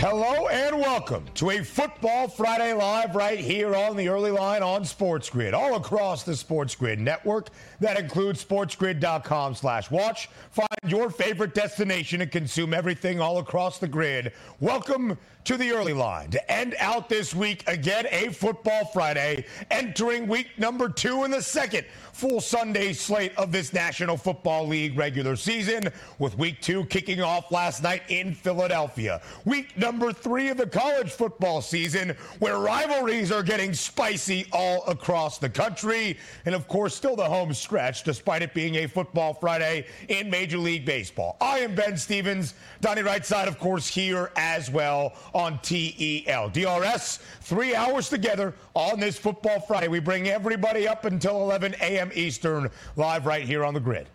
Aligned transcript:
Hello 0.00 0.48
and 0.48 0.78
welcome 0.78 1.26
to 1.34 1.50
a 1.50 1.62
Football 1.62 2.26
Friday 2.26 2.72
Live 2.72 3.14
right 3.14 3.38
here 3.38 3.76
on 3.76 3.98
the 3.98 4.08
early 4.08 4.30
line 4.30 4.62
on 4.62 4.82
Sports 4.82 5.28
Grid, 5.28 5.52
all 5.52 5.76
across 5.76 6.22
the 6.22 6.34
Sports 6.34 6.74
Grid 6.74 6.98
network. 6.98 7.48
That 7.80 8.00
includes 8.00 8.42
sportsgrid.com 8.42 9.56
slash 9.56 9.90
watch. 9.90 10.30
Find 10.52 10.68
your 10.86 11.10
favorite 11.10 11.52
destination 11.52 12.22
and 12.22 12.32
consume 12.32 12.72
everything 12.72 13.20
all 13.20 13.40
across 13.40 13.78
the 13.78 13.88
grid. 13.88 14.32
Welcome 14.58 15.18
to 15.44 15.56
the 15.56 15.72
early 15.72 15.92
line 15.92 16.30
to 16.30 16.52
end 16.52 16.74
out 16.78 17.08
this 17.08 17.34
week 17.34 17.66
again 17.68 18.06
a 18.10 18.28
Football 18.28 18.84
Friday, 18.86 19.46
entering 19.70 20.26
week 20.26 20.48
number 20.58 20.88
two 20.88 21.24
in 21.24 21.30
the 21.30 21.42
second 21.42 21.84
full 22.12 22.40
Sunday 22.40 22.92
slate 22.92 23.32
of 23.38 23.50
this 23.50 23.72
National 23.72 24.16
Football 24.16 24.66
League 24.66 24.98
regular 24.98 25.36
season, 25.36 25.88
with 26.18 26.36
week 26.36 26.60
two 26.60 26.84
kicking 26.86 27.22
off 27.22 27.50
last 27.50 27.82
night 27.82 28.02
in 28.08 28.34
Philadelphia. 28.34 29.22
Week 29.46 29.74
number 29.78 30.12
three 30.12 30.48
of 30.48 30.58
the 30.58 30.66
college 30.66 31.10
football 31.10 31.62
season, 31.62 32.14
where 32.38 32.58
rivalries 32.58 33.32
are 33.32 33.42
getting 33.42 33.72
spicy 33.72 34.46
all 34.52 34.84
across 34.86 35.38
the 35.38 35.48
country. 35.48 36.18
And 36.44 36.54
of 36.54 36.68
course, 36.68 36.94
still 36.94 37.16
the 37.16 37.24
home 37.24 37.54
stretch, 37.54 38.04
despite 38.04 38.42
it 38.42 38.52
being 38.52 38.74
a 38.76 38.86
Football 38.86 39.32
Friday 39.32 39.86
in 40.08 40.28
Major 40.28 40.58
League 40.58 40.84
Baseball. 40.84 41.38
I 41.40 41.60
am 41.60 41.74
Ben 41.74 41.96
Stevens, 41.96 42.54
Donnie 42.82 43.02
Right 43.02 43.24
Side, 43.24 43.48
of 43.48 43.58
course, 43.58 43.88
here 43.88 44.30
as 44.36 44.70
well 44.70 45.14
on 45.34 45.58
TEL. 45.60 46.48
DRS, 46.50 47.18
three 47.40 47.74
hours 47.74 48.08
together 48.08 48.54
on 48.74 49.00
this 49.00 49.18
Football 49.18 49.60
Friday. 49.60 49.88
We 49.88 50.00
bring 50.00 50.28
everybody 50.28 50.86
up 50.88 51.04
until 51.04 51.42
11 51.42 51.74
a.m. 51.80 52.10
Eastern, 52.14 52.70
live 52.96 53.26
right 53.26 53.44
here 53.44 53.64
on 53.64 53.74
the 53.74 53.80
grid. 53.80 54.08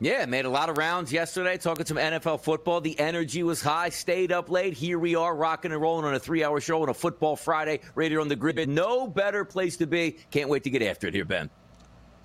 Yeah, 0.00 0.24
made 0.26 0.44
a 0.44 0.48
lot 0.50 0.68
of 0.68 0.78
rounds 0.78 1.12
yesterday 1.12 1.58
talking 1.58 1.84
some 1.84 1.96
NFL 1.96 2.40
football. 2.42 2.80
The 2.80 2.98
energy 3.00 3.42
was 3.42 3.60
high, 3.60 3.88
stayed 3.88 4.30
up 4.30 4.48
late. 4.48 4.72
Here 4.72 4.96
we 4.96 5.16
are 5.16 5.34
rocking 5.34 5.72
and 5.72 5.80
rolling 5.80 6.04
on 6.04 6.14
a 6.14 6.20
three 6.20 6.44
hour 6.44 6.60
show 6.60 6.82
on 6.82 6.88
a 6.88 6.94
Football 6.94 7.34
Friday 7.34 7.80
right 7.96 8.08
here 8.08 8.20
on 8.20 8.28
the 8.28 8.36
grid. 8.36 8.68
No 8.68 9.08
better 9.08 9.44
place 9.44 9.76
to 9.78 9.86
be. 9.88 10.12
Can't 10.30 10.48
wait 10.48 10.62
to 10.64 10.70
get 10.70 10.82
after 10.82 11.08
it 11.08 11.14
here, 11.14 11.24
Ben. 11.24 11.50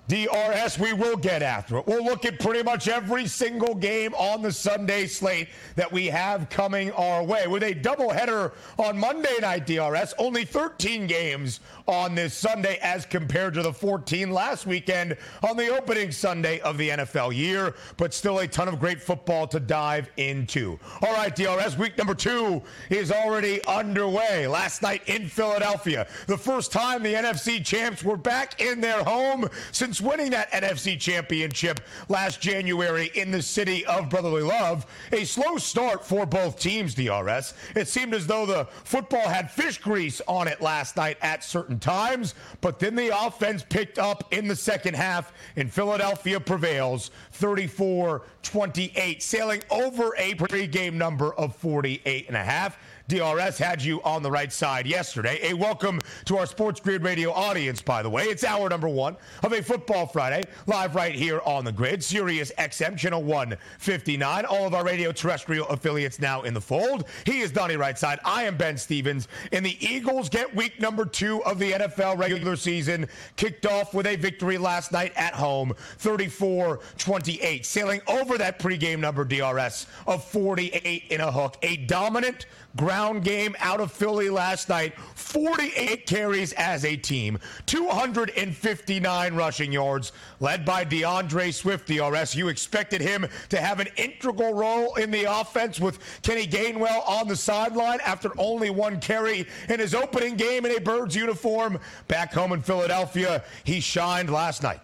DRS, 0.06 0.78
we 0.78 0.92
will 0.92 1.16
get 1.16 1.42
after 1.42 1.78
it. 1.78 1.86
We'll 1.86 2.04
look 2.04 2.26
at 2.26 2.38
pretty 2.38 2.62
much 2.62 2.88
every 2.88 3.26
single 3.26 3.74
game 3.74 4.12
on 4.14 4.42
the 4.42 4.52
Sunday 4.52 5.06
slate 5.06 5.48
that 5.76 5.90
we 5.90 6.06
have 6.08 6.50
coming 6.50 6.92
our 6.92 7.24
way. 7.24 7.46
With 7.46 7.62
a 7.62 7.74
doubleheader 7.74 8.52
on 8.78 8.98
Monday 8.98 9.34
night, 9.40 9.66
DRS, 9.66 10.12
only 10.18 10.44
13 10.44 11.06
games 11.06 11.60
on 11.86 12.14
this 12.14 12.34
Sunday 12.34 12.78
as 12.82 13.06
compared 13.06 13.54
to 13.54 13.62
the 13.62 13.72
14 13.72 14.30
last 14.30 14.66
weekend 14.66 15.16
on 15.42 15.56
the 15.56 15.68
opening 15.68 16.10
Sunday 16.10 16.60
of 16.60 16.76
the 16.76 16.90
NFL 16.90 17.34
year, 17.34 17.74
but 17.96 18.12
still 18.12 18.40
a 18.40 18.46
ton 18.46 18.68
of 18.68 18.78
great 18.78 19.00
football 19.00 19.46
to 19.46 19.58
dive 19.58 20.10
into. 20.18 20.78
All 21.00 21.14
right, 21.14 21.34
DRS, 21.34 21.78
week 21.78 21.96
number 21.96 22.14
two 22.14 22.62
is 22.90 23.10
already 23.10 23.64
underway. 23.64 24.46
Last 24.46 24.82
night 24.82 25.02
in 25.08 25.28
Philadelphia, 25.28 26.06
the 26.26 26.36
first 26.36 26.72
time 26.72 27.02
the 27.02 27.14
NFC 27.14 27.64
champs 27.64 28.04
were 28.04 28.18
back 28.18 28.60
in 28.60 28.82
their 28.82 29.02
home 29.02 29.48
since 29.72 29.93
winning 30.00 30.30
that 30.30 30.50
NFC 30.52 30.98
championship 30.98 31.80
last 32.08 32.40
January 32.40 33.10
in 33.14 33.30
the 33.30 33.42
city 33.42 33.84
of 33.86 34.08
brotherly 34.08 34.42
love. 34.42 34.86
A 35.12 35.24
slow 35.24 35.56
start 35.56 36.04
for 36.04 36.26
both 36.26 36.58
teams, 36.58 36.94
DRS. 36.94 37.54
It 37.74 37.88
seemed 37.88 38.14
as 38.14 38.26
though 38.26 38.46
the 38.46 38.66
football 38.84 39.28
had 39.28 39.50
fish 39.50 39.78
grease 39.78 40.20
on 40.26 40.48
it 40.48 40.60
last 40.60 40.96
night 40.96 41.18
at 41.22 41.44
certain 41.44 41.78
times, 41.78 42.34
but 42.60 42.78
then 42.78 42.94
the 42.94 43.16
offense 43.26 43.64
picked 43.68 43.98
up 43.98 44.32
in 44.32 44.48
the 44.48 44.56
second 44.56 44.94
half, 44.94 45.32
and 45.56 45.72
Philadelphia 45.72 46.40
prevails 46.40 47.10
34 47.34 48.22
28, 48.42 49.22
sailing 49.22 49.62
over 49.70 50.14
a 50.16 50.34
pregame 50.34 50.94
number 50.94 51.34
of 51.34 51.56
48 51.56 52.28
and 52.28 52.36
a 52.36 52.44
half. 52.44 52.78
DRS 53.06 53.58
had 53.58 53.82
you 53.82 54.00
on 54.02 54.22
the 54.22 54.30
right 54.30 54.50
side 54.50 54.86
yesterday. 54.86 55.38
A 55.50 55.52
welcome 55.54 56.00
to 56.24 56.38
our 56.38 56.46
Sports 56.46 56.80
Grid 56.80 57.02
Radio 57.02 57.32
audience, 57.32 57.82
by 57.82 58.02
the 58.02 58.08
way. 58.08 58.24
It's 58.24 58.44
hour 58.44 58.66
number 58.70 58.88
one 58.88 59.18
of 59.42 59.52
a 59.52 59.62
Football 59.62 60.06
Friday, 60.06 60.42
live 60.66 60.94
right 60.94 61.14
here 61.14 61.42
on 61.44 61.66
the 61.66 61.72
grid. 61.72 62.02
Sirius 62.02 62.50
XM, 62.56 62.96
channel 62.96 63.22
159. 63.22 64.46
All 64.46 64.66
of 64.66 64.72
our 64.72 64.84
radio 64.84 65.12
terrestrial 65.12 65.66
affiliates 65.68 66.18
now 66.18 66.42
in 66.42 66.54
the 66.54 66.60
fold. 66.62 67.04
He 67.26 67.40
is 67.40 67.52
Donnie 67.52 67.74
Rightside. 67.74 68.20
I 68.24 68.44
am 68.44 68.56
Ben 68.56 68.78
Stevens. 68.78 69.28
And 69.52 69.66
the 69.66 69.76
Eagles 69.86 70.30
get 70.30 70.54
week 70.54 70.80
number 70.80 71.04
two 71.04 71.44
of 71.44 71.58
the 71.58 71.72
NFL 71.72 72.16
regular 72.16 72.56
season, 72.56 73.06
kicked 73.36 73.66
off 73.66 73.92
with 73.92 74.06
a 74.06 74.16
victory 74.16 74.56
last 74.56 74.92
night 74.92 75.12
at 75.16 75.34
home, 75.34 75.74
34 75.98 76.80
28, 77.24 77.64
sailing 77.64 78.00
over 78.06 78.36
that 78.36 78.58
pregame 78.58 78.98
number, 78.98 79.24
DRS, 79.24 79.86
of 80.06 80.22
48 80.24 81.04
in 81.08 81.22
a 81.22 81.32
hook. 81.32 81.56
A 81.62 81.78
dominant 81.78 82.44
ground 82.76 83.24
game 83.24 83.56
out 83.60 83.80
of 83.80 83.90
Philly 83.90 84.28
last 84.28 84.68
night. 84.68 84.98
48 85.14 86.06
carries 86.06 86.52
as 86.52 86.84
a 86.84 86.96
team, 86.96 87.38
259 87.64 89.34
rushing 89.34 89.72
yards, 89.72 90.12
led 90.40 90.66
by 90.66 90.84
D'Andre 90.84 91.50
Swift, 91.50 91.88
DRS. 91.88 92.36
You 92.36 92.48
expected 92.48 93.00
him 93.00 93.26
to 93.48 93.58
have 93.58 93.80
an 93.80 93.88
integral 93.96 94.52
role 94.52 94.94
in 94.96 95.10
the 95.10 95.24
offense 95.24 95.80
with 95.80 95.98
Kenny 96.20 96.46
Gainwell 96.46 97.08
on 97.08 97.26
the 97.26 97.36
sideline 97.36 98.00
after 98.04 98.32
only 98.36 98.68
one 98.68 99.00
carry 99.00 99.46
in 99.70 99.80
his 99.80 99.94
opening 99.94 100.36
game 100.36 100.66
in 100.66 100.76
a 100.76 100.80
Birds 100.80 101.16
uniform. 101.16 101.78
Back 102.06 102.34
home 102.34 102.52
in 102.52 102.60
Philadelphia, 102.60 103.42
he 103.64 103.80
shined 103.80 104.28
last 104.28 104.62
night. 104.62 104.80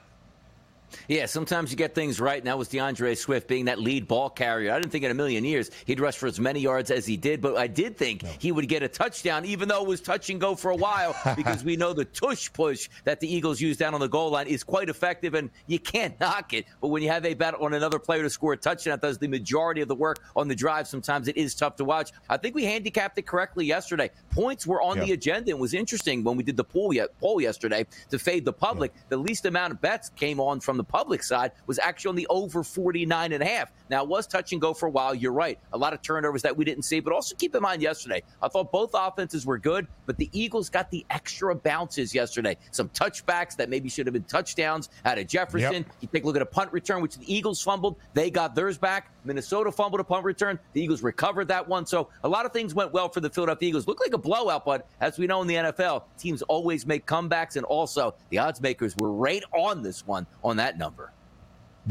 Yeah, 1.08 1.26
sometimes 1.26 1.70
you 1.70 1.76
get 1.76 1.94
things 1.94 2.20
right, 2.20 2.38
and 2.38 2.46
that 2.46 2.58
was 2.58 2.68
D'Andre 2.68 3.14
Swift 3.14 3.48
being 3.48 3.66
that 3.66 3.78
lead 3.78 4.08
ball 4.08 4.30
carrier. 4.30 4.72
I 4.72 4.78
didn't 4.78 4.92
think 4.92 5.04
in 5.04 5.10
a 5.10 5.14
million 5.14 5.44
years 5.44 5.70
he'd 5.86 6.00
rush 6.00 6.16
for 6.16 6.26
as 6.26 6.40
many 6.40 6.60
yards 6.60 6.90
as 6.90 7.06
he 7.06 7.16
did, 7.16 7.40
but 7.40 7.56
I 7.56 7.66
did 7.66 7.96
think 7.96 8.22
no. 8.22 8.30
he 8.38 8.52
would 8.52 8.68
get 8.68 8.82
a 8.82 8.88
touchdown, 8.88 9.44
even 9.44 9.68
though 9.68 9.82
it 9.82 9.88
was 9.88 10.00
touch 10.00 10.30
and 10.30 10.40
go 10.40 10.54
for 10.54 10.70
a 10.70 10.76
while, 10.76 11.14
because 11.36 11.64
we 11.64 11.76
know 11.76 11.92
the 11.92 12.04
tush 12.04 12.52
push 12.52 12.88
that 13.04 13.20
the 13.20 13.32
Eagles 13.32 13.60
use 13.60 13.76
down 13.76 13.94
on 13.94 14.00
the 14.00 14.08
goal 14.08 14.30
line 14.30 14.46
is 14.46 14.62
quite 14.62 14.88
effective, 14.88 15.34
and 15.34 15.50
you 15.66 15.78
can't 15.78 16.18
knock 16.20 16.52
it. 16.52 16.66
But 16.80 16.88
when 16.88 17.02
you 17.02 17.08
have 17.10 17.24
a 17.24 17.34
bet 17.34 17.54
on 17.54 17.74
another 17.74 17.98
player 17.98 18.22
to 18.22 18.30
score 18.30 18.52
a 18.52 18.56
touchdown, 18.56 18.92
that 18.92 19.00
does 19.00 19.18
the 19.18 19.28
majority 19.28 19.80
of 19.80 19.88
the 19.88 19.94
work 19.94 20.18
on 20.36 20.48
the 20.48 20.54
drive. 20.54 20.88
Sometimes 20.88 21.28
it 21.28 21.36
is 21.36 21.54
tough 21.54 21.76
to 21.76 21.84
watch. 21.84 22.12
I 22.28 22.36
think 22.36 22.54
we 22.54 22.64
handicapped 22.64 23.18
it 23.18 23.26
correctly 23.26 23.66
yesterday. 23.66 24.10
Points 24.30 24.66
were 24.66 24.82
on 24.82 24.98
the 24.98 25.12
agenda, 25.12 25.50
and 25.50 25.60
was 25.60 25.74
interesting 25.74 26.24
when 26.24 26.36
we 26.36 26.42
did 26.42 26.56
the 26.56 26.64
poll, 26.64 26.92
poll 27.20 27.40
yesterday 27.40 27.86
to 28.10 28.18
fade 28.18 28.44
the 28.44 28.52
public. 28.52 28.92
The 29.08 29.16
least 29.16 29.46
amount 29.46 29.72
of 29.72 29.80
bets 29.80 30.10
came 30.10 30.40
on 30.40 30.60
from 30.60 30.79
the 30.80 30.84
public 30.84 31.22
side 31.22 31.52
was 31.66 31.78
actually 31.78 32.08
on 32.08 32.16
the 32.16 32.26
over 32.30 32.64
49 32.64 33.32
and 33.32 33.42
a 33.42 33.46
half. 33.46 33.70
Now, 33.90 34.02
it 34.02 34.08
was 34.08 34.26
touch 34.26 34.52
and 34.52 34.60
go 34.60 34.72
for 34.72 34.86
a 34.86 34.90
while. 34.90 35.14
You're 35.14 35.32
right. 35.32 35.58
A 35.74 35.78
lot 35.78 35.92
of 35.92 36.00
turnovers 36.00 36.40
that 36.42 36.56
we 36.56 36.64
didn't 36.64 36.84
see, 36.84 37.00
but 37.00 37.12
also 37.12 37.36
keep 37.36 37.54
in 37.54 37.60
mind 37.60 37.82
yesterday, 37.82 38.22
I 38.40 38.48
thought 38.48 38.72
both 38.72 38.92
offenses 38.94 39.44
were 39.44 39.58
good, 39.58 39.86
but 40.06 40.16
the 40.16 40.30
Eagles 40.32 40.70
got 40.70 40.90
the 40.90 41.04
extra 41.10 41.54
bounces 41.54 42.14
yesterday. 42.14 42.56
Some 42.70 42.88
touchbacks 42.90 43.56
that 43.56 43.68
maybe 43.68 43.90
should 43.90 44.06
have 44.06 44.14
been 44.14 44.22
touchdowns 44.24 44.88
out 45.04 45.18
of 45.18 45.26
Jefferson. 45.26 45.72
Yep. 45.72 45.86
You 46.00 46.08
take 46.12 46.24
a 46.24 46.26
look 46.26 46.36
at 46.36 46.42
a 46.42 46.46
punt 46.46 46.72
return, 46.72 47.02
which 47.02 47.16
the 47.16 47.32
Eagles 47.32 47.60
fumbled. 47.60 47.96
They 48.14 48.30
got 48.30 48.54
theirs 48.54 48.78
back. 48.78 49.12
Minnesota 49.24 49.70
fumbled 49.70 50.00
a 50.00 50.04
punt 50.04 50.24
return. 50.24 50.58
The 50.72 50.80
Eagles 50.80 51.02
recovered 51.02 51.48
that 51.48 51.68
one. 51.68 51.84
So 51.84 52.08
a 52.24 52.28
lot 52.28 52.46
of 52.46 52.52
things 52.52 52.74
went 52.74 52.92
well 52.92 53.08
for 53.08 53.20
the 53.20 53.28
Philadelphia 53.28 53.68
Eagles. 53.68 53.86
Looked 53.86 54.00
like 54.00 54.14
a 54.14 54.18
blowout, 54.18 54.64
but 54.64 54.86
as 55.00 55.18
we 55.18 55.26
know 55.26 55.42
in 55.42 55.48
the 55.48 55.56
NFL, 55.56 56.04
teams 56.16 56.40
always 56.42 56.86
make 56.86 57.06
comebacks, 57.06 57.56
and 57.56 57.66
also 57.66 58.14
the 58.30 58.38
odds 58.38 58.60
makers 58.60 58.96
were 58.96 59.12
right 59.12 59.42
on 59.52 59.82
this 59.82 60.06
one 60.06 60.26
on 60.42 60.56
that 60.56 60.69
number. 60.78 61.12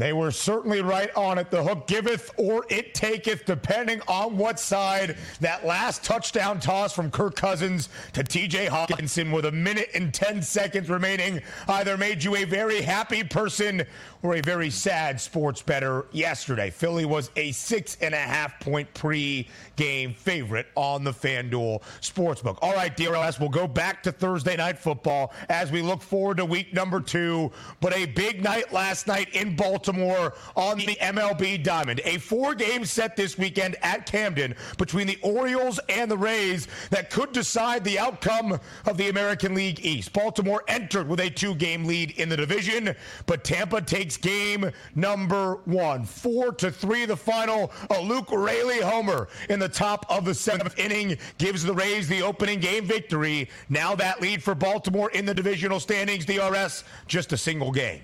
They 0.00 0.14
were 0.14 0.30
certainly 0.30 0.80
right 0.80 1.14
on 1.14 1.36
it. 1.36 1.50
The 1.50 1.62
hook 1.62 1.86
giveth 1.86 2.30
or 2.38 2.64
it 2.70 2.94
taketh, 2.94 3.44
depending 3.44 4.00
on 4.08 4.38
what 4.38 4.58
side. 4.58 5.18
That 5.42 5.66
last 5.66 6.02
touchdown 6.02 6.58
toss 6.58 6.94
from 6.94 7.10
Kirk 7.10 7.36
Cousins 7.36 7.90
to 8.14 8.24
TJ 8.24 8.68
Hockenson 8.68 9.30
with 9.30 9.44
a 9.44 9.52
minute 9.52 9.90
and 9.94 10.14
10 10.14 10.40
seconds 10.40 10.88
remaining 10.88 11.42
either 11.68 11.98
made 11.98 12.24
you 12.24 12.34
a 12.36 12.44
very 12.44 12.80
happy 12.80 13.22
person 13.22 13.82
or 14.22 14.36
a 14.36 14.40
very 14.40 14.70
sad 14.70 15.20
sports 15.20 15.60
bettor 15.60 16.06
yesterday. 16.12 16.70
Philly 16.70 17.04
was 17.04 17.30
a 17.36 17.52
six 17.52 17.98
and 18.00 18.14
a 18.14 18.18
half 18.18 18.58
point 18.58 18.92
pre 18.94 19.48
game 19.76 20.14
favorite 20.14 20.68
on 20.76 21.04
the 21.04 21.12
FanDuel 21.12 21.82
Sportsbook. 22.00 22.56
All 22.62 22.72
right, 22.72 22.96
DRS, 22.96 23.38
we'll 23.38 23.50
go 23.50 23.68
back 23.68 24.02
to 24.04 24.12
Thursday 24.12 24.56
night 24.56 24.78
football 24.78 25.34
as 25.50 25.70
we 25.70 25.82
look 25.82 26.00
forward 26.00 26.38
to 26.38 26.46
week 26.46 26.72
number 26.72 27.00
two. 27.00 27.52
But 27.82 27.94
a 27.94 28.06
big 28.06 28.42
night 28.42 28.72
last 28.72 29.06
night 29.06 29.34
in 29.34 29.56
Baltimore 29.56 29.89
on 29.98 30.78
the 30.78 30.96
MLB 31.00 31.62
Diamond. 31.62 32.00
A 32.04 32.18
four 32.18 32.54
game 32.54 32.84
set 32.84 33.16
this 33.16 33.36
weekend 33.36 33.76
at 33.82 34.06
Camden 34.06 34.54
between 34.78 35.06
the 35.06 35.18
Orioles 35.22 35.80
and 35.88 36.10
the 36.10 36.16
Rays 36.16 36.68
that 36.90 37.10
could 37.10 37.32
decide 37.32 37.84
the 37.84 37.98
outcome 37.98 38.58
of 38.86 38.96
the 38.96 39.08
American 39.08 39.54
League 39.54 39.84
East. 39.84 40.12
Baltimore 40.12 40.62
entered 40.68 41.08
with 41.08 41.20
a 41.20 41.30
two 41.30 41.54
game 41.54 41.84
lead 41.84 42.12
in 42.12 42.28
the 42.28 42.36
division, 42.36 42.94
but 43.26 43.44
Tampa 43.44 43.80
takes 43.80 44.16
game 44.16 44.70
number 44.94 45.56
one. 45.64 46.04
Four 46.04 46.52
to 46.52 46.70
three, 46.70 47.06
the 47.06 47.16
final. 47.16 47.72
A 47.90 48.00
Luke 48.00 48.30
Raley 48.30 48.80
homer 48.80 49.28
in 49.48 49.58
the 49.58 49.68
top 49.68 50.06
of 50.08 50.24
the 50.24 50.34
seventh 50.34 50.78
inning 50.78 51.18
gives 51.38 51.62
the 51.62 51.74
Rays 51.74 52.08
the 52.08 52.22
opening 52.22 52.60
game 52.60 52.84
victory. 52.84 53.48
Now 53.68 53.94
that 53.94 54.20
lead 54.20 54.42
for 54.42 54.54
Baltimore 54.54 55.10
in 55.10 55.24
the 55.24 55.34
divisional 55.34 55.80
standings, 55.80 56.24
DRS, 56.24 56.84
just 57.06 57.32
a 57.32 57.36
single 57.36 57.72
game. 57.72 58.02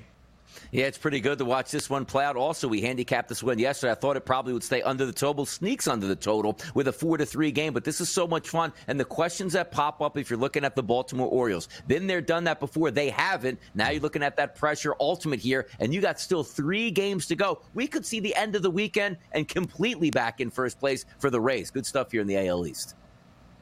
Yeah, 0.73 0.87
it's 0.87 0.99
pretty 0.99 1.21
good 1.21 1.39
to 1.39 1.45
watch 1.45 1.71
this 1.71 1.89
one 1.89 2.05
play 2.05 2.25
out. 2.25 2.37
Also, 2.37 2.67
we 2.69 2.81
handicapped 2.81 3.29
this 3.29 3.43
one 3.43 3.59
yesterday. 3.59 3.93
I 3.93 3.95
thought 3.95 4.17
it 4.17 4.25
probably 4.25 4.53
would 4.53 4.65
stay 4.65 4.83
under 4.83 5.07
the 5.07 5.13
total, 5.13 5.47
sneaks 5.47 5.87
under 5.87 6.07
the 6.07 6.17
total 6.17 6.59
with 6.75 6.89
a 6.89 6.93
four 6.93 7.17
to 7.19 7.27
three 7.27 7.53
game. 7.53 7.73
But 7.73 7.85
this 7.85 8.01
is 8.01 8.09
so 8.09 8.27
much 8.27 8.49
fun, 8.49 8.73
and 8.89 8.99
the 8.99 9.05
questions 9.05 9.53
that 9.53 9.71
pop 9.71 10.01
up 10.01 10.17
if 10.17 10.29
you're 10.29 10.39
looking 10.39 10.65
at 10.65 10.75
the 10.75 10.83
Baltimore 10.83 11.29
Orioles, 11.29 11.69
been 11.87 12.07
there, 12.07 12.21
done 12.21 12.45
that 12.45 12.61
before. 12.61 12.91
They 12.91 13.11
haven't. 13.11 13.59
Now 13.75 13.91
you're 13.91 14.03
looking 14.03 14.23
at 14.23 14.37
that 14.37 14.57
pressure 14.57 14.95
ultimate 15.01 15.41
here, 15.41 15.69
and 15.79 15.95
you 15.95 16.01
got 16.01 16.19
still 16.21 16.43
three 16.43 16.91
games 16.91 17.27
to 17.27 17.37
go. 17.37 17.61
We 17.75 17.87
could 17.87 18.05
see 18.05 18.21
the 18.21 18.35
end 18.35 18.57
of 18.57 18.63
the 18.63 18.71
weekend 18.71 19.19
and 19.33 19.47
completely 19.49 20.11
back 20.11 20.41
in 20.41 20.51
first 20.51 20.79
place 20.79 21.05
for 21.19 21.31
the 21.31 21.41
Rays. 21.41 21.71
Good 21.71 21.87
stuff 21.87 22.11
here 22.11 22.21
in 22.21 22.27
the 22.27 22.37
AL 22.49 22.67
East. 22.67 22.95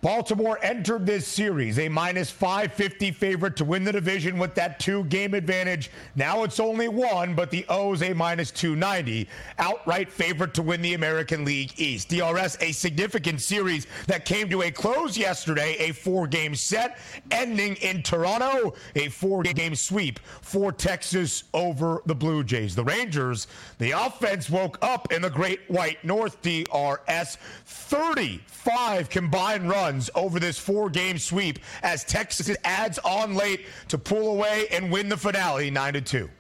Baltimore 0.05 0.59
entered 0.61 1.07
this 1.07 1.27
series 1.27 1.79
a 1.79 1.89
minus 1.89 2.31
550 2.31 3.11
favorite 3.13 3.57
to 3.57 3.65
win 3.65 3.85
the 3.85 3.93
division 3.93 4.37
with 4.37 4.55
that 4.55 4.79
two 4.79 5.05
game 5.05 5.33
advantage. 5.33 5.91
Now 6.15 6.43
it's 6.43 6.61
only 6.61 6.89
one, 6.89 7.35
but 7.35 7.51
the 7.51 7.65
O's 7.71 8.03
a 8.03 8.13
minus 8.13 8.51
290. 8.51 9.27
Outright 9.59 10.13
favorite 10.13 10.53
to 10.55 10.63
win 10.63 10.83
the 10.83 10.93
American 10.93 11.47
League 11.47 11.81
East. 11.81 12.11
DRS, 12.11 12.59
a 12.61 12.73
significant 12.73 13.41
series 13.41 13.87
that 14.07 14.27
came 14.27 14.51
to 14.51 14.65
a 14.65 14.71
close 14.71 15.17
yesterday, 15.17 15.75
a 15.79 15.93
four 15.93 16.27
game 16.27 16.55
set, 16.55 16.99
ending 17.31 17.75
in 17.77 18.03
Toronto, 18.03 18.75
a 18.97 19.09
four 19.09 19.43
game 19.43 19.75
sweep 19.75 20.19
for 20.43 20.71
Texas 20.71 21.45
over 21.55 22.03
the 22.05 22.15
Blue 22.15 22.45
Jays. 22.45 22.75
The 22.75 22.85
Rangers, 22.85 23.47
the 23.79 23.93
offense 23.93 24.51
woke 24.51 24.77
up 24.83 25.11
in 25.15 25.23
the 25.23 25.31
Great 25.31 25.61
White 25.69 26.05
North. 26.05 26.43
DRS, 26.43 27.39
35 27.65 29.09
combined 29.09 29.71
runs 29.71 29.94
runs 29.95 30.11
over 30.17 30.41
this 30.41 30.59
four 30.59 30.91
game 30.91 31.19
sweep 31.19 31.61
as 31.85 32.03
Texas 32.05 32.55
adds 32.65 32.99
on 33.01 33.35
late 33.35 33.67
to 33.89 33.97
pull 33.97 34.33
away 34.33 34.67
and 34.73 34.91
win 34.91 35.09
the 35.09 35.17
finale 35.17 35.71
9 35.71 35.93
to 35.95 36.01
2. 36.01 36.31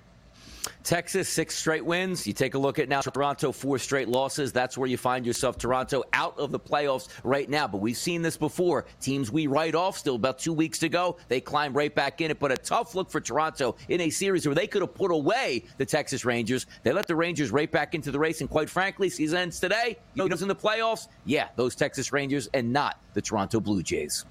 Texas, 0.84 1.30
six 1.30 1.56
straight 1.56 1.84
wins. 1.84 2.26
You 2.26 2.34
take 2.34 2.52
a 2.52 2.58
look 2.58 2.78
at 2.78 2.90
now 2.90 3.00
Toronto, 3.00 3.52
four 3.52 3.78
straight 3.78 4.06
losses. 4.06 4.52
That's 4.52 4.76
where 4.76 4.86
you 4.86 4.98
find 4.98 5.24
yourself. 5.24 5.56
Toronto 5.56 6.04
out 6.12 6.38
of 6.38 6.50
the 6.50 6.60
playoffs 6.60 7.08
right 7.24 7.48
now. 7.48 7.66
But 7.66 7.78
we've 7.78 7.96
seen 7.96 8.20
this 8.20 8.36
before. 8.36 8.84
Teams 9.00 9.32
we 9.32 9.46
write 9.46 9.74
off 9.74 9.96
still 9.96 10.16
about 10.16 10.38
two 10.38 10.52
weeks 10.52 10.78
to 10.80 10.90
go. 10.90 11.16
They 11.28 11.40
climb 11.40 11.72
right 11.72 11.92
back 11.94 12.20
in 12.20 12.30
it. 12.30 12.38
But 12.38 12.52
a 12.52 12.56
tough 12.58 12.94
look 12.94 13.10
for 13.10 13.20
Toronto 13.20 13.76
in 13.88 14.02
a 14.02 14.10
series 14.10 14.46
where 14.46 14.54
they 14.54 14.66
could 14.66 14.82
have 14.82 14.94
put 14.94 15.10
away 15.10 15.64
the 15.78 15.86
Texas 15.86 16.26
Rangers. 16.26 16.66
They 16.82 16.92
let 16.92 17.06
the 17.06 17.16
Rangers 17.16 17.50
right 17.50 17.70
back 17.70 17.94
into 17.94 18.10
the 18.10 18.18
race. 18.18 18.42
And 18.42 18.50
quite 18.50 18.68
frankly, 18.68 19.08
season 19.08 19.38
ends 19.38 19.60
today. 19.60 19.96
You 20.12 20.28
know, 20.28 20.36
in 20.36 20.48
the 20.48 20.54
playoffs, 20.54 21.08
yeah, 21.24 21.48
those 21.56 21.74
Texas 21.74 22.12
Rangers 22.12 22.50
and 22.52 22.72
not 22.72 23.00
the 23.14 23.22
Toronto 23.22 23.58
Blue 23.58 23.82
Jays. 23.82 24.26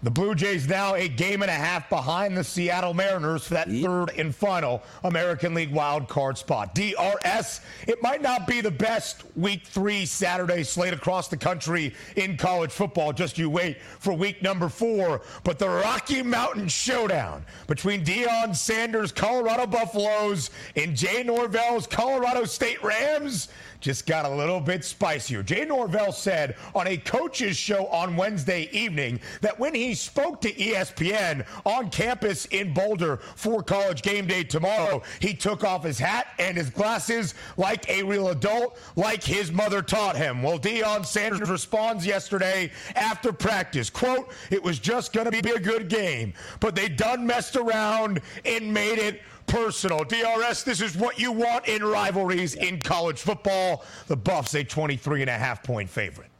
The 0.00 0.12
Blue 0.12 0.36
Jays 0.36 0.68
now 0.68 0.94
a 0.94 1.08
game 1.08 1.42
and 1.42 1.50
a 1.50 1.54
half 1.54 1.90
behind 1.90 2.36
the 2.36 2.44
Seattle 2.44 2.94
Mariners 2.94 3.48
for 3.48 3.54
that 3.54 3.68
third 3.68 4.10
and 4.16 4.32
final 4.32 4.80
American 5.02 5.54
League 5.54 5.72
wild 5.72 6.06
card 6.06 6.38
spot. 6.38 6.72
DRS, 6.72 7.60
it 7.88 8.00
might 8.00 8.22
not 8.22 8.46
be 8.46 8.60
the 8.60 8.70
best 8.70 9.24
week 9.34 9.66
three 9.66 10.06
Saturday 10.06 10.62
slate 10.62 10.94
across 10.94 11.26
the 11.26 11.36
country 11.36 11.96
in 12.14 12.36
college 12.36 12.70
football. 12.70 13.12
Just 13.12 13.38
you 13.38 13.50
wait 13.50 13.82
for 13.82 14.12
week 14.12 14.40
number 14.40 14.68
four. 14.68 15.20
But 15.42 15.58
the 15.58 15.68
Rocky 15.68 16.22
Mountain 16.22 16.68
Showdown 16.68 17.44
between 17.66 18.04
Deion 18.04 18.54
Sanders' 18.54 19.10
Colorado 19.10 19.66
Buffaloes 19.66 20.50
and 20.76 20.96
Jay 20.96 21.24
Norvell's 21.24 21.88
Colorado 21.88 22.44
State 22.44 22.84
Rams 22.84 23.48
just 23.80 24.06
got 24.06 24.24
a 24.24 24.28
little 24.28 24.60
bit 24.60 24.84
spicier. 24.84 25.42
Jay 25.42 25.64
Norvell 25.64 26.12
said 26.12 26.56
on 26.74 26.86
a 26.86 26.96
coach's 26.96 27.56
show 27.56 27.86
on 27.86 28.16
Wednesday 28.16 28.68
evening 28.72 29.20
that 29.40 29.58
when 29.58 29.74
he 29.74 29.94
spoke 29.94 30.40
to 30.40 30.52
ESPN 30.52 31.46
on 31.64 31.90
campus 31.90 32.46
in 32.46 32.72
Boulder 32.74 33.18
for 33.36 33.62
college 33.62 34.02
game 34.02 34.26
day 34.26 34.42
tomorrow, 34.42 35.02
he 35.20 35.34
took 35.34 35.64
off 35.64 35.84
his 35.84 35.98
hat 35.98 36.28
and 36.38 36.56
his 36.56 36.70
glasses 36.70 37.34
like 37.56 37.88
a 37.88 38.02
real 38.02 38.28
adult, 38.28 38.78
like 38.96 39.22
his 39.22 39.52
mother 39.52 39.82
taught 39.82 40.16
him. 40.16 40.42
Well, 40.42 40.58
Deion 40.58 41.06
Sanders 41.06 41.48
responds 41.48 42.04
yesterday 42.04 42.70
after 42.94 43.32
practice, 43.32 43.90
quote, 43.90 44.32
it 44.50 44.62
was 44.62 44.78
just 44.78 45.12
going 45.12 45.30
to 45.30 45.42
be 45.42 45.50
a 45.50 45.60
good 45.60 45.88
game, 45.88 46.32
but 46.60 46.74
they 46.74 46.88
done 46.88 47.26
messed 47.26 47.56
around 47.56 48.20
and 48.44 48.72
made 48.72 48.98
it 48.98 49.22
personal. 49.48 50.04
DRS, 50.04 50.62
this 50.62 50.80
is 50.80 50.96
what 50.96 51.18
you 51.18 51.32
want 51.32 51.66
in 51.66 51.82
rivalries 51.82 52.54
in 52.54 52.78
college 52.80 53.18
football. 53.18 53.67
The 54.06 54.16
Buffs, 54.16 54.54
a 54.54 54.64
23 54.64 55.22
and 55.22 55.30
a 55.30 55.38
half 55.38 55.62
point 55.62 55.88
favorite. 55.88 56.30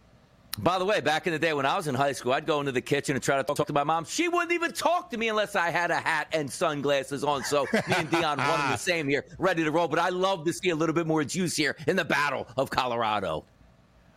By 0.61 0.79
the 0.81 0.85
way, 0.85 1.01
back 1.01 1.29
in 1.29 1.33
the 1.33 1.39
day 1.39 1.53
when 1.53 1.67
I 1.67 1.77
was 1.77 1.87
in 1.87 1.95
high 1.95 2.11
school, 2.11 2.33
I'd 2.33 2.45
go 2.45 2.59
into 2.59 2.73
the 2.73 2.81
kitchen 2.81 3.15
and 3.15 3.23
try 3.23 3.37
to 3.37 3.45
talk 3.45 3.65
to 3.69 3.73
my 3.73 3.85
mom. 3.85 4.05
She 4.05 4.27
wouldn't 4.27 4.51
even 4.51 4.73
talk 4.73 5.09
to 5.11 5.17
me 5.17 5.29
unless 5.29 5.55
I 5.55 5.71
had 5.71 5.93
a 5.93 6.01
hat 6.01 6.27
and 6.33 6.51
sunglasses 6.51 7.23
on. 7.23 7.45
So 7.45 7.67
me 7.73 7.81
and 7.97 8.11
Deion, 8.11 8.39
one 8.39 8.61
and 8.61 8.73
the 8.73 8.77
same 8.77 9.09
here, 9.09 9.25
ready 9.39 9.63
to 9.63 9.71
roll. 9.71 9.87
But 9.87 10.01
I 10.01 10.09
love 10.09 10.45
to 10.47 10.53
see 10.53 10.71
a 10.71 10.75
little 10.75 10.95
bit 10.95 11.07
more 11.07 11.23
juice 11.23 11.55
here 11.55 11.77
in 11.87 11.95
the 11.95 12.05
Battle 12.05 12.49
of 12.57 12.71
Colorado. 12.71 13.45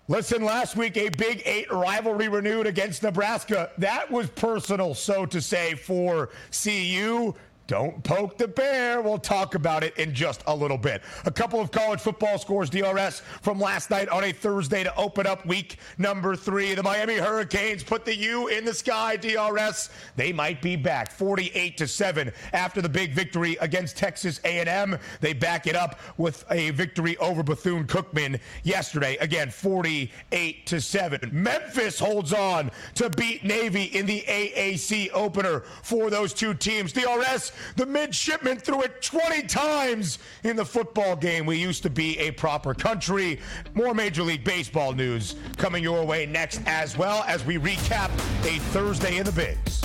Listen, 0.08 0.44
last 0.44 0.75
week 0.75 0.98
a 0.98 1.10
Big 1.10 1.44
Eight 1.46 1.72
rivalry 1.72 2.27
renewed 2.27 2.65
against 2.65 3.03
Nebraska. 3.03 3.70
That 3.77 4.10
was 4.10 4.30
personal, 4.32 4.96
so 4.96 5.27
to 5.27 5.39
say, 5.39 5.75
for 5.75 6.32
CU. 6.51 7.36
Don't 7.68 8.03
poke 8.03 8.38
the 8.38 8.48
bear. 8.50 9.01
We'll 9.01 9.18
talk 9.18 9.56
about 9.56 9.84
it 9.84 9.96
in 9.98 10.13
just 10.13 10.44
a 10.48 10.53
little 10.53 10.77
bit. 10.77 11.01
A 11.25 11.32
couple 11.32 11.62
of 11.62 11.72
college 11.72 12.01
football 12.01 12.38
scores, 12.38 12.70
DRS, 12.70 13.22
from 13.41 13.60
last 13.60 13.89
night 13.89 14.10
on 14.10 14.25
a 14.25 14.34
Thursday 14.34 14.84
to 14.84 14.94
open 14.98 15.25
up 15.25 15.46
week 15.46 15.77
number 15.98 16.36
three. 16.36 16.74
The 16.74 16.84
Miami 16.84 17.15
Hurricanes 17.15 17.84
put 17.84 18.03
the 18.03 18.15
U 18.15 18.48
in 18.50 18.65
the 18.65 18.74
sky, 18.74 19.15
DRS. 19.15 19.89
They 20.18 20.34
might 20.34 20.62
be 20.62 20.75
back 20.75 21.12
48 21.12 21.77
to 21.77 21.88
7 21.88 22.32
after 22.51 22.82
the 22.82 22.89
big 22.89 23.13
victory 23.13 23.58
against 23.62 23.96
Texas 23.96 24.41
A&M. 24.44 24.98
They 25.22 25.32
back 25.34 25.65
it 25.65 25.75
up 25.75 26.00
with 26.18 26.44
a 26.51 26.72
victory 26.72 27.15
over 27.18 27.41
Bethune-Cookman 27.41 28.39
yesterday. 28.63 29.15
Again, 29.18 29.50
48 29.50 30.65
to 30.65 30.82
7. 30.82 31.30
Memphis 31.32 32.00
holds 32.00 32.34
on 32.34 32.70
to 32.96 33.10
beat 33.12 33.46
Navy 33.46 33.84
in 33.84 34.06
the 34.06 34.24
AAC 34.27 35.10
opener 35.13 35.62
for 35.84 36.10
those 36.10 36.34
two 36.34 36.53
teams. 36.53 36.91
DRS 36.91 37.50
the 37.75 37.86
midshipman 37.86 38.58
threw 38.58 38.81
it 38.84 39.01
20 39.01 39.43
times 39.43 40.20
in 40.43 40.55
the 40.55 40.65
football 40.65 41.15
game. 41.15 41.46
We 41.46 41.58
used 41.58 41.84
to 41.84 41.89
be 41.89 42.17
a 42.20 42.31
proper 42.31 42.74
country. 42.74 43.39
More 43.74 43.93
Major 43.93 44.24
League 44.24 44.43
Baseball 44.43 44.93
news 44.93 45.36
coming 45.58 45.84
your 45.84 46.05
way 46.05 46.25
next, 46.25 46.62
as 46.65 46.98
well 46.98 47.24
as 47.27 47.46
we 47.46 47.58
recap 47.58 48.10
a 48.46 48.60
Thursday 48.72 49.17
in 49.17 49.25
the 49.25 49.31
Bigs. 49.31 49.81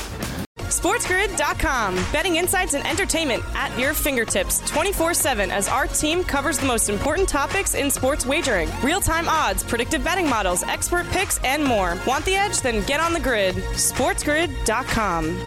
SportsGrid.com. 0.68 1.94
Betting 2.12 2.36
insights 2.36 2.74
and 2.74 2.86
entertainment 2.86 3.42
at 3.54 3.76
your 3.78 3.94
fingertips 3.94 4.60
24 4.68 5.14
7 5.14 5.50
as 5.50 5.68
our 5.68 5.86
team 5.86 6.24
covers 6.24 6.58
the 6.58 6.66
most 6.66 6.88
important 6.88 7.28
topics 7.28 7.74
in 7.74 7.90
sports 7.90 8.26
wagering 8.26 8.68
real 8.82 9.00
time 9.00 9.28
odds, 9.28 9.62
predictive 9.62 10.02
betting 10.02 10.28
models, 10.28 10.64
expert 10.64 11.06
picks, 11.10 11.38
and 11.44 11.64
more. 11.64 11.96
Want 12.06 12.24
the 12.24 12.34
edge? 12.34 12.60
Then 12.60 12.84
get 12.84 13.00
on 13.00 13.12
the 13.12 13.20
grid. 13.20 13.54
SportsGrid.com. 13.54 15.46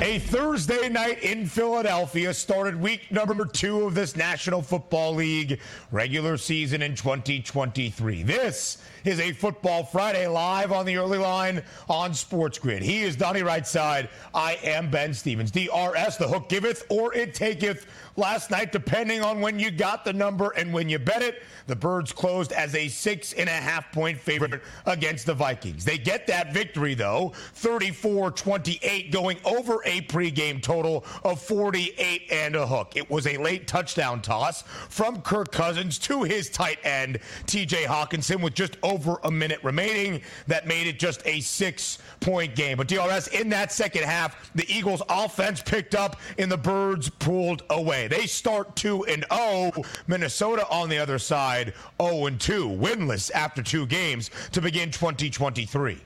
A 0.00 0.18
Thursday 0.18 0.88
night 0.88 1.22
in 1.22 1.46
Philadelphia 1.46 2.34
started 2.34 2.78
week 2.80 3.12
number 3.12 3.44
two 3.46 3.82
of 3.82 3.94
this 3.94 4.16
National 4.16 4.60
Football 4.60 5.14
League 5.14 5.60
regular 5.92 6.36
season 6.36 6.82
in 6.82 6.96
2023. 6.96 8.24
This 8.24 8.78
is 9.04 9.20
a 9.20 9.32
Football 9.32 9.84
Friday 9.84 10.26
live 10.26 10.72
on 10.72 10.84
the 10.84 10.96
early 10.96 11.18
line 11.18 11.62
on 11.88 12.12
Sports 12.12 12.58
Grid. 12.58 12.82
He 12.82 13.02
is 13.02 13.14
Donnie 13.14 13.42
Rightside. 13.42 14.08
I 14.34 14.58
am 14.64 14.90
Ben 14.90 15.14
Stevens. 15.14 15.52
DRS, 15.52 16.16
the 16.16 16.28
hook 16.28 16.48
giveth 16.48 16.84
or 16.88 17.14
it 17.14 17.32
taketh. 17.32 17.86
Last 18.16 18.50
night, 18.50 18.72
depending 18.72 19.22
on 19.22 19.40
when 19.40 19.58
you 19.58 19.70
got 19.70 20.04
the 20.04 20.12
number 20.12 20.50
and 20.50 20.72
when 20.72 20.88
you 20.88 20.98
bet 20.98 21.22
it, 21.22 21.42
the 21.66 21.76
Birds 21.76 22.12
closed 22.12 22.52
as 22.52 22.74
a 22.74 22.88
six 22.88 23.32
and 23.32 23.48
a 23.48 23.52
half 23.52 23.90
point 23.92 24.18
favorite 24.18 24.62
against 24.86 25.26
the 25.26 25.34
Vikings. 25.34 25.84
They 25.84 25.98
get 25.98 26.26
that 26.26 26.52
victory, 26.52 26.94
though, 26.94 27.32
34 27.54 28.30
28, 28.32 29.12
going 29.12 29.38
over 29.44 29.83
a 29.84 30.02
pregame 30.02 30.62
total 30.62 31.04
of 31.24 31.40
48 31.40 32.22
and 32.30 32.56
a 32.56 32.66
hook. 32.66 32.92
It 32.96 33.08
was 33.10 33.26
a 33.26 33.36
late 33.36 33.66
touchdown 33.66 34.22
toss 34.22 34.62
from 34.62 35.22
Kirk 35.22 35.52
Cousins 35.52 35.98
to 36.00 36.22
his 36.22 36.50
tight 36.50 36.78
end, 36.84 37.18
TJ 37.46 37.84
Hockenson, 37.84 38.42
with 38.42 38.54
just 38.54 38.76
over 38.82 39.18
a 39.24 39.30
minute 39.30 39.60
remaining. 39.62 40.20
That 40.46 40.66
made 40.66 40.86
it 40.86 40.98
just 40.98 41.22
a 41.26 41.40
six 41.40 41.98
point 42.20 42.54
game. 42.54 42.78
But 42.78 42.88
DRS, 42.88 43.28
in 43.28 43.48
that 43.50 43.72
second 43.72 44.04
half, 44.04 44.50
the 44.54 44.70
Eagles' 44.72 45.02
offense 45.08 45.62
picked 45.62 45.94
up 45.94 46.20
and 46.38 46.50
the 46.50 46.58
Birds 46.58 47.08
pulled 47.08 47.62
away. 47.70 48.08
They 48.08 48.26
start 48.26 48.76
2 48.76 49.06
and 49.06 49.24
0. 49.32 49.72
Minnesota 50.06 50.66
on 50.70 50.88
the 50.88 50.98
other 50.98 51.18
side, 51.18 51.74
0 52.00 52.26
and 52.26 52.40
2, 52.40 52.68
winless 52.68 53.30
after 53.32 53.62
two 53.62 53.86
games 53.86 54.30
to 54.52 54.60
begin 54.60 54.90
2023. 54.90 56.00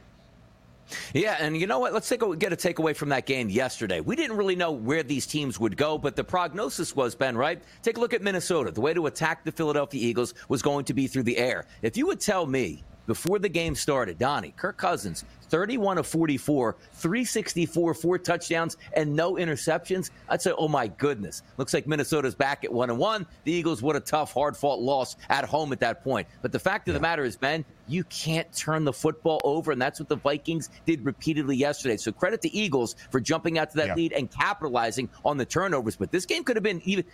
Yeah, 1.15 1.37
and 1.39 1.57
you 1.57 1.67
know 1.67 1.79
what? 1.79 1.93
Let's 1.93 2.09
take 2.09 2.23
a, 2.23 2.37
get 2.37 2.53
a 2.53 2.57
takeaway 2.57 2.95
from 2.95 3.09
that 3.11 3.27
game 3.27 3.49
yesterday. 3.49 4.01
We 4.01 4.17
didn't 4.17 4.37
really 4.37 4.57
know 4.57 4.73
where 4.73 5.03
these 5.03 5.27
teams 5.27 5.59
would 5.61 5.77
go, 5.77 5.99
but 5.99 6.17
the 6.17 6.25
prognosis 6.25 6.95
was, 6.97 7.15
Ben, 7.15 7.37
right? 7.37 7.63
Take 7.83 7.97
a 7.97 8.01
look 8.01 8.15
at 8.15 8.23
Minnesota. 8.23 8.71
The 8.71 8.81
way 8.81 8.95
to 8.95 9.07
attack 9.07 9.45
the 9.45 9.53
Philadelphia 9.53 10.01
Eagles 10.07 10.35
was 10.49 10.63
going 10.63 10.85
to 10.87 10.95
be 10.95 11.07
through 11.07 11.25
the 11.25 11.37
air. 11.37 11.67
If 11.83 11.97
you 11.97 12.07
would 12.07 12.21
tell 12.21 12.47
me 12.47 12.83
before 13.07 13.39
the 13.39 13.49
game 13.49 13.75
started, 13.75 14.19
Donnie, 14.19 14.53
Kirk 14.57 14.77
Cousins, 14.77 15.25
31 15.49 15.99
of 15.99 16.07
44, 16.07 16.77
364, 16.93 17.95
four 17.95 18.19
touchdowns, 18.19 18.77
and 18.95 19.15
no 19.15 19.35
interceptions, 19.35 20.11
I'd 20.29 20.43
say, 20.43 20.53
oh 20.57 20.69
my 20.69 20.89
goodness. 20.89 21.43
Looks 21.57 21.75
like 21.75 21.87
Minnesota's 21.87 22.35
back 22.35 22.65
at 22.65 22.73
1 22.73 22.91
and 22.91 22.99
1. 22.99 23.27
The 23.45 23.53
Eagles, 23.53 23.83
what 23.83 23.97
a 23.97 24.01
tough, 24.01 24.33
hard 24.33 24.57
fought 24.57 24.81
loss 24.81 25.17
at 25.31 25.45
home 25.45 25.73
at 25.73 25.81
that 25.81 26.05
point. 26.05 26.29
But 26.43 26.53
the 26.53 26.59
fact 26.59 26.89
of 26.89 26.95
the 26.95 27.01
matter 27.01 27.25
is, 27.25 27.37
Ben, 27.37 27.65
you 27.87 28.05
can't 28.05 28.51
turn 28.55 28.85
the 28.85 28.93
football 28.93 29.41
over, 29.45 29.73
and 29.73 29.81
that's 29.81 29.99
what 29.99 30.09
the 30.11 30.17
Vikings 30.17 30.69
did 30.85 31.05
repeatedly 31.05 31.57
yesterday. 31.57 31.97
So 31.97 32.13
credit 32.13 32.43
the 32.43 32.59
Eagles 32.59 32.97
for 33.11 33.19
jumping 33.19 33.59
out 33.59 33.71
to 33.71 33.77
that 33.79 33.87
Yeah. 33.89 33.95
lead 33.95 34.13
and 34.13 34.31
capitalizing 34.31 35.09
on 35.25 35.39
the 35.39 35.47
turnovers. 35.47 35.97
But 35.97 36.11
this 36.11 36.27
game 36.27 36.45
could 36.45 36.57
have 36.57 36.63
been 36.63 36.83
even 36.85 37.05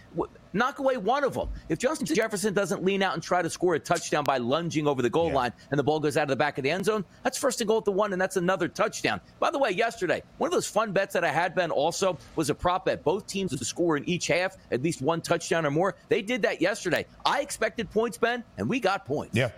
knock 0.53 0.81
away 0.81 0.97
one 0.97 1.23
of 1.23 1.35
them. 1.35 1.49
If 1.69 1.79
Justin 1.79 2.07
Jefferson 2.07 2.55
doesn't 2.55 2.85
lean 2.85 3.03
out 3.03 3.15
and 3.15 3.23
try 3.23 3.41
to 3.43 3.51
score 3.51 3.75
a 3.75 3.79
touchdown 3.79 4.25
by 4.25 4.39
lunging 4.39 4.87
over 4.89 5.01
the 5.03 5.11
goal 5.11 5.29
Yeah. 5.29 5.35
line 5.35 5.53
and 5.71 5.79
the 5.79 5.83
ball 5.85 6.01
goes 6.01 6.17
out 6.17 6.25
of 6.25 6.29
the 6.31 6.37
back 6.37 6.59
of 6.59 6.65
the 6.65 6.71
end 6.71 6.85
zone, 6.87 7.05
that's 7.23 7.39
first 7.39 7.61
and 7.61 7.69
goal 7.69 7.79
at 7.79 7.85
the 7.85 7.93
one, 7.93 8.13
and 8.13 8.21
that's 8.25 8.39
another 8.39 8.69
touchdown. 8.69 9.21
By 9.39 9.51
the 9.51 9.59
way, 9.59 9.71
yesterday, 9.71 10.23
one 10.39 10.49
of 10.49 10.53
those 10.53 10.67
fun 10.67 10.93
bets 10.93 11.13
that 11.13 11.25
I 11.25 11.31
had, 11.31 11.55
Ben 11.55 11.71
also 11.71 12.17
was 12.37 12.49
a 12.49 12.55
prop 12.55 12.87
bet. 12.87 13.05
Both 13.05 13.27
teams 13.27 13.55
to 13.55 13.63
score 13.63 13.99
in 13.99 14.09
each 14.09 14.29
half, 14.29 14.57
at 14.71 14.83
least 14.83 15.03
one 15.03 15.21
touchdown 15.21 15.67
or 15.67 15.71
more. 15.71 15.95
They 16.09 16.23
did 16.23 16.41
that 16.41 16.63
yesterday. 16.63 17.05
I 17.27 17.43
expected 17.43 17.91
points, 17.91 18.17
Ben, 18.17 18.43
and 18.57 18.67
we 18.67 18.81
got 18.81 19.05
points. 19.05 19.37
Yeah. 19.37 19.51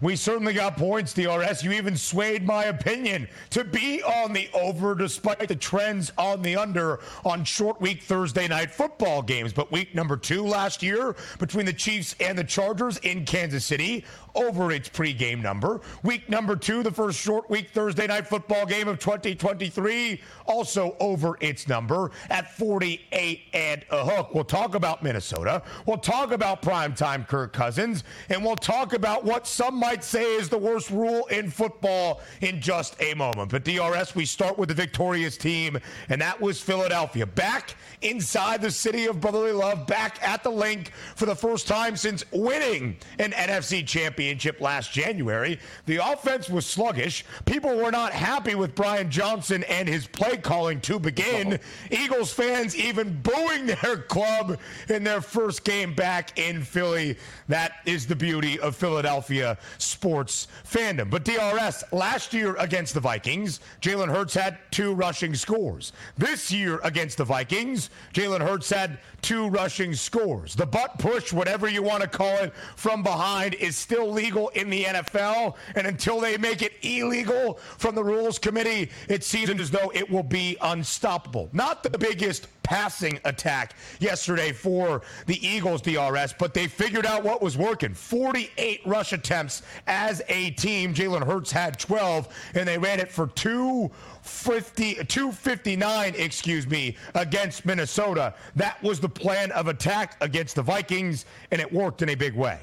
We 0.00 0.16
certainly 0.16 0.54
got 0.54 0.78
points, 0.78 1.12
DRS. 1.12 1.62
You 1.62 1.72
even 1.72 1.94
swayed 1.94 2.46
my 2.46 2.64
opinion 2.64 3.28
to 3.50 3.64
be 3.64 4.02
on 4.02 4.32
the 4.32 4.48
over 4.54 4.94
despite 4.94 5.46
the 5.48 5.56
trends 5.56 6.10
on 6.16 6.40
the 6.40 6.56
under 6.56 7.00
on 7.22 7.44
short 7.44 7.78
week 7.82 8.02
Thursday 8.02 8.48
night 8.48 8.70
football 8.70 9.20
games. 9.20 9.52
But 9.52 9.70
week 9.70 9.94
number 9.94 10.16
two 10.16 10.46
last 10.46 10.82
year 10.82 11.14
between 11.38 11.66
the 11.66 11.72
Chiefs 11.72 12.16
and 12.18 12.38
the 12.38 12.44
Chargers 12.44 12.96
in 12.98 13.26
Kansas 13.26 13.66
City 13.66 14.06
over 14.34 14.72
its 14.72 14.88
pregame 14.88 15.42
number. 15.42 15.80
Week 16.02 16.28
number 16.30 16.56
two, 16.56 16.82
the 16.82 16.90
first 16.90 17.18
short 17.18 17.50
week 17.50 17.70
Thursday 17.70 18.06
night 18.06 18.26
football 18.26 18.64
game 18.64 18.88
of 18.88 18.98
2023, 18.98 20.20
also 20.46 20.96
over 21.00 21.36
its 21.40 21.68
number 21.68 22.10
at 22.30 22.56
48 22.56 23.40
and 23.52 23.84
a 23.90 24.04
hook. 24.04 24.34
We'll 24.34 24.44
talk 24.44 24.74
about 24.74 25.02
Minnesota. 25.02 25.62
We'll 25.84 25.98
talk 25.98 26.32
about 26.32 26.62
primetime 26.62 27.26
Kirk 27.26 27.52
Cousins, 27.52 28.04
and 28.28 28.44
we'll 28.44 28.56
talk 28.56 28.92
about 28.92 29.24
what 29.24 29.46
some 29.46 29.74
might 29.74 29.89
say 29.98 30.36
is 30.36 30.48
the 30.48 30.58
worst 30.58 30.90
rule 30.90 31.26
in 31.26 31.50
football 31.50 32.20
in 32.40 32.60
just 32.60 32.96
a 33.00 33.14
moment. 33.14 33.50
But 33.50 33.64
DRS, 33.64 34.14
we 34.14 34.24
start 34.24 34.58
with 34.58 34.68
the 34.68 34.74
victorious 34.74 35.36
team, 35.36 35.78
and 36.08 36.20
that 36.20 36.40
was 36.40 36.60
Philadelphia. 36.60 37.26
Back 37.26 37.74
inside 38.02 38.62
the 38.62 38.70
city 38.70 39.06
of 39.06 39.20
brotherly 39.20 39.52
love, 39.52 39.86
back 39.86 40.18
at 40.26 40.42
the 40.42 40.50
Linc 40.50 40.92
for 41.16 41.26
the 41.26 41.34
first 41.34 41.66
time 41.66 41.96
since 41.96 42.24
winning 42.32 42.96
an 43.18 43.32
NFC 43.32 43.86
championship 43.86 44.60
last 44.60 44.92
January. 44.92 45.58
The 45.86 45.96
offense 45.96 46.48
was 46.48 46.66
sluggish. 46.66 47.24
People 47.44 47.76
were 47.76 47.90
not 47.90 48.12
happy 48.12 48.54
with 48.54 48.74
Brian 48.74 49.10
Johnson 49.10 49.64
and 49.64 49.88
his 49.88 50.06
play 50.06 50.36
calling 50.36 50.80
to 50.82 50.98
begin. 50.98 51.58
Eagles 51.90 52.32
fans 52.32 52.76
even 52.76 53.20
booing 53.22 53.66
their 53.66 53.98
club 53.98 54.58
in 54.88 55.04
their 55.04 55.20
first 55.20 55.64
game 55.64 55.94
back 55.94 56.38
in 56.38 56.62
Philly. 56.62 57.16
That 57.48 57.72
is 57.86 58.06
the 58.06 58.16
beauty 58.16 58.58
of 58.60 58.76
Philadelphia 58.76 59.58
sports 59.82 60.48
fandom. 60.64 61.10
But 61.10 61.24
DRS, 61.24 61.84
last 61.92 62.32
year 62.32 62.54
against 62.56 62.94
the 62.94 63.00
Vikings, 63.00 63.60
Jalen 63.80 64.08
Hurts 64.08 64.34
had 64.34 64.58
two 64.70 64.94
rushing 64.94 65.34
scores. 65.34 65.92
This 66.16 66.50
year 66.50 66.80
against 66.82 67.18
the 67.18 67.24
Vikings, 67.24 67.90
Jalen 68.14 68.40
Hurts 68.40 68.70
had 68.70 68.98
two 69.22 69.48
rushing 69.48 69.94
scores. 69.94 70.54
The 70.54 70.66
butt 70.66 70.98
push, 70.98 71.32
whatever 71.32 71.68
you 71.68 71.82
want 71.82 72.02
to 72.02 72.08
call 72.08 72.36
it, 72.36 72.54
from 72.76 73.02
behind 73.02 73.54
is 73.54 73.76
still 73.76 74.10
legal 74.10 74.48
in 74.50 74.70
the 74.70 74.84
NFL. 74.84 75.56
And 75.74 75.86
until 75.86 76.20
they 76.20 76.36
make 76.36 76.62
it 76.62 76.72
illegal 76.82 77.58
from 77.78 77.94
the 77.94 78.04
rules 78.04 78.38
committee, 78.38 78.90
it 79.08 79.24
seems 79.24 79.50
as 79.50 79.70
though 79.70 79.90
it 79.94 80.08
will 80.10 80.22
be 80.22 80.56
unstoppable. 80.60 81.48
Not 81.52 81.82
the 81.82 81.98
biggest 81.98 82.46
passing 82.62 83.18
attack 83.24 83.74
yesterday 83.98 84.52
for 84.52 85.02
the 85.26 85.44
Eagles 85.46 85.82
DRS, 85.82 86.34
but 86.38 86.54
they 86.54 86.66
figured 86.66 87.06
out 87.06 87.22
what 87.24 87.42
was 87.42 87.56
working. 87.56 87.94
48 87.94 88.80
rush 88.86 89.12
attempts 89.12 89.62
as 89.86 90.22
a 90.28 90.50
team. 90.52 90.94
Jalen 90.94 91.24
Hurts 91.24 91.50
had 91.50 91.78
12, 91.78 92.28
and 92.54 92.68
they 92.68 92.78
ran 92.78 93.00
it 93.00 93.10
for 93.10 93.26
two 93.28 93.90
50, 94.22 95.04
259, 95.04 96.14
excuse 96.16 96.66
me, 96.66 96.96
against 97.14 97.64
Minnesota. 97.64 98.34
That 98.56 98.82
was 98.82 99.00
the 99.00 99.08
plan 99.08 99.50
of 99.52 99.68
attack 99.68 100.16
against 100.20 100.56
the 100.56 100.62
Vikings, 100.62 101.26
and 101.50 101.60
it 101.60 101.72
worked 101.72 102.02
in 102.02 102.10
a 102.10 102.14
big 102.14 102.34
way. 102.34 102.60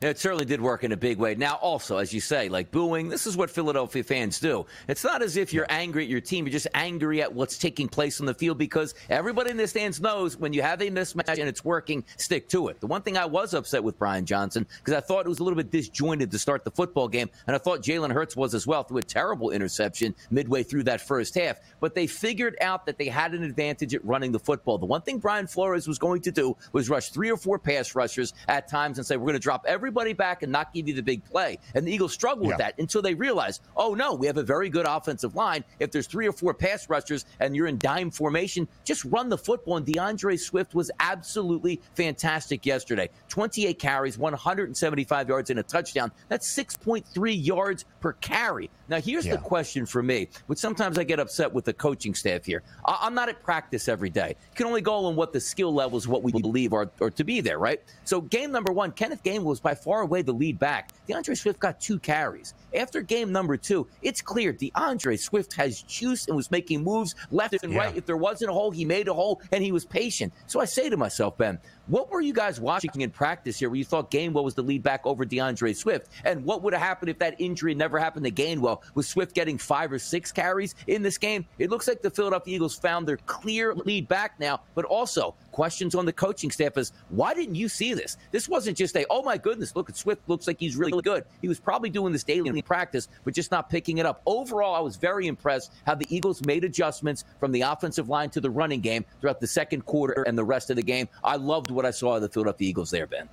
It 0.00 0.18
certainly 0.18 0.44
did 0.44 0.60
work 0.60 0.84
in 0.84 0.92
a 0.92 0.96
big 0.96 1.18
way. 1.18 1.34
Now, 1.34 1.54
also, 1.54 1.98
as 1.98 2.12
you 2.12 2.20
say, 2.20 2.48
like 2.48 2.70
booing, 2.70 3.08
this 3.08 3.26
is 3.26 3.36
what 3.36 3.50
Philadelphia 3.50 4.04
fans 4.04 4.38
do. 4.38 4.64
It's 4.86 5.02
not 5.02 5.22
as 5.22 5.36
if 5.36 5.52
you're 5.52 5.66
angry 5.68 6.04
at 6.04 6.08
your 6.08 6.20
team, 6.20 6.46
you're 6.46 6.52
just 6.52 6.68
angry 6.74 7.20
at 7.20 7.32
what's 7.32 7.58
taking 7.58 7.88
place 7.88 8.20
on 8.20 8.26
the 8.26 8.34
field 8.34 8.58
because 8.58 8.94
everybody 9.10 9.50
in 9.50 9.56
the 9.56 9.66
stands 9.66 10.00
knows 10.00 10.36
when 10.36 10.52
you 10.52 10.62
have 10.62 10.80
a 10.80 10.90
mismatch 10.90 11.38
and 11.38 11.48
it's 11.48 11.64
working, 11.64 12.04
stick 12.16 12.48
to 12.50 12.68
it. 12.68 12.80
The 12.80 12.86
one 12.86 13.02
thing 13.02 13.16
I 13.16 13.24
was 13.24 13.54
upset 13.54 13.82
with 13.82 13.98
Brian 13.98 14.24
Johnson 14.24 14.66
because 14.78 14.94
I 14.94 15.00
thought 15.00 15.26
it 15.26 15.28
was 15.28 15.40
a 15.40 15.44
little 15.44 15.56
bit 15.56 15.70
disjointed 15.70 16.30
to 16.30 16.38
start 16.38 16.64
the 16.64 16.70
football 16.70 17.08
game, 17.08 17.28
and 17.46 17.56
I 17.56 17.58
thought 17.58 17.82
Jalen 17.82 18.12
Hurts 18.12 18.36
was 18.36 18.54
as 18.54 18.66
well 18.66 18.84
threw 18.84 18.98
a 18.98 19.02
terrible 19.02 19.50
interception 19.50 20.14
midway 20.30 20.62
through 20.62 20.84
that 20.84 21.00
first 21.00 21.34
half. 21.34 21.58
But 21.80 21.94
they 21.94 22.06
figured 22.06 22.56
out 22.60 22.86
that 22.86 22.98
they 22.98 23.06
had 23.06 23.34
an 23.34 23.42
advantage 23.42 23.94
at 23.94 24.04
running 24.04 24.32
the 24.32 24.38
football. 24.38 24.78
The 24.78 24.86
one 24.86 25.02
thing 25.02 25.18
Brian 25.18 25.46
Flores 25.46 25.88
was 25.88 25.98
going 25.98 26.22
to 26.22 26.30
do 26.30 26.56
was 26.72 26.88
rush 26.88 27.10
three 27.10 27.30
or 27.30 27.36
four 27.36 27.58
pass 27.58 27.94
rushers 27.94 28.32
at 28.46 28.68
times 28.68 28.98
and 28.98 29.06
say, 29.06 29.16
We're 29.16 29.24
going 29.24 29.34
to 29.34 29.40
drop 29.40 29.64
every 29.66 29.87
everybody 29.88 30.12
back 30.12 30.42
and 30.42 30.52
not 30.52 30.74
give 30.74 30.86
you 30.86 30.92
the 30.92 31.02
big 31.02 31.24
play. 31.24 31.58
And 31.74 31.86
the 31.88 31.92
Eagles 31.92 32.12
struggle 32.12 32.44
yeah. 32.44 32.48
with 32.50 32.58
that 32.58 32.74
until 32.78 33.00
they 33.00 33.14
realize, 33.14 33.60
oh 33.74 33.94
no, 33.94 34.12
we 34.12 34.26
have 34.26 34.36
a 34.36 34.42
very 34.42 34.68
good 34.68 34.84
offensive 34.86 35.34
line. 35.34 35.64
If 35.80 35.90
there's 35.92 36.06
three 36.06 36.28
or 36.28 36.32
four 36.32 36.52
pass 36.52 36.90
rushers 36.90 37.24
and 37.40 37.56
you're 37.56 37.66
in 37.66 37.78
dime 37.78 38.10
formation, 38.10 38.68
just 38.84 39.02
run 39.06 39.30
the 39.30 39.38
football. 39.38 39.78
And 39.78 39.86
D'Andre 39.86 40.36
Swift 40.36 40.74
was 40.74 40.90
absolutely 41.00 41.80
fantastic 41.94 42.66
yesterday. 42.66 43.08
28 43.30 43.78
carries, 43.78 44.18
175 44.18 45.28
yards, 45.30 45.48
and 45.48 45.58
a 45.58 45.62
touchdown. 45.62 46.12
That's 46.28 46.54
6.3 46.54 47.06
yards 47.46 47.86
per 48.00 48.12
carry. 48.14 48.70
Now, 48.88 49.00
here's 49.00 49.26
yeah. 49.26 49.36
the 49.36 49.42
question 49.42 49.84
for 49.84 50.02
me, 50.02 50.28
which 50.46 50.58
sometimes 50.58 50.98
I 50.98 51.04
get 51.04 51.20
upset 51.20 51.52
with 51.52 51.64
the 51.64 51.74
coaching 51.74 52.14
staff 52.14 52.44
here. 52.44 52.62
I'm 52.86 53.14
not 53.14 53.28
at 53.28 53.42
practice 53.42 53.86
every 53.88 54.08
day. 54.08 54.28
You 54.50 54.56
can 54.56 54.66
only 54.66 54.80
go 54.80 55.04
on 55.04 55.14
what 55.14 55.32
the 55.32 55.40
skill 55.40 55.74
levels, 55.74 56.08
what 56.08 56.22
we 56.22 56.32
believe 56.32 56.72
are, 56.72 56.90
are 57.00 57.10
to 57.10 57.24
be 57.24 57.40
there, 57.40 57.58
right? 57.58 57.82
So, 58.04 58.20
game 58.20 58.50
number 58.50 58.72
one, 58.72 58.92
Kenneth 58.92 59.22
Gainwell 59.22 59.44
was 59.44 59.60
by 59.60 59.74
far 59.74 60.00
away 60.00 60.22
the 60.22 60.32
lead 60.32 60.58
back. 60.58 60.90
D'Andre 61.06 61.34
Swift 61.34 61.60
got 61.60 61.80
two 61.80 61.98
carries. 61.98 62.54
After 62.74 63.02
game 63.02 63.32
number 63.32 63.56
two, 63.56 63.86
it's 64.02 64.22
clear 64.22 64.52
D'Andre 64.52 65.16
Swift 65.16 65.52
has 65.54 65.82
juice 65.82 66.26
and 66.26 66.36
was 66.36 66.50
making 66.50 66.82
moves 66.82 67.14
left 67.30 67.62
and 67.62 67.72
yeah. 67.72 67.78
right. 67.78 67.96
If 67.96 68.06
there 68.06 68.16
wasn't 68.16 68.50
a 68.50 68.54
hole, 68.54 68.70
he 68.70 68.84
made 68.84 69.08
a 69.08 69.14
hole 69.14 69.40
and 69.52 69.62
he 69.62 69.72
was 69.72 69.84
patient. 69.84 70.32
So 70.46 70.60
I 70.60 70.64
say 70.64 70.88
to 70.88 70.96
myself, 70.96 71.36
Ben, 71.36 71.58
what 71.88 72.10
were 72.10 72.20
you 72.20 72.32
guys 72.32 72.60
watching 72.60 73.00
in 73.00 73.10
practice 73.10 73.58
here 73.58 73.68
where 73.68 73.76
you 73.76 73.84
thought 73.84 74.10
Gainwell 74.10 74.44
was 74.44 74.54
the 74.54 74.62
lead 74.62 74.82
back 74.82 75.06
over 75.06 75.24
D'Andre 75.24 75.72
Swift? 75.72 76.10
And 76.24 76.44
what 76.44 76.62
would 76.62 76.74
have 76.74 76.82
happened 76.82 77.10
if 77.10 77.18
that 77.18 77.40
injury 77.40 77.74
never 77.74 77.98
happened 77.98 78.24
to 78.26 78.30
Gainwell? 78.30 78.82
With 78.94 79.06
Swift 79.06 79.34
getting 79.34 79.58
five 79.58 79.90
or 79.90 79.98
six 79.98 80.30
carries 80.30 80.74
in 80.86 81.02
this 81.02 81.18
game? 81.18 81.46
It 81.58 81.70
looks 81.70 81.88
like 81.88 82.02
the 82.02 82.10
Philadelphia 82.10 82.56
Eagles 82.56 82.78
found 82.78 83.08
their 83.08 83.16
clear 83.18 83.74
lead 83.74 84.06
back 84.06 84.38
now, 84.38 84.60
but 84.74 84.84
also 84.84 85.34
questions 85.52 85.94
on 85.94 86.06
the 86.06 86.12
coaching 86.12 86.50
staff 86.50 86.76
is 86.76 86.92
why 87.08 87.34
didn't 87.34 87.56
you 87.56 87.68
see 87.68 87.94
this? 87.94 88.16
This 88.30 88.48
wasn't 88.48 88.76
just 88.76 88.96
a, 88.96 89.04
oh 89.10 89.22
my 89.22 89.38
goodness, 89.38 89.74
look 89.74 89.88
at 89.88 89.96
Swift, 89.96 90.22
looks 90.28 90.46
like 90.46 90.60
he's 90.60 90.76
really 90.76 91.02
good. 91.02 91.24
He 91.40 91.48
was 91.48 91.58
probably 91.58 91.90
doing 91.90 92.12
this 92.12 92.22
daily 92.22 92.48
in 92.48 92.62
practice, 92.62 93.08
but 93.24 93.34
just 93.34 93.50
not 93.50 93.70
picking 93.70 93.98
it 93.98 94.06
up. 94.06 94.22
Overall, 94.26 94.74
I 94.74 94.80
was 94.80 94.96
very 94.96 95.26
impressed 95.26 95.72
how 95.86 95.94
the 95.94 96.06
Eagles 96.14 96.44
made 96.44 96.64
adjustments 96.64 97.24
from 97.40 97.50
the 97.52 97.62
offensive 97.62 98.08
line 98.08 98.30
to 98.30 98.40
the 98.40 98.50
running 98.50 98.80
game 98.80 99.04
throughout 99.20 99.40
the 99.40 99.46
second 99.46 99.84
quarter 99.86 100.22
and 100.22 100.36
the 100.36 100.44
rest 100.44 100.70
of 100.70 100.76
the 100.76 100.82
game. 100.82 101.08
I 101.24 101.36
loved 101.36 101.70
what 101.78 101.86
I 101.86 101.92
saw 101.92 102.16
of 102.16 102.22
the 102.22 102.28
Philadelphia 102.28 102.68
Eagles 102.68 102.90
there, 102.90 103.06
Ben. 103.06 103.28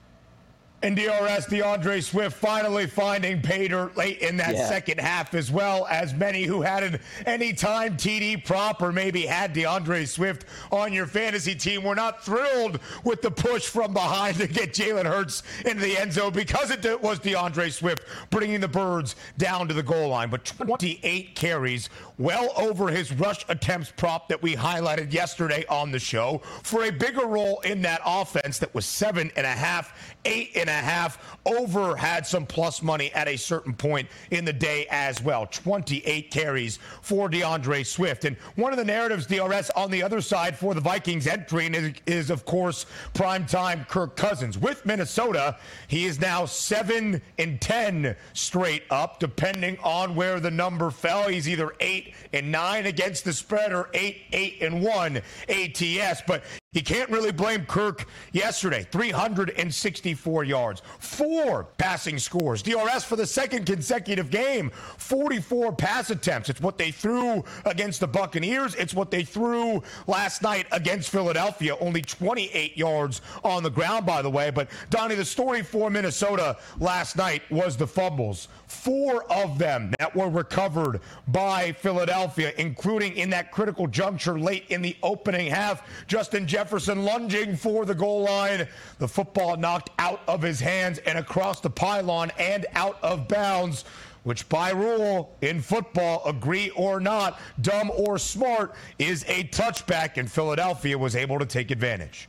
And 0.82 0.96
DRS, 0.96 1.48
D'Andre 1.48 2.00
Swift 2.00 2.38
finally 2.38 2.86
finding 2.86 3.42
Pater 3.42 3.92
late 3.96 4.20
in 4.20 4.38
that 4.38 4.53
yeah. 4.53 4.68
second 4.68 5.00
half, 5.00 5.33
as 5.33 5.50
well 5.50 5.88
as 5.88 6.14
many 6.14 6.44
who 6.44 6.61
had 6.61 6.83
an 6.83 7.00
anytime 7.25 7.98
TD 7.98 8.46
prop 8.46 8.81
or 8.83 8.92
maybe 8.92 9.25
had 9.25 9.53
D'Andre 9.53 10.05
Swift 10.05 10.46
on 10.72 10.94
your 10.94 11.07
fantasy 11.07 11.55
team 11.55 11.83
were 11.83 11.96
not 11.96 12.24
thrilled 12.24 12.79
with 13.03 13.22
the 13.24 13.31
push 13.31 13.66
from 13.66 13.94
behind 13.94 14.38
to 14.38 14.48
get 14.48 14.74
Jalen 14.74 15.05
Hurts 15.05 15.42
into 15.66 15.81
the 15.81 15.98
end 15.98 16.14
zone 16.14 16.33
because 16.33 16.70
it 16.70 17.01
was 17.01 17.20
D'Andre 17.20 17.70
Swift 17.70 18.03
bringing 18.29 18.59
the 18.59 18.68
Birds 18.68 19.16
down 19.38 19.68
to 19.68 19.74
the 19.74 19.83
goal 19.83 20.09
line. 20.09 20.29
But 20.29 20.46
28 20.46 21.35
carries, 21.35 21.90
well 22.20 22.51
over 22.57 22.90
his 22.90 23.11
rush 23.14 23.44
attempts 23.50 23.92
prop 23.96 24.29
that 24.29 24.42
we 24.42 24.55
highlighted 24.55 25.11
yesterday 25.11 25.66
on 25.68 25.92
the 25.92 26.00
show 26.00 26.42
for 26.64 26.83
a 26.83 26.92
bigger 26.92 27.25
role 27.25 27.59
in 27.61 27.81
that 27.81 28.01
offense 28.05 28.59
that 28.59 28.74
was 28.75 28.85
seven 28.85 29.31
and 29.35 29.46
a 29.46 29.50
half, 29.50 30.16
eight 30.25 30.51
and 30.55 30.65
a 30.70 30.74
half. 30.74 31.38
Over 31.46 31.96
had 31.96 32.25
some 32.25 32.46
plus 32.46 32.82
money 32.82 33.12
at 33.14 33.28
a 33.28 33.38
certain 33.38 33.74
point 33.74 34.08
in 34.32 34.46
the 34.46 34.54
day 34.54 34.88
as 34.90 35.22
well. 35.22 35.46
28 35.48 36.32
carries 36.32 36.80
for 37.01 37.30
D'Andre 37.30 37.84
Swift. 37.84 38.25
And 38.25 38.36
one 38.56 38.72
of 38.72 38.78
the 38.78 38.86
narratives, 38.86 39.25
DRS, 39.25 39.70
on 39.72 39.92
the 39.92 40.01
other 40.01 40.22
side 40.22 40.58
for 40.58 40.74
the 40.74 40.82
Vikings 40.82 41.28
entering 41.28 41.74
is, 41.74 41.94
is 42.06 42.30
of 42.30 42.46
course, 42.46 42.86
primetime 43.14 43.88
Kirk 43.88 44.16
Cousins. 44.16 44.58
With 44.58 44.86
Minnesota, 44.86 45.58
he 45.88 46.06
is 46.06 46.20
now 46.20 46.46
7 46.46 47.22
and 47.38 47.62
10 47.62 48.16
straight 48.34 48.84
up, 48.90 49.20
depending 49.20 49.78
on 49.84 50.16
where 50.16 50.40
the 50.40 50.51
number 50.51 50.92
fell. 50.92 51.28
He's 51.28 51.48
either 51.48 51.74
8 51.80 52.14
and 52.34 52.51
9 52.51 52.86
against 52.86 53.25
the 53.25 53.34
spread 53.34 53.74
or 53.74 53.90
8 53.94 54.24
8 54.32 54.62
and 54.62 54.82
1 54.84 55.22
ATS. 55.50 56.22
But 56.28 56.44
you 56.75 56.83
can't 56.83 57.09
really 57.09 57.31
blame 57.31 57.66
Kirk 57.66 58.05
yesterday. 58.33 58.85
364 58.92 60.44
yards, 60.44 60.81
four 61.00 61.64
passing 61.77 62.20
scores. 62.20 62.61
DRS 62.61 63.05
for 63.05 63.16
the 63.16 63.25
second 63.25 63.66
consecutive 63.66 64.29
game, 64.29 64.70
44 64.98 65.72
pass 65.74 66.09
attempts. 66.09 66.50
It's 66.50 66.59
what 66.59 66.77
they 66.77 66.92
threw 66.92 67.44
against 67.64 68.01
the 68.01 68.07
Buccaneers. 68.07 68.75
It's 68.75 68.94
what 68.94 69.09
they 69.09 69.24
threw 69.24 69.81
last 70.05 70.42
night 70.42 70.68
against 70.74 71.09
Philadelphia. 71.09 71.77
Only 71.79 72.01
28 72.01 72.77
yards 72.77 73.22
on 73.44 73.64
the 73.64 73.70
ground, 73.72 74.05
by 74.05 74.22
the 74.22 74.29
way. 74.29 74.50
But 74.50 74.70
Donnie, 74.90 75.16
the 75.16 75.24
story 75.24 75.64
for 75.64 75.90
Minnesota 75.90 76.57
last 76.79 77.16
night 77.16 77.42
was 77.50 77.77
the 77.77 77.88
fumbles. 77.88 78.50
Four 78.75 79.24
of 79.31 79.57
them 79.57 79.94
that 80.00 80.16
were 80.16 80.29
recovered 80.29 81.01
by 81.27 81.72
Philadelphia, 81.72 82.53
including 82.57 83.16
in 83.18 83.29
that 83.31 83.51
critical 83.51 83.88
juncture 83.88 84.38
late 84.38 84.66
in 84.70 84.81
the 84.81 84.96
opening 85.01 85.48
half. 85.48 85.83
Justin 86.07 86.46
Jefferson 86.46 87.03
lunging 87.03 87.55
for 87.55 87.85
the 87.85 87.96
goal 87.96 88.22
line. 88.24 88.68
The 89.00 89.07
football 89.07 89.57
knocked 89.57 89.90
out 89.98 90.22
of 90.27 90.42
his 90.42 90.59
hands 90.59 91.00
and 91.00 91.18
across 91.18 91.61
the 91.61 91.70
pylon 91.70 92.31
and 92.38 92.66
out 92.74 92.98
of 93.01 93.27
bounds 93.27 93.85
which 94.24 94.50
by 94.50 94.72
rule 94.72 95.35
in 95.42 95.61
football, 95.61 96.24
agree 96.25 96.72
or 96.72 97.00
not, 97.00 97.40
dumb 97.61 97.92
or 97.92 98.18
smart, 98.18 98.74
is 98.98 99.24
a 99.27 99.44
touchback, 99.46 100.18
and 100.18 100.31
Philadelphia 100.31 100.98
was 100.98 101.16
able 101.16 101.38
to 101.38 101.46
take 101.46 101.70
advantage. 101.70 102.27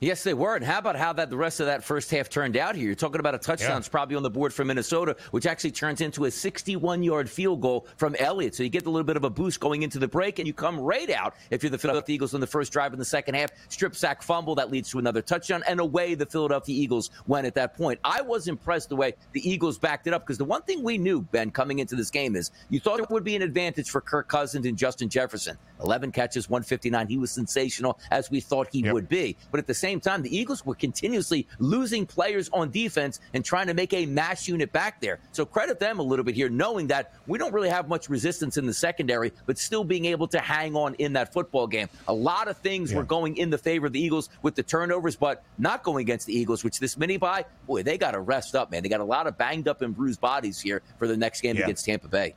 Yes, 0.00 0.22
they 0.22 0.32
were. 0.32 0.56
And 0.56 0.64
how 0.64 0.78
about 0.78 0.96
how 0.96 1.12
that 1.12 1.28
the 1.28 1.36
rest 1.36 1.60
of 1.60 1.66
that 1.66 1.84
first 1.84 2.10
half 2.10 2.30
turned 2.30 2.56
out 2.56 2.74
here? 2.74 2.86
You're 2.86 2.94
talking 2.94 3.20
about 3.20 3.34
a 3.34 3.38
touchdown 3.38 3.82
yeah. 3.82 3.88
probably 3.90 4.16
on 4.16 4.22
the 4.22 4.30
board 4.30 4.54
for 4.54 4.64
Minnesota, 4.64 5.14
which 5.30 5.44
actually 5.44 5.72
turns 5.72 6.00
into 6.00 6.24
a 6.24 6.30
61 6.30 7.02
yard 7.02 7.28
field 7.28 7.60
goal 7.60 7.86
from 7.98 8.16
Elliott. 8.18 8.54
So 8.54 8.62
you 8.62 8.70
get 8.70 8.86
a 8.86 8.90
little 8.90 9.04
bit 9.04 9.18
of 9.18 9.24
a 9.24 9.30
boost 9.30 9.60
going 9.60 9.82
into 9.82 9.98
the 9.98 10.08
break, 10.08 10.38
and 10.38 10.48
you 10.48 10.54
come 10.54 10.80
right 10.80 11.10
out 11.10 11.34
if 11.50 11.62
you're 11.62 11.68
the 11.68 11.76
Philadelphia 11.76 12.14
Eagles 12.14 12.32
on 12.32 12.40
the 12.40 12.46
first 12.46 12.72
drive 12.72 12.94
in 12.94 12.98
the 12.98 13.04
second 13.04 13.34
half. 13.34 13.50
Strip 13.68 13.94
sack 13.94 14.22
fumble 14.22 14.54
that 14.54 14.70
leads 14.70 14.88
to 14.90 14.98
another 14.98 15.20
touchdown, 15.20 15.62
and 15.68 15.80
away 15.80 16.14
the 16.14 16.24
Philadelphia 16.24 16.74
Eagles 16.74 17.10
went 17.26 17.46
at 17.46 17.54
that 17.56 17.76
point. 17.76 18.00
I 18.02 18.22
was 18.22 18.48
impressed 18.48 18.88
the 18.88 18.96
way 18.96 19.12
the 19.32 19.46
Eagles 19.46 19.78
backed 19.78 20.06
it 20.06 20.14
up 20.14 20.22
because 20.22 20.38
the 20.38 20.46
one 20.46 20.62
thing 20.62 20.82
we 20.82 20.96
knew, 20.96 21.20
Ben, 21.20 21.50
coming 21.50 21.78
into 21.78 21.94
this 21.94 22.10
game 22.10 22.36
is 22.36 22.52
you 22.70 22.80
thought 22.80 23.00
it 23.00 23.10
would 23.10 23.24
be 23.24 23.36
an 23.36 23.42
advantage 23.42 23.90
for 23.90 24.00
Kirk 24.00 24.28
Cousins 24.28 24.64
and 24.64 24.78
Justin 24.78 25.10
Jefferson. 25.10 25.58
11 25.82 26.12
catches, 26.12 26.48
159. 26.48 27.06
He 27.06 27.18
was 27.18 27.30
sensational 27.30 27.98
as 28.10 28.30
we 28.30 28.40
thought 28.40 28.68
he 28.70 28.80
yep. 28.80 28.94
would 28.94 29.08
be. 29.08 29.36
But 29.50 29.58
at 29.58 29.66
the 29.66 29.74
same 29.74 29.89
same 29.90 30.00
time, 30.00 30.22
the 30.22 30.34
Eagles 30.36 30.64
were 30.64 30.76
continuously 30.76 31.48
losing 31.58 32.06
players 32.06 32.48
on 32.52 32.70
defense 32.70 33.18
and 33.34 33.44
trying 33.44 33.66
to 33.66 33.74
make 33.74 33.92
a 33.92 34.06
mass 34.06 34.46
unit 34.46 34.72
back 34.72 35.00
there. 35.00 35.18
So 35.32 35.44
credit 35.44 35.80
them 35.80 35.98
a 35.98 36.02
little 36.02 36.24
bit 36.24 36.36
here, 36.36 36.48
knowing 36.48 36.86
that 36.88 37.14
we 37.26 37.38
don't 37.38 37.52
really 37.52 37.68
have 37.68 37.88
much 37.88 38.08
resistance 38.08 38.56
in 38.56 38.66
the 38.66 38.74
secondary, 38.74 39.32
but 39.46 39.58
still 39.58 39.82
being 39.82 40.04
able 40.04 40.28
to 40.28 40.38
hang 40.38 40.76
on 40.76 40.94
in 40.94 41.12
that 41.14 41.32
football 41.32 41.66
game. 41.66 41.88
A 42.06 42.12
lot 42.12 42.46
of 42.46 42.56
things 42.58 42.92
yeah. 42.92 42.98
were 42.98 43.04
going 43.04 43.36
in 43.36 43.50
the 43.50 43.58
favor 43.58 43.86
of 43.86 43.92
the 43.92 44.00
Eagles 44.00 44.28
with 44.42 44.54
the 44.54 44.62
turnovers, 44.62 45.16
but 45.16 45.42
not 45.58 45.82
going 45.82 46.02
against 46.02 46.26
the 46.26 46.38
Eagles, 46.38 46.62
which 46.62 46.78
this 46.78 46.96
mini 46.96 47.16
bye, 47.16 47.44
boy, 47.66 47.82
they 47.82 47.98
got 47.98 48.12
to 48.12 48.20
rest 48.20 48.54
up, 48.54 48.70
man. 48.70 48.84
They 48.84 48.88
got 48.88 49.00
a 49.00 49.04
lot 49.04 49.26
of 49.26 49.36
banged 49.36 49.66
up 49.66 49.82
and 49.82 49.94
bruised 49.96 50.20
bodies 50.20 50.60
here 50.60 50.82
for 50.98 51.08
the 51.08 51.16
next 51.16 51.40
game 51.40 51.56
yeah. 51.56 51.64
against 51.64 51.84
Tampa 51.84 52.06
Bay. 52.06 52.36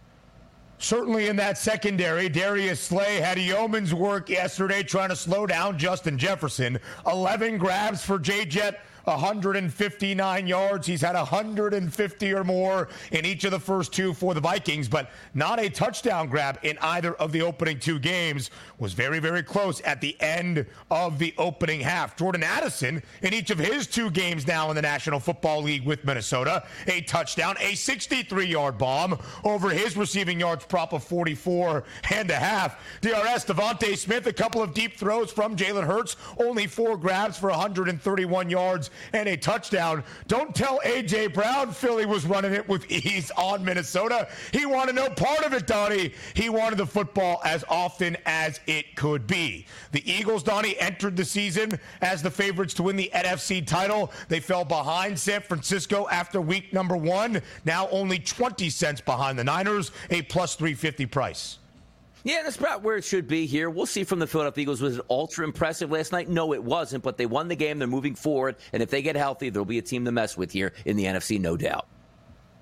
Certainly 0.83 1.27
in 1.29 1.37
that 1.37 1.57
secondary, 1.57 2.27
Darius 2.27 2.77
Slay 2.77 3.21
had 3.21 3.37
a 3.37 3.41
yeoman's 3.41 3.93
work 3.93 4.27
yesterday 4.27 4.83
trying 4.83 5.07
to 5.07 5.15
slow 5.15 5.47
down 5.47 5.79
Justin 5.79 6.17
Jefferson. 6.17 6.77
11 7.07 7.57
grabs 7.57 8.03
for 8.03 8.19
J 8.19 8.43
Jet 8.43 8.81
159 9.05 10.47
yards. 10.47 10.87
He's 10.87 11.01
had 11.01 11.15
150 11.15 12.33
or 12.33 12.43
more 12.43 12.89
in 13.11 13.25
each 13.25 13.43
of 13.43 13.51
the 13.51 13.59
first 13.59 13.91
two 13.91 14.13
for 14.13 14.33
the 14.33 14.41
Vikings, 14.41 14.87
but 14.87 15.09
not 15.33 15.59
a 15.59 15.69
touchdown 15.69 16.27
grab 16.27 16.59
in 16.63 16.77
either 16.79 17.13
of 17.15 17.31
the 17.31 17.41
opening 17.41 17.79
two 17.79 17.99
games. 17.99 18.49
Was 18.79 18.93
very, 18.93 19.19
very 19.19 19.43
close 19.43 19.81
at 19.81 20.01
the 20.01 20.19
end 20.21 20.65
of 20.89 21.19
the 21.19 21.33
opening 21.37 21.81
half. 21.81 22.15
Jordan 22.15 22.43
Addison, 22.43 23.01
in 23.21 23.33
each 23.33 23.49
of 23.49 23.59
his 23.59 23.87
two 23.87 24.09
games 24.09 24.47
now 24.47 24.69
in 24.69 24.75
the 24.75 24.81
National 24.81 25.19
Football 25.19 25.63
League 25.63 25.85
with 25.85 26.03
Minnesota, 26.05 26.63
a 26.87 27.01
touchdown, 27.01 27.55
a 27.59 27.75
63 27.75 28.45
yard 28.45 28.77
bomb 28.77 29.19
over 29.43 29.69
his 29.69 29.97
receiving 29.97 30.39
yards 30.39 30.65
prop 30.65 30.93
of 30.93 31.03
44 31.03 31.83
and 32.11 32.29
a 32.31 32.35
half. 32.35 32.79
DRS, 33.01 33.45
DeVonta 33.45 33.97
Smith, 33.97 34.27
a 34.27 34.33
couple 34.33 34.61
of 34.61 34.73
deep 34.73 34.97
throws 34.97 35.31
from 35.31 35.55
Jalen 35.55 35.85
Hurts, 35.85 36.15
only 36.37 36.67
four 36.67 36.97
grabs 36.97 37.37
for 37.37 37.49
131 37.49 38.49
yards 38.49 38.89
and 39.13 39.27
a 39.27 39.37
touchdown. 39.37 40.03
Don't 40.27 40.55
tell 40.55 40.79
A.J. 40.83 41.27
Brown 41.27 41.71
Philly 41.71 42.05
was 42.05 42.25
running 42.25 42.53
it 42.53 42.67
with 42.67 42.89
ease 42.91 43.31
on 43.37 43.63
Minnesota. 43.63 44.27
He 44.51 44.65
wanted 44.65 44.95
no 44.95 45.09
part 45.09 45.43
of 45.45 45.53
it, 45.53 45.67
Donnie. 45.67 46.13
He 46.33 46.49
wanted 46.49 46.77
the 46.77 46.85
football 46.85 47.41
as 47.43 47.63
often 47.69 48.17
as 48.25 48.59
it 48.67 48.95
could 48.95 49.27
be. 49.27 49.65
The 49.91 50.09
Eagles, 50.09 50.43
Donnie, 50.43 50.77
entered 50.79 51.15
the 51.15 51.25
season 51.25 51.79
as 52.01 52.21
the 52.21 52.31
favorites 52.31 52.73
to 52.75 52.83
win 52.83 52.95
the 52.95 53.11
NFC 53.13 53.65
title. 53.65 54.11
They 54.27 54.39
fell 54.39 54.65
behind 54.65 55.19
San 55.19 55.41
Francisco 55.41 56.07
after 56.09 56.41
week 56.41 56.73
number 56.73 56.97
one. 56.97 57.41
Now 57.65 57.87
only 57.89 58.19
20 58.19 58.69
cents 58.69 59.01
behind 59.01 59.37
the 59.37 59.43
Niners, 59.43 59.91
a 60.09 60.21
plus 60.23 60.55
350 60.55 61.05
price. 61.07 61.59
Yeah, 62.23 62.41
that's 62.43 62.55
about 62.55 62.83
where 62.83 62.95
it 62.95 63.03
should 63.03 63.27
be 63.27 63.45
here. 63.45 63.69
We'll 63.69 63.85
see 63.85 64.05
from 64.05 64.19
the 64.19 64.27
Philadelphia 64.27 64.61
Eagles. 64.61 64.81
Was 64.81 64.97
it 64.97 65.05
ultra 65.09 65.43
impressive 65.43 65.91
last 65.91 66.13
night? 66.13 66.29
No, 66.29 66.53
it 66.53 66.63
wasn't, 66.63 67.03
but 67.03 67.17
they 67.17 67.25
won 67.25 67.49
the 67.49 67.55
game. 67.55 67.79
They're 67.79 67.87
moving 67.87 68.15
forward. 68.15 68.55
And 68.71 68.81
if 68.81 68.89
they 68.89 69.01
get 69.01 69.17
healthy, 69.17 69.49
there'll 69.49 69.65
be 69.65 69.77
a 69.77 69.81
team 69.81 70.05
to 70.05 70.11
mess 70.11 70.37
with 70.37 70.51
here 70.51 70.71
in 70.85 70.95
the 70.95 71.03
NFC, 71.03 71.39
no 71.39 71.57
doubt. 71.57 71.87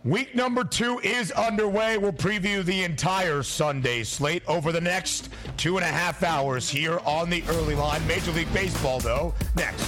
Week 0.04 0.34
number 0.34 0.64
two 0.64 0.98
is 1.04 1.32
underway. 1.32 2.00
We'll 2.00 2.12
preview 2.12 2.66
the 2.66 2.84
entire 2.84 3.44
Sunday 3.44 4.04
slate 4.04 4.42
over 4.48 4.72
the 4.72 4.82
next 4.82 5.30
two 5.58 5.78
and 5.78 5.86
a 5.86 5.90
half 5.90 6.24
hours 6.24 6.68
here 6.68 7.00
on 7.06 7.30
the 7.30 7.44
early 7.50 7.76
line. 7.76 8.06
Major 8.08 8.32
League 8.32 8.52
Baseball, 8.52 9.00
though, 9.00 9.36
next. 9.56 9.88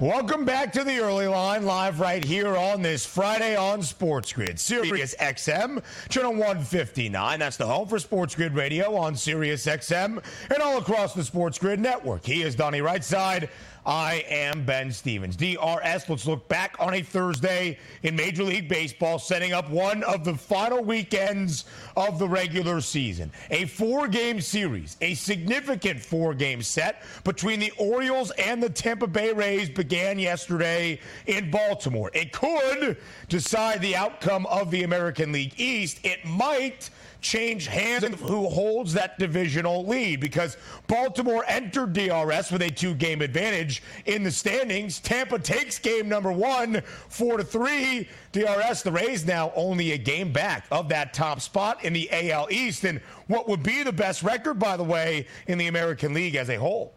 Welcome 0.00 0.44
back 0.44 0.74
to 0.74 0.84
the 0.84 0.98
early 0.98 1.26
line, 1.26 1.64
live 1.64 2.00
right 2.00 2.22
here 2.22 2.54
on 2.54 2.82
this 2.82 3.06
Friday 3.06 3.56
on 3.56 3.82
Sports 3.82 4.30
Grid. 4.30 4.60
Sirius 4.60 5.14
XM, 5.18 5.82
channel 6.10 6.32
159. 6.32 7.38
That's 7.38 7.56
the 7.56 7.66
home 7.66 7.88
for 7.88 7.98
Sports 7.98 8.34
Grid 8.34 8.54
Radio 8.54 8.94
on 8.94 9.16
Sirius 9.16 9.64
XM 9.64 10.22
and 10.50 10.62
all 10.62 10.76
across 10.76 11.14
the 11.14 11.24
Sports 11.24 11.58
Grid 11.58 11.80
network. 11.80 12.26
He 12.26 12.42
is 12.42 12.54
Donnie 12.54 12.80
Rightside. 12.80 13.48
I 13.86 14.24
am 14.28 14.64
Ben 14.64 14.90
Stevens. 14.90 15.36
DRS, 15.36 16.08
let's 16.08 16.26
look 16.26 16.48
back 16.48 16.74
on 16.80 16.94
a 16.94 17.02
Thursday 17.02 17.78
in 18.02 18.16
Major 18.16 18.42
League 18.42 18.68
Baseball, 18.68 19.20
setting 19.20 19.52
up 19.52 19.70
one 19.70 20.02
of 20.02 20.24
the 20.24 20.34
final 20.34 20.82
weekends 20.82 21.66
of 21.96 22.18
the 22.18 22.28
regular 22.28 22.80
season. 22.80 23.30
A 23.52 23.66
four 23.66 24.08
game 24.08 24.40
series, 24.40 24.96
a 25.00 25.14
significant 25.14 26.00
four 26.00 26.34
game 26.34 26.62
set 26.62 27.04
between 27.22 27.60
the 27.60 27.70
Orioles 27.78 28.32
and 28.32 28.60
the 28.60 28.68
Tampa 28.68 29.06
Bay 29.06 29.32
Rays 29.32 29.70
began 29.70 30.18
yesterday 30.18 30.98
in 31.26 31.48
Baltimore. 31.52 32.10
It 32.12 32.32
could 32.32 32.96
decide 33.28 33.80
the 33.82 33.94
outcome 33.94 34.46
of 34.46 34.72
the 34.72 34.82
American 34.82 35.30
League 35.30 35.54
East. 35.58 36.00
It 36.02 36.24
might 36.24 36.90
change 37.20 37.66
hands 37.66 38.04
and 38.04 38.14
who 38.14 38.48
holds 38.48 38.92
that 38.92 39.18
divisional 39.18 39.86
lead 39.86 40.20
because 40.20 40.56
Baltimore 40.86 41.44
entered 41.48 41.92
DRS 41.92 42.50
with 42.50 42.62
a 42.62 42.70
two 42.70 42.94
game 42.94 43.22
advantage 43.22 43.82
in 44.06 44.22
the 44.22 44.30
standings. 44.30 45.00
Tampa 45.00 45.38
takes 45.38 45.78
game 45.78 46.08
number 46.08 46.32
one, 46.32 46.82
four 47.08 47.36
to 47.36 47.44
three. 47.44 48.08
DRS, 48.32 48.82
the 48.82 48.92
Rays 48.92 49.26
now 49.26 49.52
only 49.56 49.92
a 49.92 49.98
game 49.98 50.32
back 50.32 50.66
of 50.70 50.88
that 50.88 51.14
top 51.14 51.40
spot 51.40 51.84
in 51.84 51.92
the 51.92 52.08
AL 52.12 52.48
East 52.50 52.84
and 52.84 53.00
what 53.26 53.48
would 53.48 53.62
be 53.62 53.82
the 53.82 53.92
best 53.92 54.22
record, 54.22 54.58
by 54.58 54.76
the 54.76 54.84
way, 54.84 55.26
in 55.46 55.58
the 55.58 55.66
American 55.68 56.14
League 56.14 56.36
as 56.36 56.50
a 56.50 56.56
whole. 56.56 56.94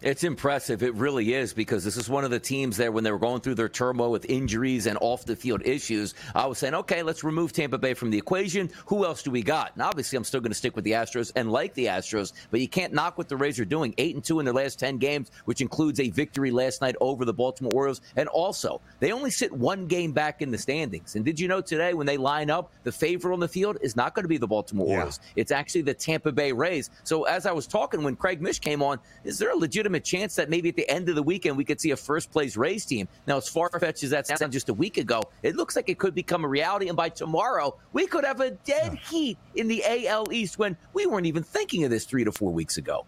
It's 0.00 0.22
impressive. 0.22 0.84
It 0.84 0.94
really 0.94 1.34
is 1.34 1.52
because 1.52 1.82
this 1.82 1.96
is 1.96 2.08
one 2.08 2.22
of 2.22 2.30
the 2.30 2.38
teams 2.38 2.76
there 2.76 2.92
when 2.92 3.02
they 3.02 3.10
were 3.10 3.18
going 3.18 3.40
through 3.40 3.56
their 3.56 3.68
turmoil 3.68 4.12
with 4.12 4.24
injuries 4.26 4.86
and 4.86 4.96
off 5.00 5.24
the 5.24 5.34
field 5.34 5.66
issues. 5.66 6.14
I 6.36 6.46
was 6.46 6.58
saying, 6.58 6.74
okay, 6.74 7.02
let's 7.02 7.24
remove 7.24 7.52
Tampa 7.52 7.78
Bay 7.78 7.94
from 7.94 8.10
the 8.10 8.18
equation. 8.18 8.70
Who 8.86 9.04
else 9.04 9.24
do 9.24 9.32
we 9.32 9.42
got? 9.42 9.72
And 9.74 9.82
obviously, 9.82 10.16
I'm 10.16 10.22
still 10.22 10.40
going 10.40 10.52
to 10.52 10.56
stick 10.56 10.76
with 10.76 10.84
the 10.84 10.92
Astros 10.92 11.32
and 11.34 11.50
like 11.50 11.74
the 11.74 11.86
Astros, 11.86 12.32
but 12.52 12.60
you 12.60 12.68
can't 12.68 12.92
knock 12.92 13.18
what 13.18 13.28
the 13.28 13.36
Rays 13.36 13.58
are 13.58 13.64
doing. 13.64 13.92
Eight 13.98 14.14
and 14.14 14.22
two 14.22 14.38
in 14.38 14.44
their 14.44 14.54
last 14.54 14.78
10 14.78 14.98
games, 14.98 15.32
which 15.46 15.60
includes 15.60 15.98
a 15.98 16.10
victory 16.10 16.52
last 16.52 16.80
night 16.80 16.94
over 17.00 17.24
the 17.24 17.34
Baltimore 17.34 17.72
Orioles. 17.74 18.00
And 18.14 18.28
also, 18.28 18.80
they 19.00 19.10
only 19.10 19.32
sit 19.32 19.52
one 19.52 19.88
game 19.88 20.12
back 20.12 20.42
in 20.42 20.52
the 20.52 20.58
standings. 20.58 21.16
And 21.16 21.24
did 21.24 21.40
you 21.40 21.48
know 21.48 21.60
today 21.60 21.94
when 21.94 22.06
they 22.06 22.16
line 22.16 22.50
up, 22.50 22.70
the 22.84 22.92
favorite 22.92 23.32
on 23.32 23.40
the 23.40 23.48
field 23.48 23.78
is 23.82 23.96
not 23.96 24.14
going 24.14 24.22
to 24.22 24.28
be 24.28 24.38
the 24.38 24.46
Baltimore 24.46 24.86
yeah. 24.86 24.94
Orioles. 24.94 25.18
It's 25.34 25.50
actually 25.50 25.82
the 25.82 25.94
Tampa 25.94 26.30
Bay 26.30 26.52
Rays. 26.52 26.90
So 27.02 27.24
as 27.24 27.46
I 27.46 27.52
was 27.52 27.66
talking 27.66 28.04
when 28.04 28.14
Craig 28.14 28.40
Mish 28.40 28.60
came 28.60 28.80
on, 28.80 29.00
is 29.24 29.40
there 29.40 29.50
a 29.50 29.56
legitimate 29.56 29.87
legitimate 29.88 30.04
chance 30.04 30.34
that 30.36 30.50
maybe 30.50 30.68
at 30.68 30.76
the 30.76 30.88
end 30.90 31.08
of 31.08 31.14
the 31.14 31.22
weekend 31.22 31.56
we 31.56 31.64
could 31.64 31.80
see 31.80 31.92
a 31.92 31.96
first 31.96 32.30
place 32.30 32.56
Rays 32.56 32.84
team. 32.84 33.08
Now, 33.26 33.38
as 33.38 33.48
far 33.48 33.70
fetched 33.80 34.02
as 34.02 34.10
that 34.10 34.26
sounded 34.26 34.52
just 34.52 34.68
a 34.68 34.74
week 34.74 34.98
ago, 34.98 35.22
it 35.42 35.56
looks 35.56 35.76
like 35.76 35.88
it 35.88 35.98
could 35.98 36.14
become 36.14 36.44
a 36.44 36.48
reality. 36.48 36.88
And 36.88 36.96
by 36.96 37.08
tomorrow, 37.08 37.78
we 37.92 38.06
could 38.06 38.24
have 38.24 38.40
a 38.40 38.50
dead 38.50 38.94
heat 38.94 39.38
in 39.54 39.66
the 39.66 39.82
AL 40.06 40.32
East 40.32 40.58
when 40.58 40.76
we 40.92 41.06
weren't 41.06 41.26
even 41.26 41.42
thinking 41.42 41.84
of 41.84 41.90
this 41.90 42.04
three 42.04 42.24
to 42.24 42.32
four 42.32 42.52
weeks 42.52 42.76
ago. 42.76 43.06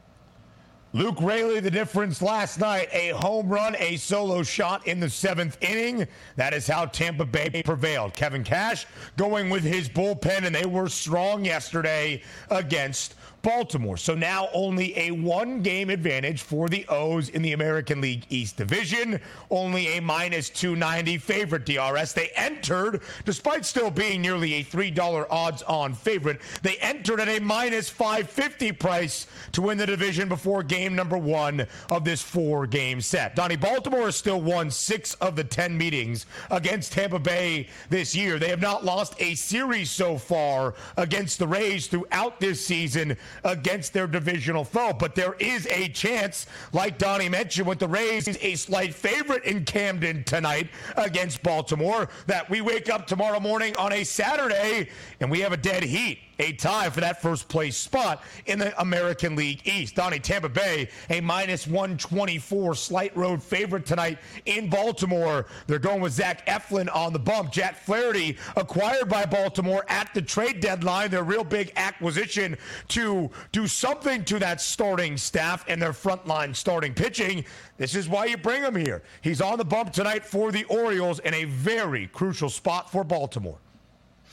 Luke 0.93 1.21
Raley, 1.21 1.61
the 1.61 1.71
difference 1.71 2.21
last 2.21 2.59
night, 2.59 2.88
a 2.93 3.11
home 3.11 3.49
run, 3.49 3.77
a 3.79 3.97
solo 3.97 4.43
shot 4.43 4.88
in 4.88 4.99
the 4.99 5.09
seventh 5.09 5.57
inning. 5.61 6.05
That 6.35 6.53
is 6.53 6.66
how 6.66 6.87
Tampa 6.87 7.25
Bay 7.25 7.62
prevailed. 7.64 8.14
Kevin 8.14 8.43
Cash 8.43 8.87
going 9.16 9.51
with 9.51 9.62
his 9.62 9.88
bullpen, 9.88 10.47
and 10.47 10.53
they 10.55 10.66
were 10.66 10.88
strong 10.88 11.45
yesterday 11.45 12.25
against 12.51 13.14
Baltimore. 13.42 13.96
So 13.96 14.14
now 14.14 14.48
only 14.53 14.96
a 14.98 15.11
one 15.11 15.62
game 15.62 15.90
advantage 15.90 16.42
for 16.42 16.68
the 16.68 16.87
O's 16.88 17.29
in 17.31 17.42
the 17.42 17.53
American 17.53 18.00
League 18.00 18.26
East 18.29 18.57
Division. 18.57 19.20
Only 19.50 19.96
a 19.98 20.00
minus 20.00 20.50
290 20.50 21.18
favorite 21.18 21.66
DRS. 21.66 22.12
They 22.12 22.31
entered, 22.37 23.03
despite 23.24 23.64
still 23.64 23.90
being 23.90 24.22
nearly 24.22 24.55
a 24.55 24.64
$3 24.64 25.26
odds 25.31 25.62
on 25.62 25.94
favorite, 25.94 26.40
they 26.62 26.76
entered 26.76 27.20
at 27.20 27.29
a 27.29 27.40
minus 27.40 27.88
550 27.88 28.72
price 28.72 29.26
to 29.53 29.62
win 29.62 29.79
the 29.79 29.87
division 29.87 30.29
before 30.29 30.62
game 30.62 30.94
number 30.94 31.18
one 31.18 31.66
of 31.90 32.05
this 32.05 32.22
four 32.22 32.66
game 32.66 33.00
set. 33.00 33.37
Donnie, 33.37 33.57
Baltimore 33.57 34.07
has 34.07 34.16
still 34.16 34.40
won 34.40 34.70
six 34.70 35.14
of 35.14 35.37
the 35.37 35.44
10 35.44 35.76
meetings 35.76 36.26
against 36.50 36.92
Tampa 36.92 37.18
Bay 37.18 37.68
this 37.88 38.14
year. 38.14 38.38
They 38.38 38.48
have 38.48 38.61
not 38.61 38.85
lost 38.85 39.14
a 39.18 39.35
series 39.35 39.90
so 39.90 40.18
far 40.18 40.74
against 40.96 41.38
the 41.38 41.46
Rays 41.46 41.87
throughout 41.87 42.40
this 42.40 42.64
season 42.64 43.16
against 43.45 43.93
their 43.93 44.07
divisional 44.07 44.64
foe. 44.64 44.93
But 44.93 45.14
there 45.14 45.35
is 45.38 45.66
a 45.69 45.88
chance, 45.88 46.47
like 46.73 46.99
Donnie 46.99 47.29
mentioned, 47.29 47.66
with 47.66 47.79
the 47.79 47.88
Rays, 47.88 48.29
a 48.29 48.55
slight 48.55 48.95
favorite 48.95 49.45
in 49.45 49.64
Camden 49.64 50.25
tonight 50.25 50.69
against 50.97 51.43
Baltimore, 51.43 52.09
that 52.27 52.49
we 52.49 52.61
wake 52.61 52.88
up 52.88 53.07
tomorrow 53.07 53.40
morning 53.40 53.77
on 53.77 53.93
a 53.93 54.05
Saturday 54.05 54.88
and 55.21 55.31
we 55.31 55.40
have 55.40 55.53
a 55.53 55.57
dead 55.57 55.83
heat 55.83 56.19
a 56.40 56.53
tie 56.53 56.88
for 56.88 57.00
that 57.00 57.20
first 57.20 57.48
place 57.48 57.76
spot 57.76 58.24
in 58.46 58.59
the 58.59 58.79
American 58.81 59.37
League 59.37 59.61
East. 59.68 59.94
Donnie 59.94 60.18
Tampa 60.18 60.48
Bay, 60.48 60.88
a 61.11 61.20
minus 61.20 61.66
124 61.66 62.74
slight 62.74 63.14
road 63.16 63.42
favorite 63.42 63.85
tonight 63.85 64.18
in 64.46 64.70
Baltimore. 64.70 65.46
They're 65.66 65.79
going 65.79 66.00
with 66.00 66.14
Zach 66.14 66.46
Eflin 66.46 66.92
on 66.94 67.12
the 67.12 67.18
bump. 67.18 67.53
Jack 67.53 67.76
Flaherty 67.85 68.38
acquired 68.57 69.09
by 69.09 69.26
Baltimore 69.26 69.85
at 69.88 70.12
the 70.14 70.22
trade 70.22 70.61
deadline. 70.61 71.11
Their 71.11 71.24
real 71.24 71.44
big 71.44 71.72
acquisition 71.76 72.57
to 72.88 73.31
do 73.53 73.66
something 73.66 74.24
to 74.24 74.38
that 74.38 74.62
starting 74.62 75.18
staff 75.18 75.64
and 75.68 75.81
their 75.81 75.92
frontline 75.92 76.57
starting 76.57 76.94
pitching. 76.94 77.44
This 77.76 77.94
is 77.94 78.09
why 78.09 78.24
you 78.26 78.38
bring 78.38 78.62
him 78.62 78.76
here. 78.76 79.03
He's 79.20 79.42
on 79.42 79.59
the 79.59 79.64
bump 79.64 79.92
tonight 79.92 80.24
for 80.24 80.50
the 80.53 80.64
Orioles 80.64 81.18
in 81.18 81.35
a 81.35 81.44
very 81.44 82.07
crucial 82.07 82.48
spot 82.48 82.90
for 82.90 83.05
Baltimore. 83.05 83.59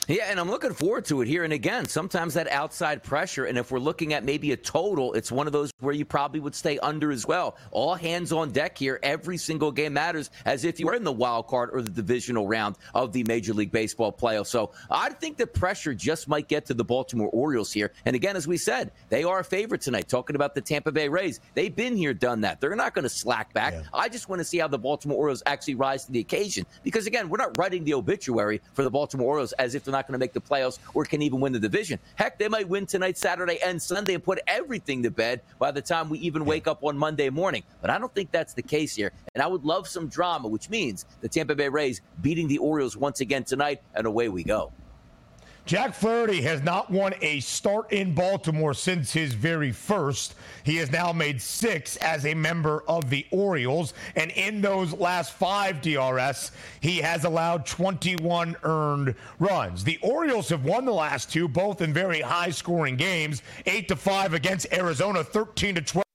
Yeah, 0.08 0.28
and 0.30 0.40
I'm 0.40 0.50
looking 0.50 0.74
forward 0.74 1.04
to 1.06 1.22
it 1.22 1.28
here. 1.28 1.44
And 1.44 1.52
again, 1.52 1.86
sometimes 1.86 2.36
that 2.36 2.48
outside 2.48 3.04
pressure, 3.04 3.44
and 3.44 3.58
if 3.58 3.72
we're 3.72 3.80
looking 3.80 4.14
at 4.14 4.24
maybe 4.24 4.54
a 4.54 4.58
total, 4.58 5.12
it's 5.14 5.34
one 5.34 5.48
of 5.48 5.54
those 5.54 5.70
where 5.82 5.94
you 5.94 6.06
probably 6.06 6.40
would 6.40 6.56
stay 6.56 6.80
under 6.80 7.12
as 7.12 7.28
well. 7.28 7.58
All 7.72 7.94
hands 7.94 8.32
on 8.32 8.52
deck 8.52 8.78
here. 8.78 9.02
Every 9.04 9.36
single 9.36 9.70
game 9.70 9.92
matters 9.92 10.30
as 10.46 10.64
if 10.64 10.80
you 10.80 10.86
were 10.86 10.94
in 10.94 11.04
the 11.04 11.12
wild 11.12 11.48
card 11.48 11.72
or 11.74 11.82
the 11.82 11.90
divisional 11.90 12.48
round 12.48 12.78
of 12.96 13.12
the 13.12 13.26
Major 13.26 13.54
League 13.54 13.74
Baseball 13.74 14.14
playoffs. 14.14 14.48
So 14.48 14.72
I 14.90 15.10
think 15.10 15.36
the 15.36 15.46
pressure 15.46 15.94
just 15.94 16.30
might 16.30 16.48
get 16.48 16.66
to 16.68 16.74
the 16.74 16.86
Baltimore 16.86 17.30
Orioles 17.34 17.74
here. 17.74 17.92
And 18.06 18.16
again, 18.16 18.38
as 18.38 18.48
we 18.48 18.56
said, 18.56 18.92
they 19.10 19.26
are 19.26 19.40
a 19.40 19.44
favorite 19.44 19.82
tonight. 19.82 20.08
Talking 20.08 20.38
about 20.38 20.56
the 20.56 20.62
Tampa 20.62 20.94
Bay 20.94 21.10
Rays, 21.10 21.42
they've 21.54 21.76
been 21.76 21.98
here, 21.98 22.14
done 22.14 22.40
that. 22.42 22.62
They're 22.62 22.78
not 22.78 22.94
going 22.94 23.04
to 23.04 23.10
slack 23.10 23.54
back. 23.54 23.74
Yeah. 23.74 23.84
I 23.94 24.08
just 24.08 24.30
want 24.30 24.40
to 24.40 24.46
see 24.46 24.58
how 24.58 24.70
the 24.70 24.80
Baltimore 24.80 25.18
Orioles 25.18 25.44
actually 25.46 25.76
rise 25.76 26.06
to 26.06 26.14
the 26.14 26.20
occasion. 26.20 26.66
Because 26.84 27.08
again, 27.08 27.28
we're 27.28 27.40
not 27.40 27.58
writing 27.58 27.84
the 27.84 27.94
obituary 27.94 28.62
for 28.72 28.84
the 28.84 28.90
Baltimore 28.90 29.28
Orioles 29.28 29.52
as 29.54 29.76
if 29.76 29.84
they're 29.84 29.97
not 29.98 30.08
going 30.08 30.14
to 30.14 30.20
make 30.20 30.34
the 30.34 30.42
playoffs 30.42 30.78
or 30.94 31.06
can 31.06 31.22
even 31.22 31.40
win 31.40 31.54
the 31.54 31.60
division. 31.60 32.00
Heck, 32.16 32.38
they 32.38 32.48
might 32.48 32.70
win 32.70 32.86
tonight, 32.86 33.18
Saturday, 33.18 33.60
and 33.66 33.82
Sunday 33.82 34.14
and 34.14 34.24
put 34.24 34.40
everything 34.48 35.02
to 35.04 35.12
bed 35.12 35.42
by 35.58 35.72
the 35.72 35.82
time 35.82 36.10
we 36.10 36.20
even 36.20 36.46
wake 36.46 36.68
up 36.68 36.84
on 36.84 36.98
Monday 36.98 37.30
morning. 37.30 37.64
But 37.82 37.90
I 37.90 37.98
don't 37.98 38.14
think 38.14 38.32
that's 38.32 38.54
the 38.54 38.62
case 38.62 38.96
here. 38.96 39.12
And 39.34 39.42
I 39.42 39.48
would 39.48 39.64
love 39.64 39.88
some 39.88 40.08
drama, 40.08 40.48
which 40.48 40.70
means 40.70 41.06
the 41.22 41.30
Tampa 41.30 41.56
Bay 41.56 41.70
Rays 41.70 42.02
beating 42.22 42.48
the 42.48 42.60
Orioles 42.60 42.96
once 42.96 43.22
again 43.22 43.44
tonight, 43.44 43.82
and 43.96 44.06
away 44.06 44.30
we 44.30 44.44
go. 44.44 44.72
Jack 45.68 45.94
Flaherty 45.94 46.42
has 46.44 46.64
not 46.64 46.90
won 46.90 47.14
a 47.22 47.42
start 47.42 47.92
in 47.92 48.14
Baltimore 48.14 48.74
since 48.74 49.12
his 49.12 49.34
very 49.34 49.74
first. 49.74 50.36
He 50.64 50.78
has 50.78 50.94
now 50.94 51.12
made 51.12 51.42
six 51.42 51.98
as 51.98 52.26
a 52.26 52.34
member 52.34 52.86
of 52.88 53.10
the 53.10 53.26
Orioles. 53.32 53.94
And 54.16 54.32
in 54.32 54.62
those 54.62 54.94
last 54.94 55.34
five 55.34 55.82
DRS, 55.82 56.54
he 56.80 57.00
has 57.00 57.26
allowed 57.26 57.66
21 57.66 58.56
earned 58.64 59.14
runs. 59.40 59.84
The 59.84 60.00
Orioles 60.02 60.48
have 60.48 60.64
won 60.64 60.86
the 60.86 60.94
last 60.94 61.30
two, 61.30 61.50
both 61.50 61.82
in 61.82 61.94
very 61.94 62.22
high 62.22 62.52
scoring 62.52 62.96
games 62.96 63.42
8 63.66 63.90
to 63.90 63.98
5 63.98 64.36
against 64.36 64.72
Arizona, 64.72 65.22
13 65.22 65.76
to 65.76 65.82
12 65.82 66.07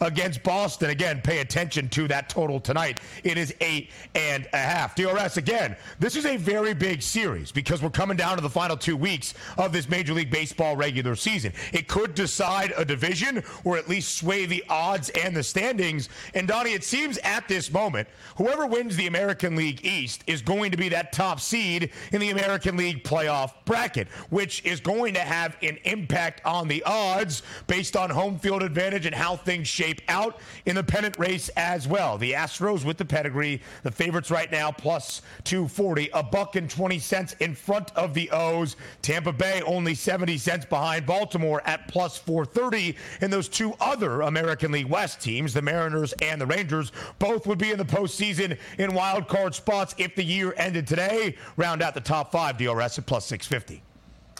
against 0.00 0.42
Boston. 0.42 0.90
Again, 0.90 1.20
pay 1.22 1.40
attention 1.40 1.88
to 1.90 2.08
that 2.08 2.28
total 2.28 2.58
tonight. 2.58 3.00
It 3.22 3.36
is 3.36 3.54
eight 3.60 3.90
and 4.14 4.48
a 4.52 4.58
half. 4.58 4.94
DRS, 4.94 5.36
again, 5.36 5.76
this 5.98 6.16
is 6.16 6.26
a 6.26 6.36
very 6.36 6.74
big 6.74 7.02
series 7.02 7.52
because 7.52 7.82
we're 7.82 7.90
coming 7.90 8.16
down 8.16 8.36
to 8.36 8.42
the 8.42 8.50
final 8.50 8.76
two 8.76 8.96
weeks 8.96 9.34
of 9.58 9.72
this 9.72 9.88
Major 9.88 10.14
League 10.14 10.30
Baseball 10.30 10.74
regular 10.76 11.14
season. 11.14 11.52
It 11.72 11.86
could 11.86 12.14
decide 12.14 12.72
a 12.76 12.84
division 12.84 13.42
or 13.64 13.76
at 13.76 13.88
least 13.88 14.16
sway 14.16 14.46
the 14.46 14.64
odds 14.68 15.10
and 15.10 15.36
the 15.36 15.42
standings. 15.42 16.08
And 16.34 16.48
Donnie, 16.48 16.72
it 16.72 16.84
seems 16.84 17.18
at 17.18 17.46
this 17.46 17.70
moment, 17.72 18.08
whoever 18.36 18.66
wins 18.66 18.96
the 18.96 19.06
American 19.06 19.54
League 19.54 19.84
East 19.84 20.24
is 20.26 20.40
going 20.40 20.70
to 20.70 20.76
be 20.76 20.88
that 20.88 21.12
top 21.12 21.40
seed 21.40 21.90
in 22.12 22.20
the 22.20 22.30
American 22.30 22.76
League 22.76 23.04
playoff 23.04 23.52
bracket, 23.66 24.08
which 24.30 24.64
is 24.64 24.80
going 24.80 25.14
to 25.14 25.20
have 25.20 25.56
an 25.62 25.78
impact 25.84 26.40
on 26.46 26.68
the 26.68 26.82
odds 26.84 27.42
based 27.66 27.96
on 27.96 28.08
home 28.10 28.38
field 28.38 28.62
advantage 28.62 29.06
and 29.06 29.14
how 29.14 29.36
things 29.36 29.68
shape 29.74 30.00
out 30.08 30.38
in 30.66 30.76
the 30.76 30.84
pennant 30.84 31.18
race 31.18 31.48
as 31.56 31.88
well. 31.88 32.16
The 32.16 32.32
Astros 32.32 32.84
with 32.84 32.96
the 32.96 33.04
pedigree, 33.04 33.60
the 33.82 33.90
favorites 33.90 34.30
right 34.30 34.50
now 34.50 34.70
plus 34.70 35.22
240, 35.42 36.10
a 36.14 36.22
buck 36.22 36.56
and 36.56 36.70
20 36.70 36.98
cents 37.00 37.34
in 37.40 37.54
front 37.54 37.90
of 37.96 38.14
the 38.14 38.30
O's. 38.30 38.76
Tampa 39.02 39.32
Bay 39.32 39.62
only 39.62 39.94
70 39.94 40.38
cents 40.38 40.64
behind 40.64 41.06
Baltimore 41.06 41.60
at 41.66 41.88
plus 41.88 42.16
430. 42.16 42.96
And 43.20 43.32
those 43.32 43.48
two 43.48 43.74
other 43.80 44.22
American 44.22 44.70
League 44.70 44.86
West 44.86 45.20
teams, 45.20 45.52
the 45.52 45.62
Mariners 45.62 46.12
and 46.22 46.40
the 46.40 46.46
Rangers, 46.46 46.92
both 47.18 47.46
would 47.46 47.58
be 47.58 47.72
in 47.72 47.78
the 47.78 47.84
postseason 47.84 48.56
in 48.78 48.94
wild 48.94 49.26
card 49.26 49.54
spots 49.54 49.94
if 49.98 50.14
the 50.14 50.24
year 50.24 50.54
ended 50.56 50.86
today. 50.86 51.36
Round 51.56 51.82
out 51.82 51.94
the 51.94 52.00
top 52.00 52.30
five 52.30 52.56
DRS 52.56 52.98
at 52.98 53.06
plus 53.06 53.26
650. 53.26 53.82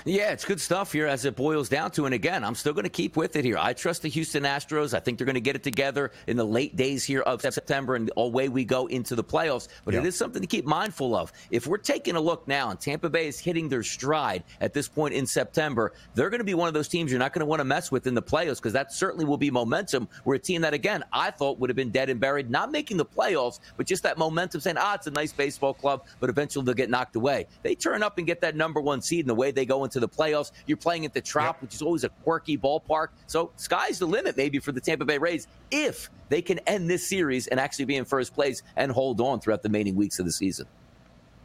Yeah, 0.04 0.32
it's 0.32 0.44
good 0.44 0.60
stuff 0.60 0.92
here 0.92 1.06
as 1.06 1.24
it 1.24 1.34
boils 1.34 1.68
down 1.68 1.90
to. 1.92 2.04
And 2.04 2.14
again, 2.14 2.44
I'm 2.44 2.54
still 2.54 2.74
going 2.74 2.84
to 2.84 2.90
keep 2.90 3.16
with 3.16 3.36
it 3.36 3.44
here. 3.44 3.56
I 3.58 3.72
trust 3.72 4.02
the 4.02 4.08
Houston 4.08 4.42
Astros. 4.42 4.92
I 4.92 5.00
think 5.00 5.16
they're 5.16 5.24
going 5.24 5.34
to 5.34 5.40
get 5.40 5.56
it 5.56 5.62
together 5.62 6.12
in 6.26 6.36
the 6.36 6.44
late 6.44 6.76
days 6.76 7.04
here 7.04 7.22
of 7.22 7.40
September 7.40 7.94
and 7.94 8.10
away 8.16 8.48
we 8.50 8.64
go 8.64 8.86
into 8.86 9.14
the 9.14 9.24
playoffs. 9.24 9.68
But 9.84 9.94
yeah. 9.94 10.00
it 10.00 10.06
is 10.06 10.16
something 10.16 10.42
to 10.42 10.48
keep 10.48 10.66
mindful 10.66 11.16
of. 11.16 11.32
If 11.50 11.66
we're 11.66 11.78
taking 11.78 12.16
a 12.16 12.20
look 12.20 12.46
now 12.46 12.70
and 12.70 12.78
Tampa 12.78 13.08
Bay 13.08 13.28
is 13.28 13.38
hitting 13.38 13.68
their 13.68 13.82
stride 13.82 14.42
at 14.60 14.74
this 14.74 14.88
point 14.88 15.14
in 15.14 15.26
September, 15.26 15.92
they're 16.14 16.28
going 16.28 16.40
to 16.40 16.44
be 16.44 16.54
one 16.54 16.68
of 16.68 16.74
those 16.74 16.88
teams 16.88 17.10
you're 17.10 17.18
not 17.18 17.32
going 17.32 17.40
to 17.40 17.46
want 17.46 17.60
to 17.60 17.64
mess 17.64 17.90
with 17.90 18.06
in 18.06 18.14
the 18.14 18.22
playoffs 18.22 18.56
because 18.56 18.74
that 18.74 18.92
certainly 18.92 19.24
will 19.24 19.38
be 19.38 19.50
momentum. 19.50 20.08
We're 20.26 20.34
a 20.34 20.38
team 20.38 20.60
that, 20.62 20.74
again, 20.74 21.02
I 21.12 21.30
thought 21.30 21.58
would 21.60 21.70
have 21.70 21.76
been 21.76 21.90
dead 21.90 22.10
and 22.10 22.20
buried, 22.20 22.50
not 22.50 22.70
making 22.70 22.98
the 22.98 23.06
playoffs, 23.06 23.60
but 23.76 23.86
just 23.86 24.02
that 24.02 24.18
momentum 24.18 24.60
saying, 24.60 24.76
ah, 24.78 24.94
it's 24.94 25.06
a 25.06 25.12
nice 25.12 25.32
baseball 25.32 25.72
club, 25.72 26.04
but 26.20 26.28
eventually 26.28 26.64
they'll 26.64 26.74
get 26.74 26.90
knocked 26.90 27.16
away. 27.16 27.46
They 27.62 27.74
turn 27.74 28.02
up 28.02 28.18
and 28.18 28.26
get 28.26 28.42
that 28.42 28.54
number 28.54 28.80
one 28.80 29.00
seed, 29.00 29.20
and 29.20 29.30
the 29.30 29.34
way 29.34 29.50
they 29.50 29.64
go 29.64 29.83
into 29.84 30.00
the 30.00 30.08
playoffs. 30.08 30.52
You're 30.66 30.76
playing 30.76 31.04
at 31.04 31.14
the 31.14 31.20
Trop, 31.20 31.56
yep. 31.56 31.62
which 31.62 31.74
is 31.74 31.82
always 31.82 32.04
a 32.04 32.08
quirky 32.08 32.58
ballpark. 32.58 33.08
So 33.26 33.50
sky's 33.56 33.98
the 33.98 34.06
limit 34.06 34.36
maybe 34.36 34.58
for 34.58 34.72
the 34.72 34.80
Tampa 34.80 35.04
Bay 35.04 35.18
Rays 35.18 35.46
if 35.70 36.10
they 36.28 36.42
can 36.42 36.58
end 36.60 36.88
this 36.88 37.06
series 37.06 37.46
and 37.48 37.60
actually 37.60 37.84
be 37.84 37.96
in 37.96 38.04
first 38.04 38.34
place 38.34 38.62
and 38.76 38.90
hold 38.90 39.20
on 39.20 39.40
throughout 39.40 39.62
the 39.62 39.68
remaining 39.68 39.94
weeks 39.94 40.18
of 40.18 40.26
the 40.26 40.32
season. 40.32 40.66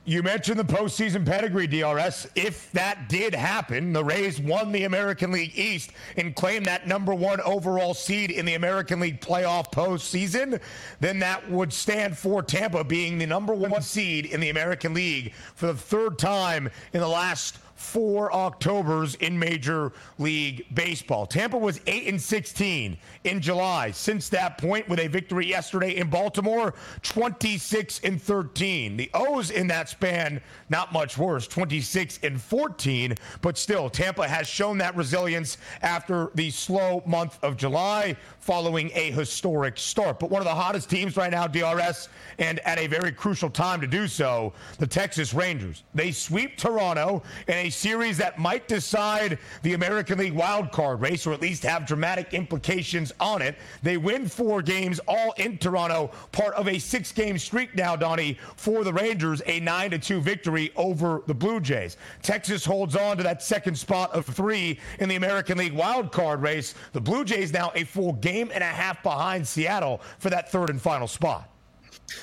You 0.06 0.24
mentioned 0.24 0.58
the 0.58 0.64
postseason 0.64 1.24
pedigree, 1.24 1.68
DRS. 1.68 2.26
If 2.34 2.72
that 2.72 3.10
did 3.10 3.36
happen, 3.36 3.94
the 3.94 4.04
Rays 4.04 4.40
won 4.40 4.72
the 4.72 4.86
American 4.86 5.32
League 5.32 5.56
East 5.56 5.92
and 6.18 6.36
claimed 6.36 6.66
that 6.66 6.88
number 6.88 7.14
one 7.14 7.40
overall 7.42 7.94
seed 7.94 8.32
in 8.32 8.46
the 8.46 8.56
American 8.56 9.00
League 9.02 9.22
playoff 9.22 9.72
postseason, 9.72 10.60
then 11.00 11.20
that 11.20 11.48
would 11.52 11.72
stand 11.72 12.18
for 12.18 12.42
Tampa 12.42 12.84
being 12.84 13.20
the 13.20 13.28
number 13.28 13.54
one 13.54 13.84
seed 13.84 14.26
in 14.26 14.40
the 14.40 14.50
American 14.50 14.96
League 14.96 15.34
for 15.54 15.68
the 15.68 15.76
third 15.76 16.18
time 16.18 16.72
in 16.94 17.02
the 17.02 17.08
last 17.08 17.60
four 17.80 18.32
Octobers 18.36 19.16
in 19.16 19.40
Major 19.40 19.94
League 20.18 20.66
Baseball. 20.74 21.26
Tampa 21.26 21.58
was 21.58 21.80
8 21.88 22.08
and 22.08 22.22
16 22.22 22.98
in 23.24 23.42
July. 23.42 23.92
Since 23.92 24.30
that 24.30 24.58
point, 24.58 24.88
with 24.90 25.00
a 25.00 25.08
victory 25.08 25.48
yesterday 25.48 25.96
in 25.96 26.10
Baltimore, 26.10 26.74
26 27.04 28.02
and 28.04 28.22
13. 28.22 28.98
The 28.98 29.10
O's 29.14 29.52
in 29.52 29.68
that 29.68 29.88
span, 29.88 30.42
not 30.70 30.92
much 30.92 31.18
worse, 31.18 31.48
26 31.48 32.20
and 32.24 32.40
14, 32.40 33.16
but 33.42 33.58
still, 33.58 33.90
Tampa 33.90 34.28
has 34.28 34.46
shown 34.46 34.78
that 34.80 34.96
resilience 34.96 35.58
after 35.82 36.32
the 36.36 36.52
slow 36.52 37.02
month 37.06 37.40
of 37.44 37.56
July 37.56 38.16
following 38.40 38.92
a 38.94 39.12
historic 39.12 39.78
start. 39.78 40.20
But 40.20 40.30
one 40.30 40.42
of 40.42 40.48
the 40.48 40.56
hottest 40.56 40.90
teams 40.90 41.16
right 41.16 41.32
now, 41.32 41.48
DRS, 41.48 42.10
and 42.40 42.60
at 42.60 42.78
a 42.78 42.88
very 42.88 43.12
crucial 43.12 43.50
time 43.50 43.80
to 43.80 43.88
do 43.88 44.08
so, 44.08 44.54
the 44.80 44.88
Texas 44.88 45.34
Rangers. 45.34 45.84
They 45.94 46.12
sweep 46.12 46.58
Toronto 46.58 47.24
in 47.48 47.54
a 47.54 47.69
series 47.70 48.18
that 48.18 48.40
might 48.40 48.68
decide 48.68 49.40
the 49.64 49.74
American 49.74 50.20
League 50.20 50.34
wild 50.34 50.72
card 50.72 51.02
race 51.02 51.26
or 51.26 51.34
at 51.34 51.42
least 51.42 51.64
have 51.64 51.86
dramatic 51.86 52.34
implications 52.34 53.12
on 53.20 53.42
it. 53.42 53.58
They 53.84 53.98
win 53.98 54.28
four 54.28 54.62
games 54.62 55.00
all 55.08 55.34
in 55.38 55.58
Toronto, 55.58 56.12
part 56.32 56.54
of 56.56 56.68
a 56.68 56.80
six 56.80 57.12
game 57.12 57.38
streak 57.38 57.76
now, 57.76 57.96
Donnie, 57.96 58.38
for 58.56 58.84
the 58.84 58.94
Rangers, 58.94 59.42
a 59.46 59.60
9 59.60 59.92
to 59.92 60.00
2 60.00 60.22
victory 60.22 60.72
over 60.76 61.24
the 61.28 61.34
Blue 61.34 61.60
Jays. 61.60 61.98
Texas 62.22 62.66
holds 62.66 62.96
on 62.96 63.18
to 63.18 63.24
that 63.24 63.42
second 63.44 63.78
spot 63.78 64.12
of 64.14 64.26
three 64.26 64.80
in 65.00 65.10
the 65.10 65.16
American 65.16 65.58
League 65.58 65.74
wild 65.74 66.12
card 66.12 66.42
race. 66.42 66.76
The 66.94 67.02
Blue 67.02 67.24
Jays 67.24 67.54
now 67.54 67.72
a 67.76 67.84
full 67.84 68.14
game 68.14 68.52
and 68.54 68.64
a 68.64 68.68
half 68.68 69.02
behind 69.04 69.48
Seattle 69.48 70.02
for 70.18 70.30
that 70.30 70.52
third 70.52 70.70
and 70.70 70.82
final 70.82 71.08
spot. 71.08 71.50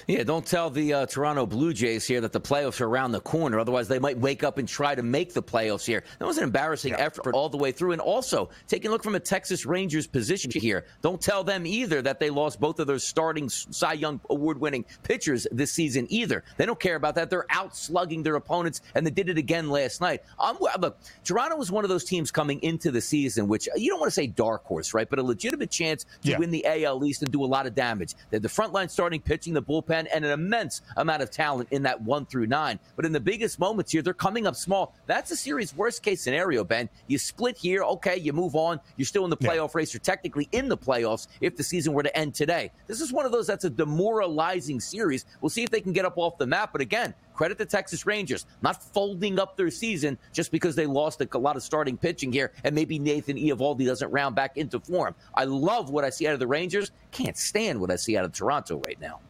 Yeah, 0.07 0.23
don't 0.25 0.47
tell 0.47 0.71
the 0.71 0.93
uh, 0.93 1.07
Toronto 1.07 1.47
Blue 1.47 1.73
Jays 1.73 2.07
here 2.07 2.21
that 2.21 2.33
the 2.33 2.41
playoffs 2.41 2.81
are 2.81 2.87
around 2.87 3.13
the 3.13 3.21
corner. 3.21 3.59
Otherwise, 3.59 3.89
they 3.89 3.99
might 3.99 4.19
wake 4.19 4.43
up 4.43 4.59
and 4.59 4.69
try 4.69 4.95
to 4.95 5.03
make 5.03 5.33
the 5.33 5.43
playoffs 5.43 5.85
here. 5.85 6.05
That 6.19 6.27
was 6.27 6.39
an 6.39 6.45
embarrassing 6.45 6.93
yeah. 6.93 7.05
effort 7.05 7.35
all 7.35 7.49
the 7.49 7.57
way 7.57 7.73
through. 7.73 7.93
And 7.93 8.01
also, 8.01 8.51
taking 8.67 8.89
a 8.89 8.93
look 8.93 9.03
from 9.03 9.15
a 9.15 9.21
Texas 9.21 9.67
Rangers 9.67 10.07
position 10.07 10.51
here, 10.51 10.87
don't 11.03 11.21
tell 11.21 11.45
them 11.45 11.67
either 11.67 12.03
that 12.03 12.21
they 12.21 12.31
lost 12.31 12.61
both 12.61 12.79
of 12.81 12.87
their 12.87 12.99
starting 12.99 13.49
Cy 13.49 13.95
Young 13.95 14.21
award 14.31 14.61
winning 14.61 14.85
pitchers 15.03 15.47
this 15.51 15.73
season 15.73 16.07
either. 16.11 16.45
They 16.57 16.67
don't 16.67 16.81
care 16.81 16.97
about 16.97 17.15
that. 17.17 17.31
They're 17.31 17.47
out 17.51 17.77
slugging 17.77 18.23
their 18.23 18.37
opponents, 18.37 18.81
and 18.95 19.07
they 19.07 19.11
did 19.11 19.29
it 19.29 19.39
again 19.39 19.71
last 19.71 20.01
night. 20.01 20.23
Um, 20.39 20.59
look, 20.61 20.99
Toronto 21.25 21.57
was 21.57 21.71
one 21.71 21.85
of 21.85 21.91
those 21.91 22.05
teams 22.05 22.31
coming 22.31 22.61
into 22.63 22.91
the 22.91 23.01
season, 23.01 23.49
which 23.49 23.69
you 23.77 23.91
don't 23.91 24.01
want 24.01 24.09
to 24.09 24.15
say 24.15 24.27
dark 24.27 24.65
horse, 24.65 24.95
right? 24.95 25.09
But 25.09 25.19
a 25.19 25.23
legitimate 25.23 25.71
chance 25.71 26.05
to 26.05 26.31
yeah. 26.31 26.39
win 26.39 26.51
the 26.51 26.65
AL 26.67 27.05
East 27.05 27.23
and 27.23 27.31
do 27.31 27.45
a 27.45 27.47
lot 27.47 27.67
of 27.67 27.75
damage. 27.75 28.15
They 28.31 28.37
had 28.37 28.43
the 28.43 28.49
front 28.49 28.73
line 28.73 28.89
starting 28.89 29.21
pitching, 29.21 29.55
the 29.55 29.63
bull 29.63 29.76
bullpen 29.83 30.07
and 30.15 30.25
an 30.25 30.31
immense 30.31 30.83
amount 30.97 31.23
of 31.23 31.31
talent 31.31 31.69
in 31.71 31.83
that 31.83 32.01
one 32.01 32.27
through 32.27 32.47
nine. 32.47 32.79
But 32.95 33.05
in 33.05 33.13
the 33.13 33.21
biggest 33.21 33.59
moments 33.59 33.93
here, 33.93 34.03
they're 34.03 34.15
coming 34.15 34.47
up 34.47 34.57
small. 34.57 34.95
That's 35.07 35.31
a 35.31 35.37
series 35.37 35.75
worst 35.75 36.03
case 36.03 36.23
scenario, 36.23 36.65
Ben. 36.65 36.89
You 37.07 37.19
split 37.19 37.57
here, 37.57 37.83
okay, 37.83 38.17
you 38.17 38.33
move 38.33 38.55
on. 38.55 38.81
You're 38.97 39.07
still 39.07 39.25
in 39.25 39.31
the 39.31 39.37
playoff 39.37 39.69
yeah. 39.69 39.79
race. 39.79 39.95
You're 39.95 40.01
technically 40.01 40.49
in 40.53 40.69
the 40.69 40.79
playoffs 40.79 41.29
if 41.41 41.57
the 41.57 41.65
season 41.65 41.93
were 41.93 42.03
to 42.03 42.17
end 42.17 42.35
today. 42.35 42.71
This 42.87 43.01
is 43.01 43.13
one 43.13 43.27
of 43.27 43.33
those 43.33 43.47
that's 43.47 43.65
a 43.65 43.71
demoralizing 43.71 44.81
series. 44.81 45.25
We'll 45.41 45.51
see 45.51 45.63
if 45.63 45.71
they 45.71 45.81
can 45.81 45.93
get 45.93 46.05
up 46.05 46.15
off 46.17 46.39
the 46.39 46.47
map. 46.47 46.73
But 46.73 46.81
again, 46.81 47.15
credit 47.35 47.59
the 47.59 47.67
Texas 47.67 48.07
Rangers, 48.07 48.47
not 48.63 48.83
folding 48.83 49.39
up 49.39 49.57
their 49.57 49.71
season 49.71 50.19
just 50.33 50.51
because 50.51 50.75
they 50.75 50.87
lost 50.87 51.21
a, 51.21 51.39
lot 51.39 51.57
of 51.57 51.63
starting 51.63 51.97
pitching 51.97 52.33
here, 52.33 52.53
and 52.65 52.75
maybe 52.75 52.99
Nathan 52.99 53.37
Eovaldi 53.37 53.87
doesn't 53.87 54.11
round 54.11 54.35
back 54.35 54.57
into 54.57 54.81
form. 54.81 55.15
I 55.35 55.45
love 55.45 55.91
what 55.91 56.05
I 56.05 56.11
see 56.11 56.27
out 56.27 56.33
of 56.33 56.41
the 56.41 56.47
Rangers. 56.47 56.91
Can't 57.13 57.37
stand 57.37 57.81
what 57.81 57.91
I 57.91 57.97
see 57.97 58.17
out 58.17 58.25
of 58.25 58.33
Toronto 58.33 58.81
right 58.87 59.01
now. 59.01 59.21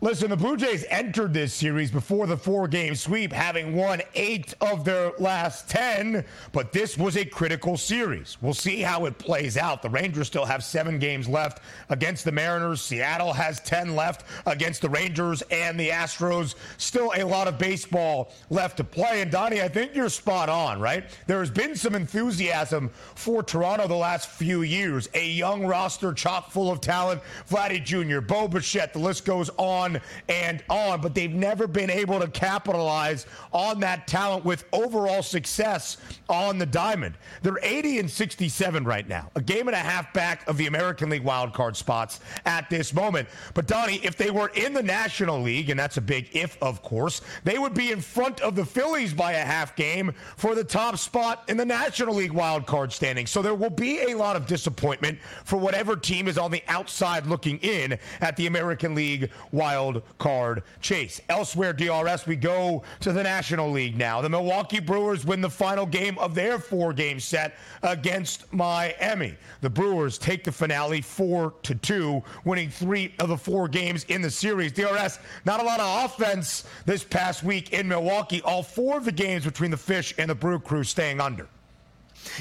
Listen, 0.00 0.30
the 0.30 0.36
Blue 0.36 0.56
Jays 0.56 0.84
entered 0.90 1.34
this 1.34 1.52
series 1.52 1.90
before 1.90 2.28
the 2.28 2.36
four 2.36 2.68
game 2.68 2.94
sweep, 2.94 3.32
having 3.32 3.74
won 3.74 4.00
eight 4.14 4.54
of 4.60 4.84
their 4.84 5.10
last 5.18 5.68
10, 5.68 6.24
but 6.52 6.70
this 6.70 6.96
was 6.96 7.16
a 7.16 7.24
critical 7.24 7.76
series. 7.76 8.36
We'll 8.40 8.54
see 8.54 8.80
how 8.80 9.06
it 9.06 9.18
plays 9.18 9.56
out. 9.56 9.82
The 9.82 9.90
Rangers 9.90 10.28
still 10.28 10.44
have 10.44 10.62
seven 10.62 11.00
games 11.00 11.28
left 11.28 11.64
against 11.88 12.24
the 12.24 12.30
Mariners. 12.30 12.80
Seattle 12.80 13.32
has 13.32 13.58
10 13.58 13.96
left 13.96 14.24
against 14.46 14.82
the 14.82 14.88
Rangers 14.88 15.42
and 15.50 15.80
the 15.80 15.88
Astros. 15.88 16.54
Still 16.76 17.12
a 17.16 17.24
lot 17.24 17.48
of 17.48 17.58
baseball 17.58 18.30
left 18.50 18.76
to 18.76 18.84
play. 18.84 19.20
And 19.20 19.32
Donnie, 19.32 19.62
I 19.62 19.68
think 19.68 19.96
you're 19.96 20.10
spot 20.10 20.48
on, 20.48 20.80
right? 20.80 21.10
There 21.26 21.40
has 21.40 21.50
been 21.50 21.74
some 21.74 21.96
enthusiasm 21.96 22.90
for 23.16 23.42
Toronto 23.42 23.88
the 23.88 23.96
last 23.96 24.28
few 24.28 24.62
years. 24.62 25.08
A 25.14 25.28
young 25.28 25.66
roster 25.66 26.12
chock 26.12 26.52
full 26.52 26.70
of 26.70 26.80
talent. 26.80 27.20
Vladdy 27.50 27.84
Jr., 27.84 28.20
Bo 28.20 28.46
Bichette, 28.46 28.92
the 28.92 29.00
list 29.00 29.24
goes 29.24 29.50
on 29.56 29.87
on 29.88 30.00
and 30.28 30.62
on, 30.68 31.00
but 31.00 31.14
they've 31.14 31.32
never 31.32 31.66
been 31.66 31.90
able 31.90 32.20
to 32.20 32.28
capitalize 32.28 33.26
on 33.52 33.80
that 33.80 34.06
talent 34.06 34.44
with 34.44 34.64
overall 34.72 35.22
success 35.22 35.96
on 36.28 36.58
the 36.58 36.66
diamond. 36.66 37.14
They're 37.42 37.58
80 37.62 38.00
and 38.00 38.10
67 38.10 38.84
right 38.84 39.08
now, 39.08 39.30
a 39.34 39.42
game 39.42 39.68
and 39.68 39.74
a 39.74 39.80
half 39.80 40.12
back 40.12 40.46
of 40.48 40.56
the 40.56 40.66
American 40.66 41.10
League 41.10 41.24
wildcard 41.24 41.76
spots 41.76 42.20
at 42.44 42.68
this 42.70 42.92
moment. 42.92 43.28
But 43.54 43.66
Donnie, 43.66 44.00
if 44.02 44.16
they 44.16 44.30
were 44.30 44.48
in 44.54 44.72
the 44.72 44.82
National 44.82 45.40
League, 45.40 45.70
and 45.70 45.78
that's 45.78 45.96
a 45.96 46.02
big 46.02 46.28
if, 46.32 46.60
of 46.62 46.82
course, 46.82 47.20
they 47.44 47.58
would 47.58 47.74
be 47.74 47.92
in 47.92 48.00
front 48.00 48.40
of 48.40 48.54
the 48.54 48.64
Phillies 48.64 49.14
by 49.14 49.32
a 49.32 49.44
half 49.44 49.74
game 49.76 50.12
for 50.36 50.54
the 50.54 50.64
top 50.64 50.98
spot 50.98 51.44
in 51.48 51.56
the 51.56 51.64
National 51.64 52.14
League 52.14 52.32
wildcard 52.32 52.92
standing. 52.92 53.26
So 53.26 53.42
there 53.42 53.54
will 53.54 53.70
be 53.70 54.12
a 54.12 54.14
lot 54.14 54.36
of 54.36 54.46
disappointment 54.46 55.18
for 55.44 55.56
whatever 55.56 55.96
team 55.96 56.28
is 56.28 56.38
on 56.38 56.50
the 56.50 56.62
outside 56.68 57.26
looking 57.26 57.58
in 57.58 57.98
at 58.20 58.36
the 58.36 58.46
American 58.46 58.94
League 58.94 59.30
wild 59.52 59.77
wild 59.78 60.02
card 60.18 60.62
chase. 60.80 61.20
Elsewhere, 61.28 61.72
DRS, 61.72 62.26
we 62.26 62.34
go 62.34 62.82
to 63.00 63.12
the 63.12 63.22
National 63.22 63.70
League 63.70 63.96
now. 63.96 64.20
The 64.20 64.28
Milwaukee 64.28 64.80
Brewers 64.80 65.24
win 65.24 65.40
the 65.40 65.50
final 65.50 65.86
game 65.86 66.18
of 66.18 66.34
their 66.34 66.58
four 66.58 66.92
game 66.92 67.20
set 67.20 67.56
against 67.82 68.52
Miami. 68.52 69.36
The 69.60 69.70
Brewers 69.70 70.18
take 70.18 70.42
the 70.42 70.52
finale 70.52 71.00
4 71.00 71.54
to 71.62 71.74
2, 71.74 72.22
winning 72.44 72.70
three 72.70 73.14
of 73.20 73.28
the 73.28 73.36
four 73.36 73.68
games 73.68 74.04
in 74.04 74.20
the 74.20 74.30
series. 74.30 74.72
DRS, 74.72 75.20
not 75.44 75.60
a 75.60 75.64
lot 75.64 75.80
of 75.80 76.04
offense 76.04 76.64
this 76.84 77.04
past 77.04 77.44
week 77.44 77.72
in 77.72 77.86
Milwaukee. 77.86 78.42
All 78.42 78.64
four 78.64 78.96
of 78.96 79.04
the 79.04 79.12
games 79.12 79.44
between 79.44 79.70
the 79.70 79.76
Fish 79.76 80.12
and 80.18 80.28
the 80.28 80.34
Brew 80.34 80.58
Crew 80.58 80.82
staying 80.82 81.20
under. 81.20 81.46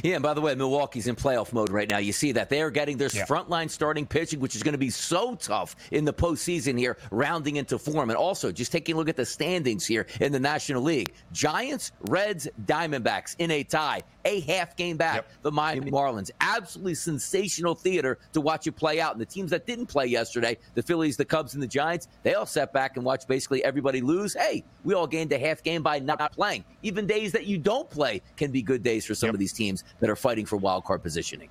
Yeah, 0.04 0.16
and 0.16 0.24
by 0.24 0.34
the 0.34 0.42
way, 0.42 0.56
Milwaukee's 0.56 1.08
in 1.08 1.16
playoff 1.16 1.54
mode 1.54 1.70
right 1.70 1.90
now. 1.90 1.98
You 1.98 2.14
see 2.14 2.32
that 2.34 2.50
they 2.50 2.62
are 2.62 2.72
getting 2.72 2.98
their 2.98 3.10
yeah. 3.14 3.26
frontline 3.26 3.70
starting 3.70 4.06
pitching, 4.06 4.40
which 4.40 4.56
is 4.56 4.64
going 4.64 4.74
to 4.74 4.78
be 4.80 4.90
so 4.90 5.36
tough 5.36 5.76
in 5.92 6.06
the 6.06 6.14
postseason 6.14 6.78
here, 6.78 6.98
rounding 7.12 7.58
into 7.58 7.78
form. 7.78 8.10
And 8.10 8.18
also, 8.18 8.52
just 8.52 8.72
taking 8.72 8.96
a 8.96 8.98
look 8.98 9.10
at 9.10 9.16
the 9.16 9.26
standings 9.26 9.86
here 9.86 10.08
in 10.20 10.32
the 10.32 10.40
National 10.40 10.82
League: 10.82 11.14
Giants, 11.32 11.92
Reds, 12.10 12.48
Diamondbacks 12.66 13.36
in 13.40 13.52
a 13.52 13.64
tie, 13.64 14.02
a 14.28 14.40
half 14.42 14.76
game 14.76 14.98
back. 14.98 15.16
Yep. 15.16 15.30
The 15.44 15.52
Miami 15.52 15.92
Marlins, 15.92 16.32
absolutely 16.42 16.96
sensational 16.96 17.76
theater 17.76 18.18
to 18.34 18.42
watch 18.42 18.68
it 18.68 18.74
play 18.74 19.00
out. 19.00 19.14
And 19.14 19.22
the 19.22 19.26
teams 19.26 19.52
that 19.52 19.66
didn't 19.66 19.86
play 19.86 20.08
yesterday, 20.08 20.58
the 20.74 20.84
Phillies, 20.84 21.18
the 21.18 21.26
Cubs, 21.26 21.54
and 21.54 21.64
the 21.64 21.68
Giants, 21.68 22.08
they 22.24 22.34
all 22.34 22.46
sat 22.46 22.74
back 22.74 22.98
and 22.98 23.06
watched 23.06 23.28
basically 23.28 23.64
everybody 23.64 24.02
lose. 24.02 24.34
Hey, 24.34 24.64
we 24.84 24.94
all 24.94 25.08
gained 25.08 25.32
a 25.32 25.40
half 25.40 25.64
game 25.64 25.82
by 25.82 26.00
not 26.00 26.32
playing. 26.32 26.64
Even 26.84 27.08
days 27.08 27.32
that 27.32 27.46
you 27.46 27.58
don't 27.58 27.90
play 27.90 28.22
can 28.36 28.52
be 28.52 28.62
good 28.62 28.84
days 28.84 29.06
for 29.06 29.16
some 29.16 29.28
yep. 29.28 29.36
of 29.36 29.40
these 29.40 29.54
teams 29.54 29.68
teams 29.68 29.84
that 30.00 30.10
are 30.10 30.16
fighting 30.16 30.46
for 30.46 30.58
wild 30.58 30.84
card 30.84 31.04
positioning. 31.04 31.50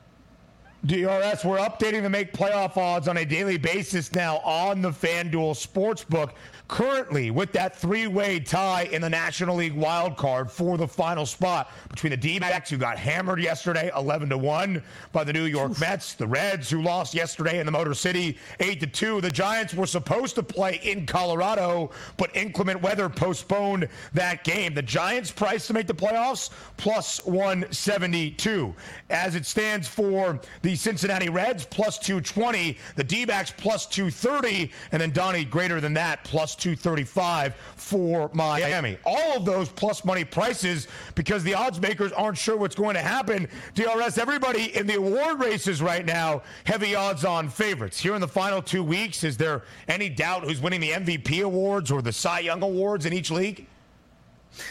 DRS, 0.87 1.45
oh, 1.45 1.49
we're 1.49 1.59
updating 1.59 2.03
the 2.03 2.11
make 2.11 2.33
playoff 2.33 2.77
odds 2.77 3.09
on 3.09 3.17
a 3.17 3.25
daily 3.25 3.57
basis 3.57 4.15
now 4.15 4.37
on 4.39 4.81
the 4.83 4.91
FanDuel 4.91 5.57
Sportsbook 5.57 6.31
currently 6.69 7.31
with 7.31 7.53
that 7.53 7.77
three-way 7.77 8.41
tie 8.41 8.85
in 8.85 9.01
the 9.03 9.09
National 9.09 9.57
League 9.57 9.75
wild 9.75 10.17
card 10.17 10.51
for 10.51 10.77
the 10.77 10.87
final 10.87 11.27
spot 11.27 11.71
between 11.89 12.11
the 12.11 12.17
D-backs 12.17 12.71
who 12.71 12.77
got 12.77 12.99
hammered 12.99 13.41
yesterday 13.41 13.91
11 13.97 14.29
to 14.29 14.39
1 14.39 14.83
by 15.13 15.25
the 15.25 15.33
New 15.33 15.45
York. 15.45 15.79
Mets, 15.81 16.15
the 16.15 16.27
Reds 16.27 16.71
who 16.71 16.83
lost 16.83 17.15
yesterday 17.15 17.59
in 17.59 17.67
the 17.67 17.73
Motor 17.73 17.95
City 17.95 18.39
8 18.61 18.81
to 18.81 18.87
2. 18.87 19.21
The 19.21 19.31
Giants 19.31 19.75
were 19.75 19.87
supposed 19.87 20.35
to 20.37 20.43
play 20.43 20.81
in 20.85 21.07
Colorado, 21.07 21.91
but 22.17 22.35
inclement 22.37 22.81
weather 22.81 23.09
postponed 23.09 23.89
that 24.15 24.45
game. 24.45 24.75
The 24.75 24.83
Giants 24.83 25.31
price 25.31 25.67
to 25.67 25.73
make 25.73 25.87
the 25.87 25.95
playoffs 25.95 26.51
plus 26.77 27.25
172. 27.25 28.75
As 29.11 29.35
it 29.35 29.47
stands 29.47 29.89
for 29.89 30.41
the 30.63 30.76
Cincinnati 30.77 31.29
Reds 31.29 31.65
plus 31.65 31.99
220, 31.99 32.79
the 32.95 33.05
D 33.05 33.25
backs 33.25 33.53
plus 33.57 33.87
230, 33.87 34.71
and 34.93 35.01
then 35.01 35.11
Donnie 35.11 35.45
greater 35.45 35.81
than 35.81 35.95
that, 35.95 36.23
plus 36.25 36.55
235 36.55 37.55
for 37.77 38.31
Miami. 38.33 38.99
All 39.05 39.37
of 39.37 39.45
those 39.45 39.69
plus 39.69 40.05
money 40.05 40.25
prices 40.25 40.89
because 41.15 41.43
the 41.43 41.55
odds 41.55 41.81
makers 41.81 42.13
aren't 42.13 42.39
sure 42.39 42.57
what's 42.57 42.75
going 42.75 42.95
to 42.95 43.03
happen. 43.03 43.49
DRS, 43.75 44.19
everybody 44.19 44.77
in 44.77 44.87
the 44.87 44.97
award 44.97 45.41
races 45.41 45.83
right 45.83 46.05
now, 46.05 46.43
heavy 46.65 46.95
odds 46.95 47.25
on 47.25 47.49
favorites. 47.49 47.99
Here 48.01 48.15
in 48.15 48.21
the 48.21 48.29
final 48.29 48.63
two 48.63 48.83
weeks, 48.83 49.25
is 49.25 49.37
there 49.37 49.63
any 49.89 50.09
doubt 50.09 50.45
who's 50.45 50.61
winning 50.61 50.81
the 50.81 50.91
MVP 50.91 51.43
awards 51.45 51.91
or 51.91 52.03
the 52.03 52.13
Cy 52.13 52.41
Young 52.41 52.63
awards 52.63 53.07
in 53.07 53.13
each 53.13 53.31
league? 53.31 53.67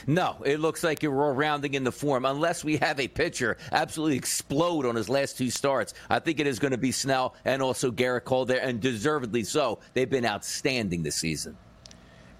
No, 0.07 0.37
it 0.45 0.59
looks 0.59 0.83
like 0.83 1.03
all 1.03 1.33
rounding 1.33 1.73
in 1.73 1.83
the 1.83 1.91
form 1.91 2.25
unless 2.25 2.63
we 2.63 2.77
have 2.77 2.99
a 2.99 3.07
pitcher 3.07 3.57
absolutely 3.71 4.17
explode 4.17 4.85
on 4.85 4.95
his 4.95 5.09
last 5.09 5.37
two 5.37 5.49
starts. 5.49 5.93
I 6.09 6.19
think 6.19 6.39
it 6.39 6.47
is 6.47 6.59
going 6.59 6.71
to 6.71 6.77
be 6.77 6.91
Snell 6.91 7.35
and 7.45 7.61
also 7.61 7.91
Gerrit 7.91 8.23
Cole 8.23 8.45
there, 8.45 8.61
and 8.61 8.79
deservedly 8.79 9.43
so. 9.43 9.79
They've 9.93 10.09
been 10.09 10.25
outstanding 10.25 11.03
this 11.03 11.15
season. 11.15 11.57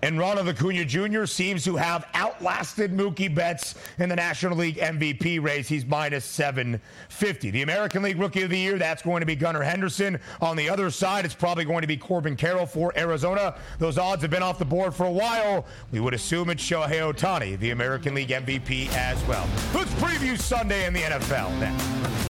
And 0.06 0.20
Ronald 0.20 0.48
Acuna 0.48 0.86
Jr. 0.86 1.26
seems 1.26 1.64
to 1.64 1.78
have 1.78 2.06
outlasted 2.14 2.96
Mookie 2.96 3.34
Betts 3.34 3.74
in 3.98 4.08
the 4.08 4.16
National 4.16 4.56
League 4.56 4.78
MVP 4.78 5.42
race. 5.42 5.68
He's 5.68 5.84
minus 5.84 6.24
750. 6.26 7.50
The 7.50 7.64
American 7.64 8.04
League 8.04 8.20
Rookie 8.20 8.44
of 8.44 8.52
the 8.52 8.60
Year, 8.60 8.78
that's 8.78 9.02
going 9.02 9.22
to 9.22 9.26
be 9.26 9.36
Gunnar 9.36 9.64
Henderson. 9.64 10.20
On 10.42 10.56
the 10.56 10.70
other 10.70 10.92
side, 10.92 11.26
it's 11.26 11.34
probably 11.34 11.66
going 11.66 11.82
to 11.82 11.88
be 11.88 11.98
Corbin 11.98 12.36
Carroll 12.36 12.68
for 12.68 12.96
Arizona. 12.96 13.56
Those 13.80 13.98
odds 13.98 14.22
have 14.22 14.30
been 14.30 14.44
off 14.44 14.60
the 14.60 14.66
board 14.66 14.94
for 14.94 15.08
a 15.08 15.12
while. 15.12 15.66
We 15.92 16.00
would 16.00 16.14
assume 16.14 16.52
it's 16.52 16.62
Shohei 16.62 17.12
Ohtani, 17.12 17.58
the 17.58 17.72
American 17.72 18.14
League 18.14 18.30
MVP 18.30 18.94
as 18.94 19.20
well. 19.24 19.50
Let's 19.74 19.92
preview 19.96 20.40
Sunday 20.40 20.86
in 20.86 20.94
the 20.94 21.02
NFL 21.02 21.60
next. 21.60 22.35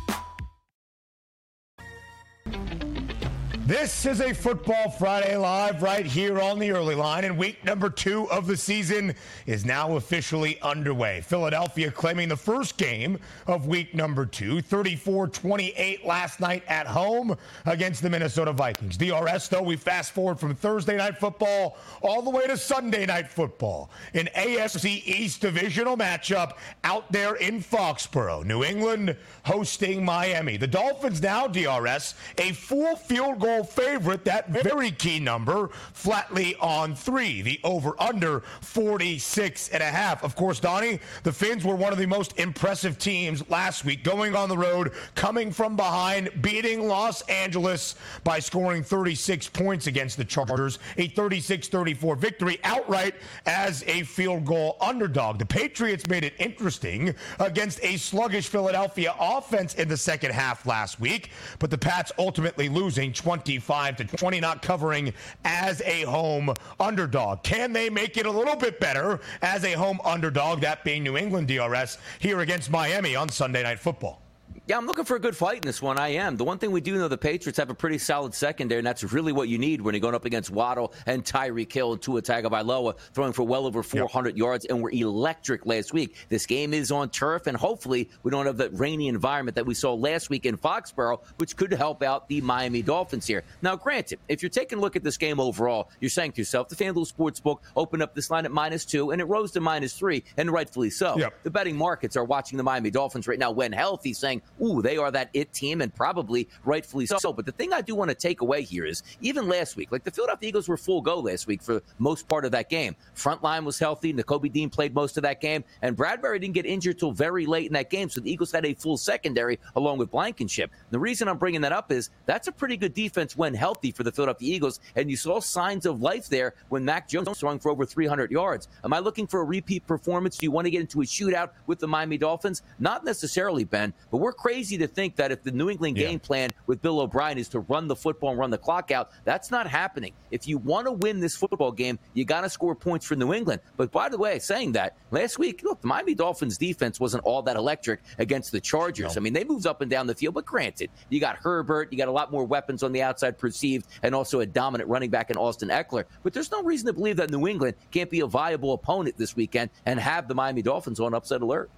This 3.71 4.05
is 4.05 4.19
a 4.19 4.33
Football 4.33 4.89
Friday 4.89 5.37
Live 5.37 5.81
right 5.81 6.05
here 6.05 6.41
on 6.41 6.59
the 6.59 6.71
early 6.71 6.93
line, 6.93 7.23
and 7.23 7.37
week 7.37 7.63
number 7.63 7.89
two 7.89 8.29
of 8.29 8.45
the 8.45 8.57
season 8.57 9.15
is 9.45 9.63
now 9.63 9.95
officially 9.95 10.59
underway. 10.61 11.21
Philadelphia 11.21 11.89
claiming 11.89 12.27
the 12.27 12.35
first 12.35 12.77
game 12.77 13.17
of 13.47 13.67
week 13.67 13.95
number 13.95 14.25
two, 14.25 14.61
34 14.61 15.29
28 15.29 16.05
last 16.05 16.41
night 16.41 16.63
at 16.67 16.85
home 16.85 17.33
against 17.65 18.01
the 18.01 18.09
Minnesota 18.09 18.51
Vikings. 18.51 18.97
DRS, 18.97 19.47
though, 19.47 19.63
we 19.63 19.77
fast 19.77 20.11
forward 20.11 20.37
from 20.37 20.53
Thursday 20.53 20.97
night 20.97 21.17
football 21.17 21.77
all 22.01 22.21
the 22.21 22.29
way 22.29 22.45
to 22.47 22.57
Sunday 22.57 23.05
night 23.05 23.29
football. 23.29 23.89
An 24.13 24.27
AFC 24.35 25.01
East 25.05 25.39
divisional 25.39 25.95
matchup 25.95 26.57
out 26.83 27.09
there 27.09 27.35
in 27.35 27.61
Foxborough. 27.61 28.43
New 28.43 28.65
England 28.65 29.15
hosting 29.45 30.03
Miami. 30.03 30.57
The 30.57 30.67
Dolphins 30.67 31.21
now, 31.21 31.47
DRS, 31.47 32.15
a 32.37 32.51
full 32.51 32.97
field 32.97 33.39
goal 33.39 33.60
favorite, 33.63 34.25
that 34.25 34.49
very 34.49 34.91
key 34.91 35.19
number, 35.19 35.69
flatly 35.93 36.55
on 36.59 36.95
three. 36.95 37.41
The 37.41 37.59
over 37.63 37.93
under 37.99 38.41
46 38.61 39.69
and 39.69 39.81
a 39.81 39.85
half. 39.85 40.23
Of 40.23 40.35
course, 40.35 40.59
Donnie, 40.59 40.99
the 41.23 41.31
Fins 41.31 41.63
were 41.63 41.75
one 41.75 41.93
of 41.93 41.99
the 41.99 42.05
most 42.05 42.39
impressive 42.39 42.97
teams 42.97 43.47
last 43.49 43.85
week, 43.85 44.03
going 44.03 44.35
on 44.35 44.49
the 44.49 44.57
road, 44.57 44.91
coming 45.15 45.51
from 45.51 45.75
behind, 45.75 46.29
beating 46.41 46.87
Los 46.87 47.21
Angeles 47.23 47.95
by 48.23 48.39
scoring 48.39 48.83
36 48.83 49.49
points 49.49 49.87
against 49.87 50.17
the 50.17 50.25
Chargers, 50.25 50.79
a 50.97 51.07
36 51.09 51.67
34 51.67 52.15
victory 52.15 52.59
outright 52.63 53.15
as 53.45 53.83
a 53.87 54.03
field 54.03 54.45
goal 54.45 54.77
underdog. 54.81 55.39
The 55.39 55.45
Patriots 55.45 56.07
made 56.07 56.23
it 56.23 56.33
interesting 56.39 57.15
against 57.39 57.83
a 57.83 57.97
sluggish 57.97 58.47
Philadelphia 58.47 59.15
offense 59.19 59.75
in 59.75 59.87
the 59.87 59.97
second 59.97 60.31
half 60.31 60.65
last 60.65 60.99
week, 60.99 61.31
but 61.59 61.69
the 61.69 61.77
Pats 61.77 62.11
ultimately 62.17 62.69
losing 62.69 63.13
20 63.13 63.50
55 63.59 63.97
to 63.97 64.05
20, 64.05 64.39
not 64.39 64.61
covering 64.61 65.13
as 65.43 65.81
a 65.81 66.03
home 66.03 66.53
underdog. 66.79 67.43
Can 67.43 67.73
they 67.73 67.89
make 67.89 68.15
it 68.17 68.25
a 68.25 68.31
little 68.31 68.55
bit 68.55 68.79
better 68.79 69.19
as 69.41 69.65
a 69.65 69.73
home 69.73 69.99
underdog, 70.05 70.61
that 70.61 70.83
being 70.83 71.03
New 71.03 71.17
England 71.17 71.47
DRS, 71.47 71.97
here 72.19 72.39
against 72.39 72.69
Miami 72.69 73.15
on 73.15 73.27
Sunday 73.27 73.63
Night 73.63 73.79
Football? 73.79 74.21
Yeah, 74.67 74.77
I'm 74.77 74.85
looking 74.85 75.05
for 75.05 75.15
a 75.15 75.19
good 75.19 75.35
fight 75.35 75.57
in 75.57 75.63
this 75.63 75.81
one. 75.81 75.97
I 75.97 76.09
am. 76.09 76.37
The 76.37 76.43
one 76.43 76.59
thing 76.59 76.69
we 76.69 76.81
do 76.81 76.95
know, 76.95 77.07
the 77.07 77.17
Patriots 77.17 77.57
have 77.57 77.71
a 77.71 77.73
pretty 77.73 77.97
solid 77.97 78.31
secondary, 78.35 78.77
and 78.77 78.85
that's 78.85 79.03
really 79.03 79.31
what 79.31 79.49
you 79.49 79.57
need 79.57 79.81
when 79.81 79.95
you're 79.95 80.01
going 80.01 80.13
up 80.13 80.25
against 80.25 80.51
Waddle 80.51 80.93
and 81.07 81.25
Tyreek 81.25 81.73
Hill 81.73 81.93
and 81.93 82.01
Tua 82.01 82.21
Tagovailoa, 82.21 82.95
throwing 83.11 83.33
for 83.33 83.41
well 83.41 83.65
over 83.65 83.81
400 83.81 84.29
yep. 84.29 84.37
yards, 84.37 84.65
and 84.65 84.79
were 84.83 84.91
electric 84.91 85.65
last 85.65 85.93
week. 85.93 86.15
This 86.29 86.45
game 86.45 86.75
is 86.75 86.91
on 86.91 87.09
turf, 87.09 87.47
and 87.47 87.57
hopefully 87.57 88.07
we 88.21 88.29
don't 88.29 88.45
have 88.45 88.57
that 88.57 88.69
rainy 88.77 89.07
environment 89.07 89.55
that 89.55 89.65
we 89.65 89.73
saw 89.73 89.95
last 89.95 90.29
week 90.29 90.45
in 90.45 90.57
Foxborough, 90.57 91.21
which 91.37 91.57
could 91.57 91.73
help 91.73 92.03
out 92.03 92.29
the 92.29 92.39
Miami 92.41 92.83
Dolphins 92.83 93.25
here. 93.25 93.43
Now, 93.63 93.75
granted, 93.75 94.19
if 94.29 94.43
you're 94.43 94.51
taking 94.51 94.77
a 94.77 94.81
look 94.81 94.95
at 94.95 95.03
this 95.03 95.17
game 95.17 95.39
overall, 95.39 95.89
you're 95.99 96.09
saying 96.09 96.33
to 96.33 96.41
yourself, 96.41 96.69
the 96.69 96.75
FanDuel 96.75 97.11
Sportsbook 97.11 97.61
opened 97.75 98.03
up 98.03 98.13
this 98.13 98.29
line 98.29 98.45
at 98.45 98.51
minus 98.51 98.85
two, 98.85 99.09
and 99.09 99.21
it 99.21 99.25
rose 99.25 99.51
to 99.53 99.59
minus 99.59 99.93
three, 99.93 100.23
and 100.37 100.51
rightfully 100.51 100.91
so. 100.91 101.17
Yep. 101.17 101.33
The 101.41 101.49
betting 101.49 101.75
markets 101.75 102.15
are 102.15 102.23
watching 102.23 102.57
the 102.57 102.63
Miami 102.63 102.91
Dolphins 102.91 103.27
right 103.27 103.39
now 103.39 103.49
when 103.49 103.71
healthy, 103.71 104.13
saying, 104.13 104.43
ooh, 104.61 104.81
they 104.81 104.97
are 104.97 105.11
that 105.11 105.29
it 105.33 105.53
team, 105.53 105.81
and 105.81 105.93
probably 105.93 106.47
rightfully 106.63 107.05
so. 107.05 107.33
But 107.33 107.45
the 107.45 107.51
thing 107.51 107.73
I 107.73 107.81
do 107.81 107.95
want 107.95 108.09
to 108.09 108.15
take 108.15 108.41
away 108.41 108.63
here 108.63 108.85
is 108.85 109.03
even 109.21 109.47
last 109.47 109.75
week, 109.75 109.91
like 109.91 110.03
the 110.03 110.11
Philadelphia 110.11 110.49
Eagles 110.49 110.67
were 110.67 110.77
full 110.77 111.01
go 111.01 111.19
last 111.19 111.47
week 111.47 111.61
for 111.61 111.81
most 111.99 112.27
part 112.27 112.45
of 112.45 112.51
that 112.51 112.69
game. 112.69 112.95
Front 113.13 113.43
line 113.43 113.65
was 113.65 113.79
healthy. 113.79 114.13
Nakobe 114.13 114.51
Dean 114.51 114.69
played 114.69 114.93
most 114.93 115.17
of 115.17 115.23
that 115.23 115.41
game, 115.41 115.63
and 115.81 115.97
Bradberry 115.97 116.39
didn't 116.39 116.53
get 116.53 116.65
injured 116.65 116.99
till 116.99 117.11
very 117.11 117.45
late 117.45 117.67
in 117.67 117.73
that 117.73 117.89
game. 117.89 118.09
So 118.09 118.21
the 118.21 118.31
Eagles 118.31 118.51
had 118.51 118.65
a 118.65 118.73
full 118.73 118.97
secondary 118.97 119.59
along 119.75 119.97
with 119.97 120.11
Blankenship. 120.11 120.71
The 120.91 120.99
reason 120.99 121.27
I'm 121.27 121.37
bringing 121.37 121.61
that 121.61 121.71
up 121.71 121.91
is 121.91 122.09
that's 122.25 122.47
a 122.47 122.51
pretty 122.51 122.77
good 122.77 122.93
defense 122.93 123.35
when 123.35 123.53
healthy 123.53 123.91
for 123.91 124.03
the 124.03 124.11
Philadelphia 124.11 124.53
Eagles, 124.53 124.79
and 124.95 125.09
you 125.09 125.17
saw 125.17 125.39
signs 125.39 125.85
of 125.85 126.01
life 126.01 126.27
there 126.27 126.53
when 126.69 126.85
Mac 126.85 127.07
Jones 127.07 127.37
throwing 127.37 127.59
for 127.59 127.71
over 127.71 127.85
300 127.85 128.31
yards. 128.31 128.67
Am 128.83 128.93
I 128.93 128.99
looking 128.99 129.27
for 129.27 129.41
a 129.41 129.43
repeat 129.45 129.85
performance? 129.87 130.37
Do 130.37 130.45
you 130.45 130.51
want 130.51 130.65
to 130.65 130.71
get 130.71 130.81
into 130.81 131.01
a 131.01 131.05
shootout 131.05 131.51
with 131.67 131.79
the 131.79 131.87
Miami 131.87 132.17
Dolphins? 132.17 132.61
Not 132.79 133.03
necessarily, 133.03 133.63
Ben, 133.63 133.93
but 134.11 134.17
we're 134.17 134.33
crazy 134.33 134.50
crazy 134.51 134.77
to 134.77 134.85
think 134.87 135.15
that 135.15 135.31
if 135.31 135.43
the 135.43 135.51
New 135.51 135.69
England 135.69 135.97
yeah. 135.97 136.09
game 136.09 136.19
plan 136.19 136.49
with 136.67 136.81
Bill 136.81 136.99
O'Brien 136.99 137.37
is 137.37 137.47
to 137.49 137.61
run 137.61 137.87
the 137.87 137.95
football 137.95 138.31
and 138.31 138.39
run 138.39 138.49
the 138.49 138.57
clock 138.57 138.91
out, 138.91 139.11
that's 139.23 139.49
not 139.49 139.65
happening. 139.65 140.11
If 140.29 140.45
you 140.45 140.57
want 140.57 140.87
to 140.87 140.91
win 140.91 141.21
this 141.21 141.37
football 141.37 141.71
game, 141.71 141.97
you 142.15 142.25
got 142.25 142.41
to 142.41 142.49
score 142.49 142.75
points 142.75 143.05
for 143.05 143.15
New 143.15 143.33
England. 143.33 143.61
But 143.77 143.93
by 143.93 144.09
the 144.09 144.17
way, 144.17 144.39
saying 144.39 144.73
that, 144.73 144.97
last 145.11 145.39
week, 145.39 145.61
look, 145.63 145.79
the 145.79 145.87
Miami 145.87 146.15
Dolphins 146.15 146.57
defense 146.57 146.99
wasn't 146.99 147.23
all 147.23 147.41
that 147.43 147.55
electric 147.55 148.01
against 148.19 148.51
the 148.51 148.59
Chargers. 148.59 149.15
No. 149.15 149.19
I 149.21 149.23
mean, 149.23 149.31
they 149.31 149.45
moved 149.45 149.65
up 149.65 149.79
and 149.79 149.89
down 149.89 150.05
the 150.05 150.15
field, 150.15 150.33
but 150.33 150.45
granted, 150.45 150.89
you 151.07 151.21
got 151.21 151.37
Herbert, 151.37 151.87
you 151.89 151.97
got 151.97 152.09
a 152.09 152.11
lot 152.11 152.29
more 152.29 152.43
weapons 152.43 152.83
on 152.83 152.91
the 152.91 153.01
outside 153.01 153.37
perceived, 153.37 153.87
and 154.03 154.13
also 154.13 154.41
a 154.41 154.45
dominant 154.45 154.89
running 154.89 155.09
back 155.09 155.29
in 155.29 155.37
Austin 155.37 155.69
Ekeler. 155.69 156.03
But 156.23 156.33
there's 156.33 156.51
no 156.51 156.61
reason 156.61 156.87
to 156.87 156.93
believe 156.93 157.15
that 157.17 157.29
New 157.29 157.47
England 157.47 157.75
can't 157.89 158.09
be 158.09 158.19
a 158.19 158.27
viable 158.27 158.73
opponent 158.73 159.17
this 159.17 159.33
weekend 159.33 159.69
and 159.85 159.97
have 159.97 160.27
the 160.27 160.35
Miami 160.35 160.61
Dolphins 160.61 160.99
on 160.99 161.13
upset 161.13 161.41
alert. 161.41 161.71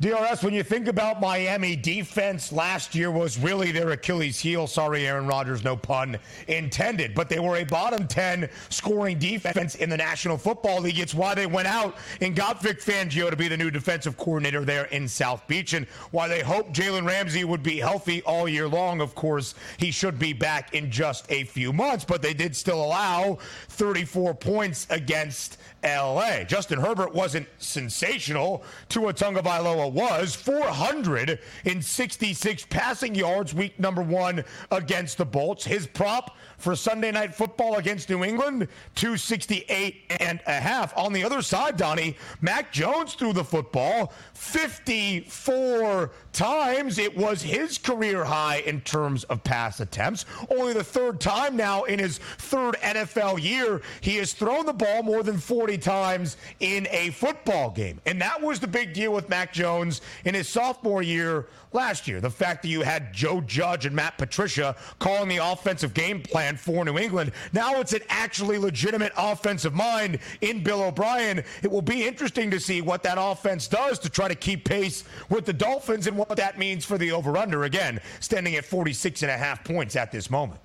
DRS, 0.00 0.42
when 0.42 0.52
you 0.52 0.64
think 0.64 0.88
about 0.88 1.20
Miami 1.20 1.76
defense 1.76 2.50
last 2.52 2.94
year 2.94 3.12
was 3.12 3.38
really 3.38 3.70
their 3.70 3.90
Achilles 3.90 4.40
heel. 4.40 4.66
Sorry, 4.66 5.06
Aaron 5.06 5.26
Rodgers, 5.26 5.62
no 5.62 5.76
pun 5.76 6.18
intended. 6.48 7.14
But 7.14 7.28
they 7.28 7.38
were 7.38 7.56
a 7.56 7.64
bottom 7.64 8.08
10 8.08 8.48
scoring 8.70 9.18
defense 9.18 9.76
in 9.76 9.88
the 9.88 9.96
National 9.96 10.36
Football 10.36 10.80
League. 10.80 10.98
It's 10.98 11.14
why 11.14 11.34
they 11.34 11.46
went 11.46 11.68
out 11.68 11.96
and 12.20 12.34
got 12.34 12.60
Vic 12.60 12.80
Fangio 12.80 13.30
to 13.30 13.36
be 13.36 13.46
the 13.46 13.56
new 13.56 13.70
defensive 13.70 14.16
coordinator 14.16 14.64
there 14.64 14.86
in 14.86 15.06
South 15.06 15.46
Beach 15.46 15.74
and 15.74 15.86
why 16.10 16.26
they 16.26 16.40
hoped 16.40 16.72
Jalen 16.72 17.06
Ramsey 17.06 17.44
would 17.44 17.62
be 17.62 17.78
healthy 17.78 18.20
all 18.22 18.48
year 18.48 18.66
long. 18.66 19.00
Of 19.00 19.14
course, 19.14 19.54
he 19.78 19.92
should 19.92 20.18
be 20.18 20.32
back 20.32 20.74
in 20.74 20.90
just 20.90 21.30
a 21.30 21.44
few 21.44 21.72
months, 21.72 22.04
but 22.04 22.20
they 22.20 22.34
did 22.34 22.56
still 22.56 22.84
allow 22.84 23.38
34 23.68 24.34
points 24.34 24.88
against 24.90 25.58
LA. 25.84 26.44
Justin 26.44 26.80
Herbert 26.80 27.14
wasn't 27.14 27.46
sensational. 27.58 28.64
Tua 28.88 29.12
Tagovailoa 29.12 29.92
was 29.92 30.34
466 30.34 32.66
passing 32.70 33.14
yards 33.14 33.52
week 33.54 33.78
number 33.78 34.00
one 34.02 34.42
against 34.70 35.18
the 35.18 35.26
Bolts. 35.26 35.64
His 35.64 35.86
prop 35.86 36.36
for 36.58 36.74
Sunday 36.74 37.12
night 37.12 37.34
football 37.34 37.76
against 37.76 38.08
New 38.08 38.24
England, 38.24 38.66
268 38.94 40.12
and 40.20 40.40
a 40.46 40.54
half. 40.54 40.96
On 40.96 41.12
the 41.12 41.22
other 41.22 41.42
side, 41.42 41.76
Donnie, 41.76 42.16
Mac 42.40 42.72
Jones 42.72 43.12
threw 43.14 43.34
the 43.34 43.44
football 43.44 44.14
54 44.32 46.12
times. 46.32 46.98
It 46.98 47.14
was 47.16 47.42
his 47.42 47.76
career 47.76 48.24
high 48.24 48.62
in 48.66 48.80
terms 48.80 49.24
of 49.24 49.44
pass 49.44 49.80
attempts. 49.80 50.24
Only 50.50 50.72
the 50.72 50.84
third 50.84 51.20
time 51.20 51.56
now 51.56 51.82
in 51.84 51.98
his 51.98 52.18
third 52.18 52.76
NFL 52.82 53.42
year, 53.42 53.82
he 54.00 54.16
has 54.16 54.32
thrown 54.32 54.66
the 54.66 54.72
ball 54.72 55.02
more 55.02 55.22
than 55.22 55.38
40 55.38 55.73
times 55.78 56.36
in 56.60 56.86
a 56.90 57.10
football 57.10 57.70
game. 57.70 58.00
And 58.06 58.20
that 58.20 58.40
was 58.40 58.60
the 58.60 58.66
big 58.66 58.92
deal 58.92 59.12
with 59.12 59.28
Mac 59.28 59.52
Jones 59.52 60.00
in 60.24 60.34
his 60.34 60.48
sophomore 60.48 61.02
year 61.02 61.46
last 61.72 62.08
year. 62.08 62.20
The 62.20 62.30
fact 62.30 62.62
that 62.62 62.68
you 62.68 62.82
had 62.82 63.12
Joe 63.12 63.40
Judge 63.40 63.86
and 63.86 63.94
Matt 63.94 64.16
Patricia 64.16 64.76
calling 64.98 65.28
the 65.28 65.38
offensive 65.38 65.92
game 65.94 66.22
plan 66.22 66.56
for 66.56 66.84
New 66.84 66.98
England. 66.98 67.32
Now 67.52 67.80
it's 67.80 67.92
an 67.92 68.02
actually 68.08 68.58
legitimate 68.58 69.12
offensive 69.16 69.74
mind 69.74 70.18
in 70.40 70.62
Bill 70.62 70.82
O'Brien. 70.82 71.42
It 71.62 71.70
will 71.70 71.82
be 71.82 72.06
interesting 72.06 72.50
to 72.50 72.60
see 72.60 72.80
what 72.80 73.02
that 73.02 73.18
offense 73.20 73.68
does 73.68 73.98
to 74.00 74.08
try 74.08 74.28
to 74.28 74.34
keep 74.34 74.64
pace 74.64 75.04
with 75.28 75.44
the 75.44 75.52
Dolphins 75.52 76.06
and 76.06 76.16
what 76.16 76.36
that 76.36 76.58
means 76.58 76.84
for 76.84 76.98
the 76.98 77.12
over 77.12 77.36
under. 77.36 77.64
Again, 77.64 78.00
standing 78.20 78.54
at 78.56 78.64
46 78.64 79.22
and 79.22 79.30
a 79.30 79.36
half 79.36 79.64
points 79.64 79.96
at 79.96 80.12
this 80.12 80.30
moment. 80.30 80.60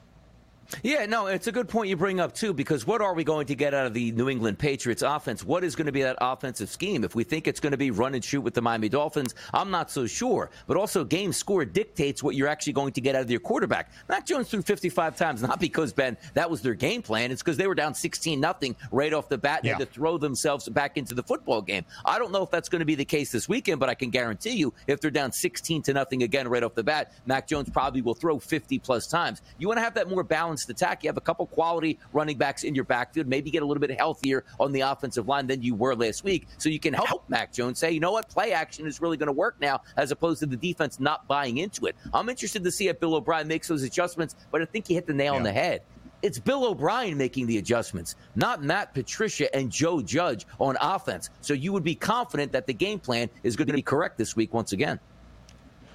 Yeah, 0.84 1.06
no, 1.08 1.28
it's 1.28 1.48
a 1.48 1.52
good 1.52 1.68
point 1.68 1.90
you 1.90 1.98
bring 1.98 2.20
up, 2.20 2.34
too, 2.34 2.54
because 2.54 2.86
what 2.86 3.02
are 3.02 3.14
we 3.14 3.24
going 3.24 3.48
to 3.48 3.56
get 3.56 3.74
out 3.74 3.86
of 3.86 3.94
the 3.94 4.12
New 4.12 4.30
England 4.30 4.60
Patriots 4.60 5.02
offense? 5.02 5.44
What 5.44 5.64
is 5.64 5.76
going 5.76 5.88
to 5.88 5.92
be 5.92 6.04
that 6.04 6.18
offensive 6.22 6.70
scheme? 6.70 7.04
If 7.04 7.16
we 7.16 7.24
think 7.24 7.48
it's 7.48 7.60
going 7.60 7.72
to 7.72 7.78
be 7.78 7.92
run 7.92 8.14
and 8.14 8.24
shoot 8.24 8.42
with 8.42 8.54
the 8.54 8.62
Miami 8.62 8.88
Dolphins, 8.88 9.36
I'm 9.54 9.72
not 9.72 9.90
so 9.90 10.06
sure. 10.06 10.52
But 10.68 10.78
also, 10.78 11.04
game 11.04 11.34
score 11.34 11.66
dictates 11.66 12.22
what 12.22 12.36
you're 12.36 12.48
actually 12.48 12.74
going 12.74 12.94
to 12.94 13.02
get 13.02 13.16
out 13.16 13.24
of 13.24 13.32
your 13.32 13.40
quarterback. 13.40 13.92
Mac 14.08 14.26
Jones 14.26 14.50
threw 14.50 14.62
55 14.62 15.18
times, 15.18 15.42
not 15.42 15.60
because, 15.60 15.92
Ben, 15.92 16.18
that 16.36 16.50
was 16.50 16.62
their 16.62 16.76
game 16.76 17.02
plan. 17.02 17.32
It's 17.32 17.42
because 17.42 17.58
they 17.58 17.68
were 17.68 17.76
down 17.76 17.94
16 17.94 18.40
nothing 18.40 18.76
right 18.92 19.14
off 19.14 19.28
the 19.28 19.38
bat 19.38 19.60
and 19.60 19.66
yeah. 19.66 19.78
had 19.78 19.80
to 19.80 19.86
throw 19.86 20.18
themselves 20.18 20.70
back 20.70 20.98
into 20.98 21.16
the 21.16 21.24
football 21.24 21.62
game. 21.62 21.84
I 22.06 22.20
don't 22.20 22.32
know 22.32 22.44
if 22.44 22.52
that's 22.52 22.70
going 22.70 22.80
to 22.80 22.86
be 22.86 22.96
the 22.96 23.06
case 23.06 23.32
this 23.32 23.50
weekend, 23.50 23.80
but 23.80 23.90
I 23.90 23.96
can 23.96 24.12
guarantee 24.12 24.52
you 24.52 24.74
if 24.88 25.02
they're 25.02 25.12
down 25.12 25.32
16 25.32 25.82
to 25.84 25.94
nothing 25.94 26.24
again 26.24 26.48
right 26.48 26.64
off 26.64 26.76
the 26.76 26.84
bat, 26.84 27.14
Mac 27.26 27.48
Jones 27.48 27.70
probably 27.70 28.02
will 28.02 28.14
throw 28.14 28.40
50 28.40 28.80
plus 28.80 29.08
times. 29.08 29.42
You 29.58 29.68
want 29.68 29.78
to 29.78 29.84
have 29.84 29.96
that 29.96 30.10
more 30.10 30.24
balanced 30.24 30.59
balanced 30.60 30.70
attack. 30.70 31.04
You 31.04 31.10
have 31.10 31.18
a 31.18 31.22
couple 31.22 31.46
quality 31.48 32.00
running 32.14 32.38
backs 32.38 32.64
in 32.64 32.76
your 32.76 32.84
backfield. 32.84 33.28
Maybe 33.28 33.52
get 33.52 33.64
a 33.64 33.66
little 33.66 33.82
bit 33.82 33.98
healthier 33.98 34.44
on 34.60 34.72
the 34.72 34.82
offensive 34.82 35.28
line 35.28 35.48
than 35.48 35.62
you 35.62 35.76
were 35.76 35.96
last 35.96 36.24
week. 36.24 36.48
So 36.58 36.70
you 36.70 36.80
can 36.80 36.94
help 36.94 37.30
Mac 37.30 37.54
Jones 37.54 37.80
say, 37.80 37.92
you 37.92 38.00
know 38.00 38.12
what, 38.12 38.30
play 38.30 38.52
action 38.52 38.86
is 38.86 39.02
really 39.02 39.18
going 39.18 39.28
to 39.28 39.34
work 39.34 39.56
now, 39.62 39.82
as 39.98 40.12
opposed 40.12 40.40
to 40.40 40.46
the 40.46 40.58
defense 40.58 41.00
not 41.00 41.28
buying 41.28 41.58
into 41.58 41.86
it. 41.86 41.96
I'm 42.14 42.30
interested 42.30 42.64
to 42.64 42.72
see 42.72 42.88
if 42.88 43.00
Bill 43.00 43.16
O'Brien 43.16 43.48
makes 43.48 43.68
those 43.68 43.84
adjustments, 43.84 44.36
but 44.52 44.62
I 44.62 44.66
think 44.66 44.88
he 44.88 44.94
hit 44.94 45.08
the 45.08 45.14
nail 45.14 45.34
yeah. 45.34 45.38
on 45.38 45.44
the 45.44 45.54
head. 45.54 45.82
It's 46.22 46.38
Bill 46.38 46.66
O'Brien 46.66 47.18
making 47.18 47.48
the 47.48 47.60
adjustments, 47.60 48.16
not 48.36 48.62
Matt 48.62 48.94
Patricia 48.94 49.54
and 49.56 49.72
Joe 49.72 50.02
Judge 50.02 50.46
on 50.60 50.76
offense. 50.82 51.30
So 51.40 51.54
you 51.54 51.72
would 51.72 51.84
be 51.84 51.96
confident 51.96 52.52
that 52.52 52.68
the 52.68 52.74
game 52.74 53.00
plan 53.00 53.30
is 53.44 53.56
going 53.56 53.68
to 53.68 53.74
be 53.74 53.82
correct 53.82 54.18
this 54.18 54.36
week 54.36 54.54
once 54.54 54.74
again. 54.74 55.00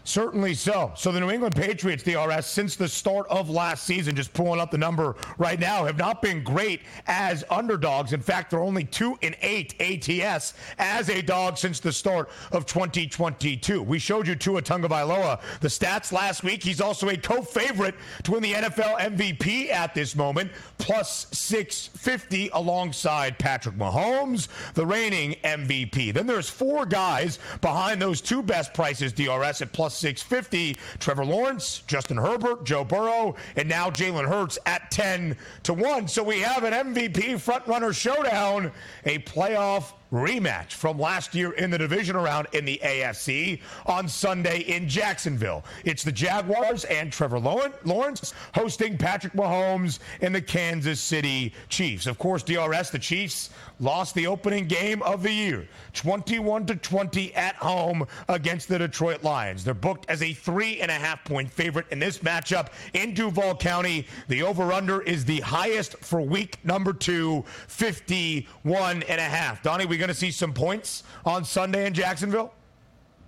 Certainly 0.04 0.54
so. 0.54 0.92
So 0.94 1.10
the 1.10 1.20
New 1.20 1.30
England 1.30 1.56
Patriots, 1.56 2.02
DRS, 2.02 2.46
since 2.46 2.76
the 2.76 2.86
start 2.86 3.26
of 3.28 3.48
last 3.48 3.84
season, 3.84 4.14
just 4.14 4.34
pulling 4.34 4.60
up 4.60 4.70
the 4.70 4.76
number 4.76 5.16
right 5.38 5.58
now, 5.58 5.86
have 5.86 5.96
not 5.96 6.20
been 6.20 6.44
great 6.44 6.82
as 7.06 7.42
underdogs. 7.50 8.12
In 8.12 8.20
fact, 8.20 8.50
they're 8.50 8.60
only 8.60 8.84
two 8.84 9.18
and 9.22 9.34
eight 9.40 9.74
ATS 9.80 10.52
as 10.78 11.08
a 11.08 11.22
dog 11.22 11.56
since 11.56 11.80
the 11.80 11.90
start 11.90 12.28
of 12.52 12.66
2022. 12.66 13.82
We 13.82 13.98
showed 13.98 14.28
you 14.28 14.34
Tua 14.34 14.60
Tagovailoa 14.60 15.40
the 15.60 15.68
stats 15.68 16.12
last 16.12 16.44
week. 16.44 16.62
He's 16.62 16.82
also 16.82 17.08
a 17.08 17.16
co-favorite 17.16 17.94
to 18.24 18.32
win 18.32 18.42
the 18.42 18.52
NFL 18.52 18.98
MVP 18.98 19.70
at 19.70 19.94
this 19.94 20.14
moment, 20.14 20.50
plus 20.76 21.28
650 21.32 22.50
alongside 22.52 23.38
Patrick 23.38 23.76
Mahomes, 23.76 24.48
the 24.74 24.84
reigning 24.84 25.34
MVP. 25.44 26.12
Then 26.12 26.26
there's 26.26 26.50
four 26.50 26.84
guys 26.84 27.38
behind 27.62 28.02
those 28.02 28.20
two 28.20 28.42
best 28.42 28.74
prices, 28.74 29.10
DRS, 29.10 29.62
at 29.62 29.72
plus 29.72 29.93
650. 29.94 30.76
Trevor 30.98 31.24
Lawrence, 31.24 31.82
Justin 31.86 32.16
Herbert, 32.16 32.64
Joe 32.64 32.84
Burrow, 32.84 33.36
and 33.56 33.68
now 33.68 33.90
Jalen 33.90 34.28
Hurts 34.28 34.58
at 34.66 34.90
10 34.90 35.36
to 35.64 35.74
1. 35.74 36.08
So 36.08 36.22
we 36.22 36.40
have 36.40 36.64
an 36.64 36.72
MVP 36.72 37.34
frontrunner 37.34 37.94
showdown, 37.94 38.72
a 39.04 39.18
playoff 39.20 39.92
rematch 40.12 40.72
from 40.72 40.96
last 40.96 41.34
year 41.34 41.52
in 41.52 41.70
the 41.70 41.78
division 41.78 42.16
round 42.16 42.46
in 42.52 42.64
the 42.64 42.80
AFC 42.84 43.60
on 43.86 44.08
Sunday 44.08 44.60
in 44.60 44.88
Jacksonville. 44.88 45.64
It's 45.84 46.04
the 46.04 46.12
Jaguars 46.12 46.84
and 46.84 47.12
Trevor 47.12 47.40
Lawrence 47.40 48.32
hosting 48.54 48.96
Patrick 48.96 49.32
Mahomes 49.32 49.98
and 50.20 50.32
the 50.32 50.40
Kansas 50.40 51.00
City 51.00 51.52
Chiefs. 51.68 52.06
Of 52.06 52.18
course, 52.18 52.44
DRS, 52.44 52.90
the 52.90 52.98
Chiefs 52.98 53.50
lost 53.80 54.14
the 54.14 54.26
opening 54.26 54.66
game 54.66 55.02
of 55.02 55.22
the 55.22 55.32
year, 55.32 55.68
21 55.92 56.66
to 56.66 56.76
20 56.76 57.34
at 57.34 57.56
home 57.56 58.06
against 58.28 58.68
the 58.68 58.78
Detroit 58.78 59.22
Lions. 59.22 59.64
They're 59.64 59.74
booked 59.74 60.08
as 60.08 60.22
a 60.22 60.32
three 60.32 60.80
and 60.80 60.90
a 60.90 60.94
half 60.94 61.24
point 61.24 61.50
favorite 61.50 61.86
in 61.90 61.98
this 61.98 62.18
matchup 62.18 62.68
in 62.92 63.14
Duval 63.14 63.56
County. 63.56 64.06
The 64.28 64.42
over 64.42 64.72
under 64.72 65.02
is 65.02 65.24
the 65.24 65.40
highest 65.40 65.96
for 65.98 66.20
week 66.20 66.58
number 66.64 66.92
two, 66.92 67.44
51 67.68 69.02
and 69.04 69.20
a 69.20 69.24
half. 69.24 69.62
Donnie, 69.62 69.86
we're 69.86 69.98
going 69.98 70.08
to 70.08 70.14
see 70.14 70.30
some 70.30 70.52
points 70.52 71.02
on 71.24 71.44
Sunday 71.44 71.86
in 71.86 71.94
Jacksonville? 71.94 72.52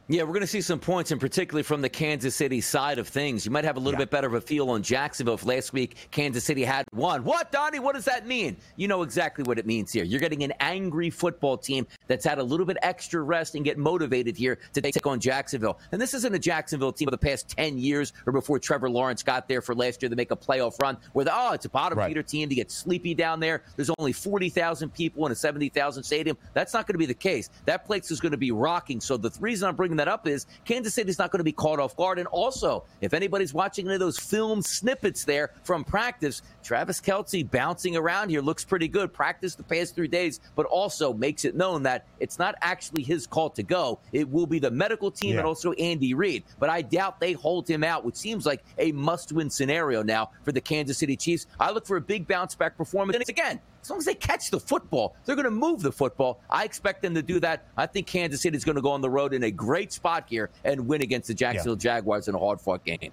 Yeah, 0.09 0.23
we're 0.23 0.29
going 0.29 0.43
to 0.43 0.47
see 0.47 0.61
some 0.61 0.79
points, 0.79 1.11
and 1.11 1.21
particularly 1.21 1.65
from 1.65 1.83
the 1.83 1.89
Kansas 1.89 2.37
City 2.37 2.61
side 2.61 3.01
of 3.01 3.09
things. 3.09 3.45
You 3.45 3.51
might 3.51 3.65
have 3.65 3.77
a 3.77 3.81
little 3.81 3.99
yeah. 3.99 4.05
bit 4.05 4.11
better 4.11 4.29
of 4.29 4.35
a 4.35 4.41
feel 4.41 4.71
on 4.71 4.85
Jacksonville. 4.85 5.35
If 5.35 5.45
last 5.45 5.73
week 5.73 5.97
Kansas 6.13 6.45
City 6.45 6.63
had 6.63 6.85
won, 6.95 7.25
what, 7.25 7.51
Donnie? 7.51 7.81
What 7.81 7.97
does 7.97 8.05
that 8.05 8.25
mean? 8.25 8.57
You 8.77 8.87
know 8.87 9.03
exactly 9.03 9.43
what 9.43 9.59
it 9.59 9.67
means 9.67 9.93
here. 9.93 10.05
You're 10.05 10.21
getting 10.21 10.45
an 10.45 10.53
angry 10.61 11.11
football 11.11 11.59
team 11.59 11.89
that's 12.07 12.25
had 12.25 12.39
a 12.39 12.43
little 12.45 12.65
bit 12.65 12.77
extra 12.83 13.21
rest 13.21 13.57
and 13.57 13.65
get 13.65 13.79
motivated 13.79 14.37
here 14.37 14.61
to 14.75 14.81
take 14.81 15.05
on 15.09 15.19
Jacksonville. 15.19 15.81
And 15.91 16.01
this 16.01 16.15
isn't 16.15 16.33
a 16.33 16.39
Jacksonville 16.39 16.93
team 16.93 17.09
of 17.09 17.13
the 17.13 17.19
past 17.19 17.49
10 17.49 17.77
years 17.77 18.13
or 18.27 18.33
before 18.33 18.61
Trevor 18.61 18.89
Lawrence 18.89 19.25
got 19.25 19.49
there 19.49 19.61
for 19.61 19.75
last 19.75 20.03
year 20.03 20.09
to 20.09 20.15
make 20.15 20.31
a 20.31 20.37
playoff 20.37 20.81
run 20.81 20.99
where, 21.15 21.25
the, 21.25 21.33
oh, 21.35 21.51
it's 21.51 21.65
a 21.65 21.69
bottom 21.69 21.99
feeder 21.99 22.21
right. 22.21 22.29
team 22.29 22.49
to 22.49 22.55
get 22.55 22.71
sleepy 22.71 23.13
down 23.13 23.41
there. 23.41 23.65
There's 23.75 23.91
only 23.99 24.13
40,000 24.13 24.95
people 24.95 25.27
in 25.27 25.33
a 25.33 25.35
70,000 25.35 26.05
stadium. 26.05 26.39
That's 26.55 26.75
not 26.75 26.87
going 26.87 26.95
to 26.95 26.99
be 26.99 27.07
the 27.07 27.15
case. 27.15 27.51
That 27.65 27.87
place 27.87 28.13
is 28.13 28.21
going 28.21 28.31
to 28.31 28.39
be 28.39 28.53
rocking. 28.53 29.01
So 29.01 29.17
the 29.17 29.37
reason 29.41 29.69
I'm 29.69 29.75
bringing 29.75 29.96
that 29.97 30.09
up 30.09 30.27
is 30.27 30.47
Kansas 30.65 30.95
City's 30.95 31.19
not 31.19 31.31
going 31.31 31.39
to 31.39 31.45
be 31.45 31.53
caught 31.53 31.79
off 31.79 31.97
guard. 31.97 32.19
And 32.19 32.29
also, 32.29 32.85
if 33.01 33.15
anybody's 33.15 33.55
watching 33.55 33.87
any 33.87 33.95
of 33.95 34.01
those 34.01 34.19
film 34.19 34.63
snippets 34.63 35.25
there 35.25 35.51
from 35.65 35.85
practice, 35.85 36.43
Travis 36.63 37.01
Kelce 37.01 37.49
bouncing 37.49 37.97
around 37.97 38.31
here 38.31 38.41
looks 38.41 38.65
pretty 38.65 38.89
good. 38.89 39.13
Practice 39.13 39.55
the 39.55 39.63
past 39.63 39.95
three 39.95 40.09
days, 40.09 40.41
but 40.55 40.67
also 40.67 41.13
makes 41.13 41.45
it 41.45 41.55
known 41.55 41.83
that 41.85 42.07
it's 42.21 42.39
not 42.39 42.55
actually 42.63 43.03
his 43.03 43.27
call 43.27 43.51
to 43.51 43.63
go. 43.63 43.99
It 44.13 44.29
will 44.29 44.47
be 44.47 44.59
the 44.59 44.71
medical 44.71 45.11
team 45.11 45.33
yeah. 45.33 45.39
and 45.39 45.47
also 45.47 45.73
Andy 45.73 46.15
Reid. 46.15 46.45
But 46.59 46.71
I 46.71 46.83
doubt 46.83 47.21
they 47.21 47.33
hold 47.33 47.69
him 47.69 47.85
out, 47.85 48.05
which 48.05 48.17
seems 48.17 48.47
like 48.47 48.65
a 48.79 48.93
must 48.93 49.33
win 49.33 49.51
scenario 49.51 50.03
now 50.03 50.31
for 50.43 50.53
the 50.53 50.61
Kansas 50.61 50.99
City 50.99 51.17
Chiefs. 51.17 51.47
I 51.61 51.71
look 51.71 51.87
for 51.87 51.97
a 51.97 52.01
big 52.01 52.27
bounce 52.27 52.55
back 52.55 52.77
performance. 52.77 53.17
And 53.17 53.29
again, 53.29 53.61
as 53.87 53.91
long 53.91 53.99
as 54.01 54.05
they 54.05 54.15
catch 54.15 54.51
the 54.51 54.59
football, 54.59 55.15
they're 55.25 55.37
going 55.37 55.45
to 55.45 55.51
move 55.51 55.81
the 55.81 55.93
football. 55.93 56.41
I 56.51 56.65
expect 56.65 57.03
them 57.03 57.15
to 57.15 57.23
do 57.23 57.39
that. 57.39 57.69
I 57.77 57.87
think 57.87 58.09
Kansas 58.09 58.41
City 58.41 58.57
is 58.57 58.65
going 58.65 58.75
to 58.75 58.83
go 58.83 58.91
on 58.91 59.01
the 59.01 59.09
road 59.09 59.33
in 59.33 59.45
a 59.45 59.51
great 59.51 59.93
spot 59.93 60.25
here 60.29 60.51
and 60.65 60.89
win 60.89 61.03
against 61.03 61.29
the 61.29 61.35
Jacksonville 61.35 61.75
yeah. 61.75 61.95
Jaguars 61.95 62.27
in 62.27 62.35
a 62.35 62.39
hard 62.39 62.61
fought 62.61 62.85
game 62.85 63.13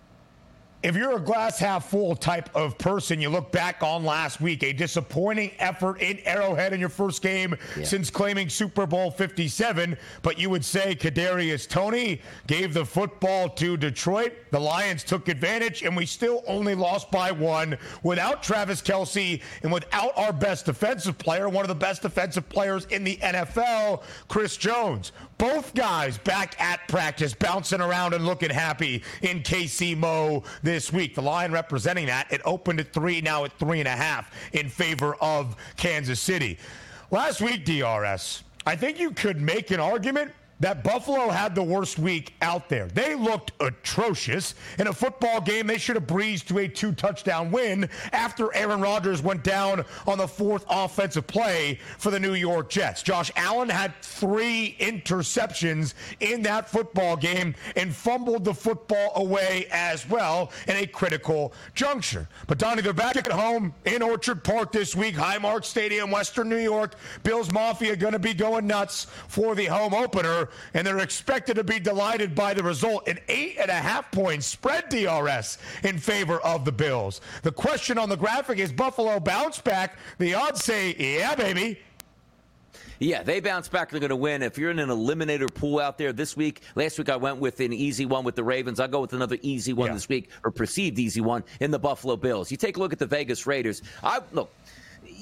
if 0.83 0.97
you're 0.97 1.15
a 1.15 1.19
glass 1.19 1.57
half 1.57 1.89
full 1.89 2.13
type 2.13 2.53
of 2.53 2.77
person, 2.77 3.21
you 3.21 3.29
look 3.29 3.53
back 3.53 3.81
on 3.81 4.03
last 4.03 4.41
week, 4.41 4.63
a 4.63 4.73
disappointing 4.73 5.51
effort 5.59 6.01
in 6.01 6.19
Arrowhead 6.25 6.73
in 6.73 6.79
your 6.79 6.89
first 6.89 7.21
game 7.21 7.55
yeah. 7.77 7.85
since 7.85 8.09
claiming 8.09 8.49
Super 8.49 8.85
Bowl 8.85 9.09
57. 9.09 9.97
But 10.21 10.37
you 10.37 10.49
would 10.49 10.65
say 10.65 10.93
Kadarius 10.93 11.67
Toney 11.67 12.21
gave 12.47 12.73
the 12.73 12.85
football 12.85 13.47
to 13.49 13.77
Detroit. 13.77 14.33
The 14.51 14.59
Lions 14.59 15.05
took 15.05 15.29
advantage, 15.29 15.83
and 15.83 15.95
we 15.95 16.05
still 16.05 16.43
only 16.47 16.75
lost 16.75 17.09
by 17.09 17.31
one 17.31 17.77
without 18.03 18.43
Travis 18.43 18.81
Kelce 18.81 19.41
and 19.63 19.71
without 19.71 20.11
our 20.17 20.33
best 20.33 20.65
defensive 20.65 21.17
player, 21.17 21.47
one 21.47 21.63
of 21.63 21.69
the 21.69 21.75
best 21.75 22.01
defensive 22.01 22.47
players 22.49 22.85
in 22.85 23.05
the 23.05 23.15
NFL, 23.17 24.03
Chris 24.27 24.57
Jones. 24.57 25.13
Both 25.37 25.73
guys 25.73 26.17
back 26.17 26.59
at 26.61 26.87
practice, 26.87 27.33
bouncing 27.33 27.81
around 27.81 28.13
and 28.13 28.25
looking 28.25 28.49
happy 28.49 29.03
in 29.21 29.41
KC 29.41 29.97
Mo 29.97 30.43
this 30.61 30.93
week. 30.93 31.15
The 31.15 31.21
line 31.21 31.51
representing 31.51 32.05
that, 32.07 32.31
it 32.31 32.41
opened 32.45 32.79
at 32.79 32.93
three, 32.93 33.21
now 33.21 33.43
at 33.45 33.57
three 33.59 33.79
and 33.79 33.87
a 33.87 33.91
half 33.91 34.31
in 34.53 34.69
favor 34.69 35.15
of 35.15 35.55
Kansas 35.75 36.19
City. 36.19 36.57
Last 37.11 37.41
week, 37.41 37.65
DRS, 37.65 38.43
I 38.65 38.75
think 38.75 38.99
you 38.99 39.11
could 39.11 39.41
make 39.41 39.71
an 39.71 39.79
argument 39.79 40.31
that 40.63 40.81
Buffalo 40.81 41.29
had 41.29 41.55
the 41.55 41.61
worst 41.61 41.99
week 41.99 42.33
out 42.41 42.69
there. 42.69 42.87
They 42.87 43.15
looked 43.15 43.51
atrocious. 43.59 44.55
In 44.79 44.87
a 44.87 44.93
football 44.93 45.41
game, 45.41 45.67
they 45.67 45.77
should 45.77 45.97
have 45.97 46.07
breezed 46.07 46.47
to 46.47 46.59
a 46.59 46.69
two 46.69 46.93
touchdown 46.93 47.51
win 47.51 47.89
after 48.13 48.55
Aaron 48.55 48.79
Rodgers 48.79 49.21
went 49.21 49.43
down 49.43 49.83
on 50.07 50.19
the 50.19 50.27
fourth 50.27 50.63
offensive 50.69 51.27
play 51.27 51.79
for 51.97 52.11
the 52.11 52.19
New 52.19 52.35
York 52.35 52.69
Jets. 52.69 53.03
Josh 53.03 53.29
Allen 53.35 53.67
had 53.67 53.93
three 54.01 54.77
interceptions 54.79 55.95
in 56.21 56.41
that 56.43 56.69
football 56.69 57.17
game 57.17 57.55
and 57.75 57.93
fumbled 57.93 58.45
the 58.45 58.53
football 58.53 59.11
away 59.17 59.67
as 59.69 60.07
well 60.07 60.49
in 60.69 60.77
a 60.77 60.87
critical 60.87 61.51
juncture. 61.75 62.25
But 62.47 62.57
Donnie, 62.57 62.81
they're 62.81 62.93
back 62.93 63.17
at 63.17 63.29
home 63.29 63.73
in 63.83 64.01
Orchard 64.01 64.45
Park 64.45 64.71
this 64.71 64.95
week, 64.95 65.15
Highmark 65.15 65.65
Stadium, 65.65 66.09
Western 66.09 66.47
New 66.47 66.55
York. 66.55 66.95
Bills 67.23 67.51
Mafia 67.51 67.97
going 67.97 68.13
to 68.13 68.19
be 68.19 68.33
going 68.33 68.65
nuts 68.65 69.07
for 69.27 69.55
the 69.55 69.65
home 69.65 69.93
opener 69.93 70.47
and 70.73 70.85
they're 70.85 70.99
expected 70.99 71.55
to 71.55 71.63
be 71.63 71.79
delighted 71.79 72.35
by 72.35 72.53
the 72.53 72.63
result. 72.63 73.07
An 73.07 73.19
eight 73.27 73.57
and 73.59 73.69
a 73.69 73.73
half 73.73 74.11
point 74.11 74.43
spread 74.43 74.89
DRS 74.89 75.57
in 75.83 75.97
favor 75.97 76.39
of 76.41 76.65
the 76.65 76.71
Bills. 76.71 77.21
The 77.41 77.51
question 77.51 77.97
on 77.97 78.09
the 78.09 78.17
graphic 78.17 78.59
is 78.59 78.71
Buffalo 78.71 79.19
bounce 79.19 79.59
back. 79.59 79.97
The 80.17 80.33
odds 80.33 80.63
say, 80.63 80.95
yeah, 80.97 81.35
baby. 81.35 81.79
Yeah, 82.99 83.23
they 83.23 83.39
bounce 83.39 83.67
back. 83.67 83.89
They're 83.89 83.99
going 83.99 84.11
to 84.11 84.15
win. 84.15 84.41
If 84.41 84.57
you're 84.57 84.71
in 84.71 84.79
an 84.79 84.89
eliminator 84.89 85.53
pool 85.53 85.79
out 85.79 85.97
there 85.97 86.13
this 86.13 86.37
week, 86.37 86.61
last 86.75 86.97
week 86.97 87.09
I 87.09 87.17
went 87.17 87.37
with 87.37 87.59
an 87.59 87.73
easy 87.73 88.05
one 88.05 88.23
with 88.23 88.35
the 88.35 88.43
Ravens. 88.43 88.79
I'll 88.79 88.87
go 88.87 89.01
with 89.01 89.13
another 89.13 89.37
easy 89.41 89.73
one 89.73 89.87
yeah. 89.87 89.93
this 89.93 90.07
week, 90.07 90.29
or 90.43 90.51
perceived 90.51 90.97
easy 90.99 91.21
one 91.21 91.43
in 91.59 91.71
the 91.71 91.79
Buffalo 91.79 92.15
Bills. 92.15 92.49
You 92.51 92.57
take 92.57 92.77
a 92.77 92.79
look 92.79 92.93
at 92.93 92.99
the 92.99 93.05
Vegas 93.05 93.45
Raiders. 93.45 93.81
I 94.03 94.21
look 94.31 94.53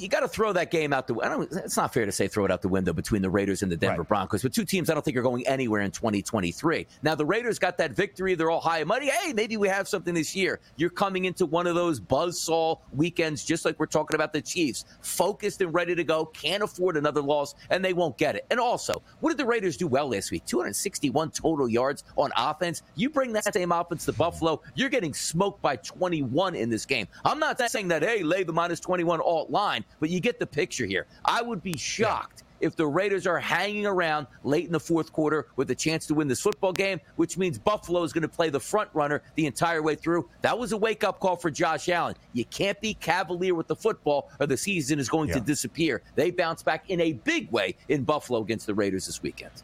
you 0.02 0.08
got 0.08 0.22
to 0.22 0.28
throw 0.28 0.52
that 0.54 0.72
game 0.72 0.94
out 0.94 1.08
the. 1.08 1.16
I 1.22 1.30
don't. 1.30 1.52
It's 1.52 1.78
not 1.78 1.94
fair 1.94 2.06
to 2.06 2.12
say 2.12 2.28
throw 2.28 2.46
it 2.46 2.52
out 2.52 2.62
the 2.62 2.70
window 2.70 2.92
between 2.92 3.22
the 3.22 3.30
Raiders 3.30 3.62
and 3.62 3.72
the 3.72 3.78
Denver 3.78 4.02
right. 4.02 4.08
Broncos, 4.08 4.42
but 4.42 4.54
two 4.54 4.66
teams 4.66 4.90
I 4.90 4.94
don't 4.94 5.04
think 5.04 5.16
are 5.18 5.22
going 5.22 5.46
anywhere 5.48 5.82
in 5.82 5.92
2023. 5.92 6.88
Now 7.04 7.16
the 7.16 7.26
Raiders 7.26 7.60
got 7.60 7.78
that 7.78 7.92
victory; 7.92 8.36
they're 8.36 8.50
all 8.50 8.60
high 8.60 8.80
and 8.80 8.88
money. 8.88 9.10
Hey, 9.10 9.34
maybe 9.34 9.58
we 9.58 9.68
have 9.68 9.88
something 9.88 10.14
this 10.14 10.36
year. 10.36 10.60
You're 10.76 10.90
coming 10.90 11.26
into 11.26 11.46
one 11.46 11.68
of 11.68 11.76
those 11.76 12.00
buzzsaw 12.00 12.80
weekends, 12.94 13.46
just 13.46 13.64
like 13.64 13.80
we're 13.80 13.86
talking 13.86 14.16
about 14.16 14.34
the 14.34 14.42
Chiefs, 14.42 14.86
focused 15.02 15.62
and 15.62 15.74
ready 15.74 15.94
to 15.96 16.04
go. 16.04 16.26
Can't 16.26 16.64
afford 16.64 16.98
another 16.98 17.22
loss, 17.22 17.56
and 17.70 17.86
they 17.86 17.94
won't 17.94 18.18
get 18.18 18.36
it. 18.36 18.46
And 18.50 18.60
also, 18.60 19.02
what 19.20 19.30
did 19.30 19.38
the 19.38 19.46
Raiders 19.46 19.78
do 19.78 19.88
well 19.88 20.10
last 20.10 20.32
week? 20.32 20.46
261 20.46 21.32
total 21.32 21.70
yards 21.70 22.04
on 22.18 22.32
offense. 22.36 22.82
You 22.96 23.10
bring 23.10 23.34
that 23.34 23.54
same 23.54 23.72
offense 23.72 24.06
to 24.06 24.14
Buffalo, 24.14 24.62
you're 24.76 24.90
getting 24.90 25.14
smoked 25.14 25.62
by 25.62 25.76
21 25.76 26.56
in 26.56 26.70
this 26.70 26.86
game. 26.86 27.08
I'm 27.24 27.40
not 27.40 27.60
saying 27.70 27.90
that 27.90 28.02
hey, 28.02 28.24
lay 28.24 28.44
the 28.44 28.54
minus 28.54 28.80
21 28.80 29.22
alt 29.22 29.50
line 29.50 29.86
but 30.00 30.10
you 30.10 30.20
get 30.20 30.40
the 30.40 30.48
picture 30.48 30.86
here. 30.86 31.08
I 31.26 31.42
would 31.42 31.64
be 31.64 31.78
shocked. 31.78 32.44
If 32.62 32.76
the 32.76 32.86
Raiders 32.86 33.26
are 33.26 33.40
hanging 33.40 33.88
around 33.88 34.28
late 34.44 34.66
in 34.66 34.72
the 34.72 34.80
fourth 34.80 35.12
quarter 35.12 35.48
with 35.56 35.72
a 35.72 35.76
chance 35.76 36.06
to 36.06 36.14
win 36.14 36.28
this 36.28 36.40
football 36.40 36.72
game, 36.72 37.02
which 37.16 37.36
means 37.36 37.58
Buffalo 37.58 38.04
is 38.04 38.14
going 38.14 38.22
to 38.22 38.28
play 38.28 38.50
the 38.50 38.60
front 38.60 38.90
runner 38.94 39.24
the 39.34 39.48
entire 39.48 39.82
way 39.82 39.96
through. 39.96 40.30
That 40.44 40.58
was 40.58 40.72
a 40.72 40.78
wake 40.78 41.04
up 41.04 41.20
call 41.20 41.36
for 41.36 41.50
Josh 41.50 41.90
Allen. 41.90 42.16
You 42.34 42.46
can't 42.46 42.80
be 42.80 42.94
cavalier 42.94 43.56
with 43.56 43.68
the 43.68 43.76
football 43.76 44.30
or 44.40 44.46
the 44.46 44.58
season 44.58 45.00
is 45.00 45.10
going 45.10 45.30
yeah. 45.30 45.36
to 45.36 45.42
disappear. 45.42 46.04
They 46.14 46.30
bounce 46.30 46.62
back 46.62 46.90
in 46.92 47.02
a 47.02 47.14
big 47.14 47.52
way 47.52 47.76
in 47.90 48.04
Buffalo 48.04 48.42
against 48.42 48.68
the 48.68 48.76
Raiders 48.76 49.08
this 49.08 49.24
weekend. 49.24 49.64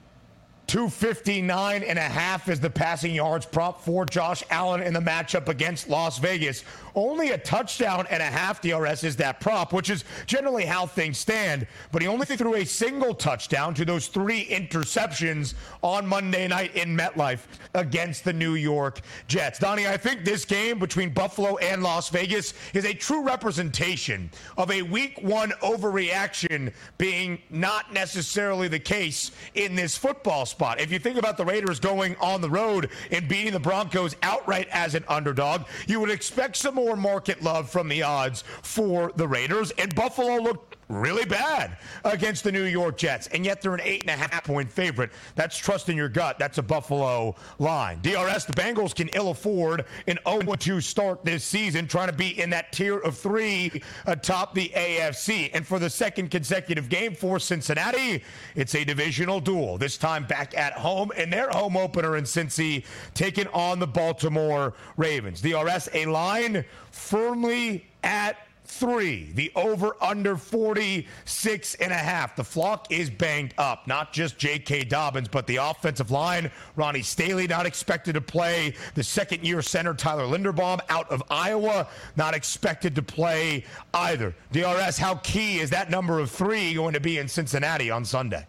259 0.68 1.82
and 1.84 1.98
a 1.98 2.02
half 2.02 2.50
is 2.50 2.60
the 2.60 2.70
passing 2.70 3.16
yards 3.16 3.46
prop 3.46 3.82
for 3.82 4.06
Josh 4.06 4.44
Allen 4.50 4.84
in 4.84 4.94
the 4.94 5.00
matchup 5.00 5.48
against 5.48 5.88
Las 5.88 6.20
Vegas. 6.20 6.66
Only 6.98 7.30
a 7.30 7.38
touchdown 7.38 8.08
and 8.10 8.24
a 8.24 8.26
half 8.26 8.60
DRS 8.60 9.04
is 9.04 9.16
that 9.18 9.40
prop, 9.40 9.72
which 9.72 9.92
is 9.92 10.04
generally 10.26 10.66
how 10.66 10.88
things 10.88 11.20
stand. 11.20 11.68
But 11.92 12.02
he 12.02 12.08
only 12.08 12.26
threw 12.26 12.56
a 12.56 12.66
single 12.66 13.14
touchdown 13.14 13.76
to 13.76 13.86
those 13.86 14.08
three 14.08 14.46
interceptions 14.48 15.54
on 15.84 16.08
Monday 16.08 16.48
night 16.48 16.76
in 16.76 16.98
MetLife 16.98 17.42
against 17.76 18.24
the 18.24 18.34
New 18.34 18.56
York 18.56 19.02
Jets. 19.28 19.60
Donnie, 19.60 19.86
I 19.86 19.96
think 19.96 20.26
this 20.26 20.44
game 20.44 20.80
between 20.80 21.12
Buffalo 21.12 21.58
and 21.58 21.84
Las 21.84 22.10
Vegas 22.10 22.56
is 22.74 22.84
a 22.84 22.96
true 22.96 23.22
representation 23.22 24.32
of 24.58 24.72
a 24.72 24.82
week 24.82 25.22
one 25.22 25.52
overreaction 25.62 26.74
being 26.98 27.38
not 27.52 27.94
necessarily 27.94 28.68
the 28.68 28.80
case 28.80 29.30
in 29.54 29.76
this 29.76 29.96
football 29.96 30.48
spot. 30.48 30.82
If 30.82 30.92
you 30.92 30.98
think 30.98 31.20
about 31.20 31.38
the 31.38 31.46
Raiders 31.46 31.80
going 31.80 32.16
on 32.16 32.42
the 32.42 32.50
road 32.50 32.90
and 33.12 33.28
beating 33.28 33.54
the 33.54 33.60
Broncos 33.60 34.16
outright 34.24 34.68
as 34.72 34.96
an 34.96 35.04
underdog, 35.08 35.66
you 35.86 36.00
would 36.00 36.10
expect 36.10 36.56
some 36.56 36.74
more 36.74 36.87
more 36.88 36.96
market 36.96 37.44
love 37.44 37.70
from 37.70 37.90
the 37.90 38.02
odds 38.04 38.44
for 38.62 39.12
the 39.16 39.28
Raiders. 39.28 39.72
And 39.72 39.94
Buffalo 39.94 40.38
looked 40.38 40.77
really 40.90 41.26
bad 41.26 41.78
against 42.06 42.44
the 42.44 42.52
New 42.52 42.64
York 42.64 42.98
Jets, 42.98 43.28
and 43.28 43.46
yet 43.46 43.62
they're 43.62 43.74
an 43.74 43.82
eight 43.84 44.02
and 44.02 44.10
a 44.10 44.14
half 44.14 44.44
point 44.44 44.72
favorite. 44.72 45.12
That's 45.36 45.58
trust 45.58 45.90
in 45.90 45.98
your 45.98 46.10
gut. 46.10 46.40
That's 46.40 46.58
a 46.58 46.64
Buffalo 46.64 47.36
line. 47.60 48.00
DRS, 48.02 48.46
the 48.46 48.54
Bengals 48.54 48.96
can 48.96 49.10
ill 49.10 49.32
afford 49.32 49.86
an 50.08 50.20
0 50.28 50.56
2 50.56 50.82
start 50.82 51.26
this 51.26 51.44
season, 51.44 51.88
trying 51.88 52.08
to 52.08 52.14
be 52.14 52.40
in 52.40 52.50
that 52.52 52.72
tier 52.72 53.00
of 53.00 53.18
three 53.18 53.82
atop 54.06 54.54
the 54.54 54.72
AFC. 54.76 55.50
And 55.54 55.66
for 55.66 55.80
the 55.80 55.90
second 55.90 56.32
consecutive 56.32 56.90
game 56.90 57.14
for 57.14 57.40
Cincinnati, 57.40 58.24
it's 58.56 58.76
a 58.76 58.84
divisional 58.84 59.40
duel. 59.40 59.78
This 59.78 59.98
time 59.98 60.26
back 60.26 60.58
at 60.58 60.74
home 60.74 61.12
in 61.18 61.30
their 61.30 61.50
home 61.50 61.76
opener 61.76 62.18
in 62.18 62.24
Cincy, 62.24 62.86
taking 63.14 63.48
on 63.48 63.80
the 63.80 63.88
Baltimore 63.88 64.74
Ravens. 64.96 65.42
DRS, 65.42 65.90
a 65.94 66.06
line 66.06 66.64
firmly 66.92 67.86
at 68.04 68.38
three. 68.68 69.32
The 69.34 69.52
over 69.56 69.96
under 70.02 70.38
46 70.38 71.76
and 71.76 71.92
a 71.92 71.96
half. 71.96 72.36
The 72.36 72.44
flock 72.44 72.92
is 72.92 73.10
banged 73.10 73.54
up. 73.58 73.88
Not 73.88 74.14
just 74.14 74.38
J.K. 74.38 74.84
Dobbins, 74.84 75.28
but 75.28 75.48
the 75.48 75.58
offensive 75.58 76.12
line. 76.12 76.52
Ronnie 76.76 77.02
Stanley 77.02 77.48
not 77.48 77.66
expected 77.66 78.14
to 78.14 78.22
play. 78.22 78.76
The 78.96 79.04
second 79.04 79.46
year 79.46 79.62
center 79.62 79.94
Tyler 79.94 80.26
Linderbaum 80.26 80.80
out 80.90 81.10
of 81.10 81.24
Iowa 81.30 81.88
not 82.16 82.36
expected 82.36 82.96
to 82.96 83.02
play 83.02 83.64
either. 83.94 84.36
DRS, 84.52 84.98
how 84.98 85.16
key 85.16 85.60
is 85.60 85.70
that 85.72 85.90
number 85.90 86.20
of 86.20 86.30
three 86.30 86.74
going 86.74 86.94
to 86.94 87.00
be 87.00 87.18
in 87.18 87.28
Cincinnati 87.28 87.90
on 87.90 88.06
Sunday? 88.06 88.46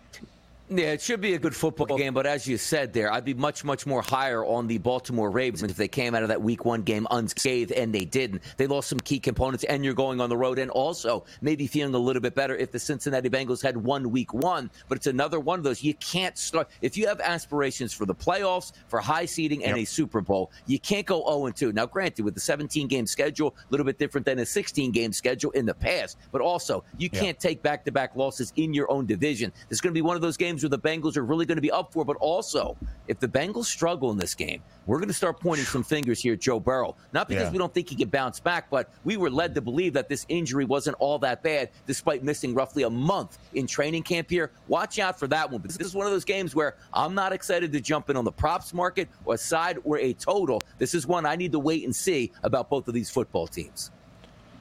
Yeah, 0.71 0.93
it 0.93 1.01
should 1.01 1.23
be 1.23 1.33
a 1.33 1.39
good 1.39 1.57
football 1.57 1.97
game, 1.97 2.13
but 2.13 2.27
as 2.27 2.47
you 2.47 2.59
said 2.59 2.93
there, 2.93 3.11
I'd 3.11 3.25
be 3.25 3.33
much, 3.33 3.65
much 3.65 3.87
more 3.87 4.03
higher 4.03 4.45
on 4.45 4.67
the 4.67 4.77
Baltimore 4.77 5.31
Ravens 5.31 5.63
if 5.63 5.79
they 5.79 5.89
came 5.89 6.15
out 6.15 6.23
of 6.23 6.29
that 6.29 6.43
week 6.43 6.67
won 6.67 6.83
game 6.83 7.07
unscathed, 7.11 7.73
and 7.73 7.95
they 7.95 8.05
didn't. 8.05 8.43
They 8.59 8.67
lost 8.67 8.91
some 8.91 9.01
key 9.01 9.19
components, 9.19 9.65
and 9.65 9.83
you're 9.83 9.95
going 9.95 10.21
on 10.21 10.29
the 10.29 10.37
road, 10.37 10.59
and 10.59 10.71
also 10.71 11.25
maybe 11.41 11.67
feeling 11.67 11.95
a 11.95 11.99
little 11.99 12.21
bit 12.21 12.35
better 12.35 12.55
if 12.55 12.71
the 12.71 12.79
Cincinnati 12.79 13.31
Bengals 13.31 13.63
had 13.63 13.79
one 13.79 14.11
week 14.11 14.35
one, 14.35 14.71
but 14.89 14.99
it's 14.99 15.07
another 15.07 15.41
one 15.41 15.59
of 15.59 15.65
those. 15.65 15.83
You 15.83 15.95
can't 15.95 16.37
start, 16.37 16.69
if 16.83 16.99
you 16.99 17.07
have 17.07 17.21
aspirations 17.21 17.95
for 17.95 18.05
the 18.05 18.15
playoffs, 18.15 18.73
for 18.89 19.01
high 19.01 19.25
seeding, 19.25 19.65
and 19.65 19.75
yep. 19.79 19.85
a 19.85 19.87
Super 19.87 20.21
Bowl, 20.21 20.51
you 20.67 20.79
can't 20.79 21.07
go 21.07 21.25
0 21.27 21.51
2. 21.51 21.73
Now, 21.73 21.87
granted, 21.87 22.27
with 22.27 22.35
the 22.35 22.41
17 22.41 22.89
game 22.89 23.07
schedule, 23.07 23.57
a 23.59 23.67
little 23.71 23.87
bit 23.87 23.99
different 23.99 24.27
than 24.27 24.39
a 24.41 24.47
16 24.47 24.93
game 24.93 25.15
schedule 25.15 25.51
in 25.53 25.65
the 25.65 25.75
past, 25.75 26.19
but 26.31 26.43
also 26.43 26.85
you 26.99 27.09
can't 27.09 27.41
take 27.41 27.63
back 27.63 27.87
to 27.87 27.91
back 27.91 28.15
losses 28.17 28.53
in 28.57 28.75
your 28.75 28.91
own 28.91 29.07
division. 29.07 29.51
It's 29.71 29.81
going 29.81 29.93
to 29.93 29.99
be 29.99 30.03
one 30.03 30.15
of 30.15 30.21
those 30.21 30.37
games 30.37 30.58
games 30.59 30.71
where 30.71 30.77
the 30.77 30.89
Bengals 30.89 31.17
are 31.17 31.25
really 31.25 31.47
going 31.47 31.57
to 31.57 31.63
be 31.63 31.71
up 31.71 31.93
for. 31.93 32.05
But 32.05 32.17
also, 32.17 32.77
if 33.07 33.19
the 33.19 33.29
Bengals 33.29 33.67
struggle 33.67 34.11
in 34.11 34.19
this 34.19 34.35
game, 34.35 34.63
we're 34.87 34.99
going 34.99 35.09
to 35.09 35.15
start 35.15 35.41
pointing 35.41 35.67
some 35.67 35.83
fingers 35.85 36.21
here 36.21 36.35
at 36.35 36.41
Joe 36.41 36.61
Burrow. 36.61 36.97
Not 37.13 37.29
because 37.29 37.45
yeah. 37.45 37.53
we 37.53 37.59
don't 37.59 37.73
think 37.73 37.89
he 37.89 37.97
can 37.97 38.09
bounce 38.09 38.41
back, 38.41 38.71
but 38.71 38.91
we 39.05 39.17
were 39.17 39.31
led 39.31 39.55
to 39.55 39.61
believe 39.61 39.93
that 39.95 40.09
this 40.09 40.27
injury 40.29 40.65
wasn't 40.65 40.97
all 40.99 41.19
that 41.21 41.43
bad, 41.43 41.71
despite 41.87 42.23
missing 42.23 42.55
roughly 42.55 42.83
a 42.83 42.91
month 42.91 43.39
in 43.55 43.67
training 43.67 44.03
camp 44.03 44.31
here. 44.31 44.51
Watch 44.69 44.99
out 44.99 45.19
for 45.19 45.27
that 45.29 45.51
one. 45.51 45.61
Because 45.61 45.77
this 45.77 45.87
is 45.87 45.95
one 45.95 46.07
of 46.07 46.13
those 46.13 46.25
games 46.25 46.55
where 46.55 46.77
I'm 46.93 47.15
not 47.15 47.33
excited 47.33 47.73
to 47.73 47.81
jump 47.81 48.11
in 48.11 48.17
on 48.17 48.25
the 48.25 48.33
props 48.33 48.75
market 48.75 49.09
or 49.25 49.35
a 49.35 49.39
side 49.39 49.79
or 49.85 49.99
a 49.99 50.13
total. 50.15 50.63
This 50.79 50.95
is 50.95 51.07
one 51.07 51.27
I 51.27 51.37
need 51.37 51.53
to 51.53 51.59
wait 51.59 51.85
and 51.85 51.95
see 51.95 52.33
about 52.43 52.71
both 52.71 52.89
of 52.89 52.95
these 52.95 53.11
football 53.11 53.47
teams. 53.47 53.91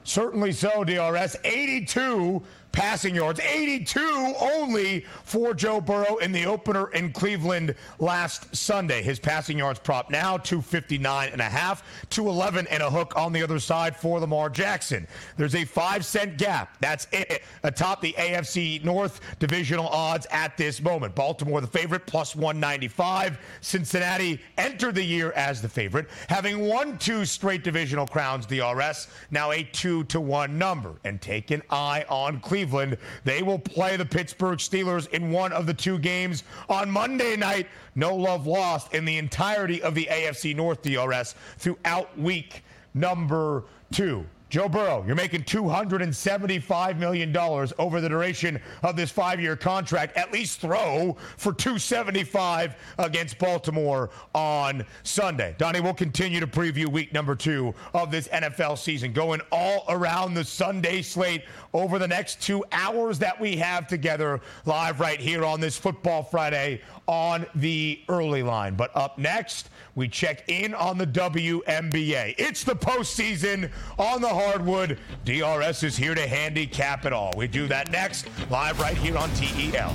Certainly 0.04 0.54
so, 0.54 0.86
DRS. 0.86 1.36
82 1.44 2.42
passing 2.72 3.16
yards, 3.16 3.40
82 3.40 4.36
only 4.40 5.06
for 5.24 5.56
Joe 5.56 5.82
Burrow 5.82 6.18
in 6.18 6.32
the 6.32 6.46
opener 6.46 6.92
in 6.92 7.12
Cleveland 7.12 7.74
last 7.98 8.56
Sunday. 8.56 9.02
His 9.02 9.20
passing 9.20 9.58
yards 9.58 9.80
prop 9.80 10.12
now 10.12 10.38
259 10.38 11.30
and 11.32 11.42
a 11.42 11.46
half, 11.46 11.84
211 12.12 12.68
and 12.68 12.84
a 12.84 12.90
hook 12.90 13.14
on 13.16 13.34
the 13.34 13.42
other 13.42 13.58
side 13.58 13.96
for 13.96 14.20
Lamar 14.20 14.50
Jackson. 14.50 15.08
There's 15.38 15.56
a 15.56 15.66
5 15.66 16.06
cent 16.06 16.38
gap. 16.38 16.78
That's 16.80 17.08
it 17.12 17.42
atop 17.64 18.02
the 18.02 18.14
AFC 18.14 18.84
North 18.84 19.22
divisional 19.40 19.88
odds 19.88 20.28
at 20.30 20.56
this 20.56 20.80
moment. 20.80 21.16
Baltimore 21.16 21.62
the 21.62 21.68
favorite 21.68 22.06
plus 22.06 22.36
195. 22.36 23.40
Cincinnati 23.62 24.40
entered 24.60 24.94
the 24.94 25.04
year 25.04 25.32
as 25.32 25.64
the 25.64 25.70
favorite, 25.70 26.08
having 26.30 26.60
won 26.60 26.98
two 27.00 27.26
straight 27.26 27.64
divisional 27.64 28.06
crowns 28.06 28.46
DRS, 28.46 29.08
now 29.32 29.52
a 29.52 29.64
2 29.64 30.04
to 30.06 30.22
1 30.22 30.58
number. 30.58 30.94
And 31.04 31.20
take 31.20 31.50
an 31.50 31.64
eye 31.72 32.06
on 32.08 32.40
Cleveland 32.40 32.67
Cleveland. 32.68 32.98
They 33.24 33.44
will 33.44 33.60
play 33.60 33.96
the 33.96 34.06
Pittsburgh 34.06 34.60
Steelers 34.60 35.10
in 35.10 35.32
one 35.32 35.54
of 35.54 35.66
the 35.66 35.74
two 35.74 35.98
games 36.00 36.44
on 36.70 36.92
Monday 36.92 37.36
night. 37.38 37.68
No 37.96 38.16
love 38.16 38.46
lost 38.46 38.94
in 38.94 39.06
the 39.06 39.18
entirety 39.18 39.82
of 39.82 39.96
the 39.96 40.08
AFC 40.12 40.56
North 40.56 40.82
DRS 40.82 41.36
throughout 41.58 42.18
week 42.20 42.64
number 42.94 43.64
two. 43.92 44.26
Joe 44.50 44.70
Burrow, 44.70 45.04
you're 45.06 45.16
making 45.16 45.44
$275 45.44 46.98
million 46.98 47.36
over 47.36 48.00
the 48.00 48.08
duration 48.08 48.62
of 48.82 48.96
this 48.96 49.12
five 49.12 49.42
year 49.42 49.58
contract. 49.58 50.16
At 50.16 50.32
least 50.32 50.62
throw 50.62 51.18
for 51.36 51.52
275 51.52 52.76
against 52.98 53.38
Baltimore 53.40 54.10
on 54.34 54.86
Sunday. 55.04 55.54
Donnie, 55.58 55.82
we'll 55.82 55.94
continue 55.94 56.40
to 56.40 56.48
preview 56.48 56.88
week 56.88 57.14
number 57.14 57.36
two 57.36 57.74
of 57.94 58.10
this 58.10 58.30
NFL 58.30 58.78
season, 58.78 59.12
going 59.12 59.42
all 59.52 59.84
around 59.90 60.34
the 60.34 60.46
Sunday 60.46 61.02
slate 61.02 61.44
over 61.74 62.00
the 62.00 62.08
next 62.08 62.42
two 62.42 62.64
hours 62.72 63.20
that 63.20 63.40
we 63.40 63.58
have 63.58 63.88
together 63.88 64.40
live 64.66 65.02
right 65.02 65.20
here 65.20 65.44
on 65.44 65.60
this 65.60 65.78
Football 65.78 66.24
Friday 66.24 66.82
on 67.06 67.46
the 67.56 68.02
early 68.08 68.44
line. 68.44 68.76
But 68.76 68.96
up 68.96 69.18
next, 69.18 69.70
we 69.98 70.08
check 70.08 70.44
in 70.48 70.76
on 70.76 71.00
the 71.00 71.08
WNBA. 71.08 72.36
It's 72.38 72.64
the 72.64 72.76
postseason 72.76 73.72
on 73.98 74.22
the 74.22 74.30
hardwood. 74.30 75.00
DRS 75.26 75.82
is 75.82 75.98
here 75.98 76.14
to 76.14 76.28
handicap 76.28 77.06
it 77.06 77.12
all. 77.12 77.34
We 77.36 77.48
do 77.48 77.68
that 77.68 77.92
next, 77.92 78.28
live 78.52 78.80
right 78.80 78.96
here 78.96 79.18
on 79.18 79.30
TEL. 79.32 79.94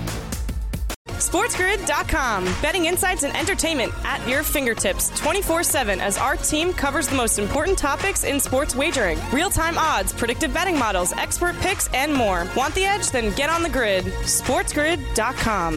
SportsGrid.com. 1.07 2.45
Betting 2.61 2.87
insights 2.87 3.23
and 3.23 3.37
entertainment 3.37 3.93
at 4.05 4.27
your 4.29 4.43
fingertips 4.43 5.17
24 5.21 5.63
7 5.63 6.01
as 6.01 6.19
our 6.19 6.37
team 6.37 6.73
covers 6.73 7.07
the 7.07 7.15
most 7.15 7.39
important 7.39 7.79
topics 7.79 8.25
in 8.25 8.41
sports 8.41 8.75
wagering 8.75 9.21
real 9.33 9.51
time 9.51 9.79
odds, 9.79 10.13
predictive 10.13 10.53
betting 10.53 10.77
models, 10.77 11.13
expert 11.13 11.57
picks, 11.61 11.87
and 11.95 12.13
more. 12.13 12.49
Want 12.57 12.75
the 12.75 12.85
edge? 12.85 13.13
Then 13.13 13.33
get 13.37 13.51
on 13.51 13.63
the 13.63 13.71
grid. 13.71 14.05
SportsGrid.com. 14.05 15.77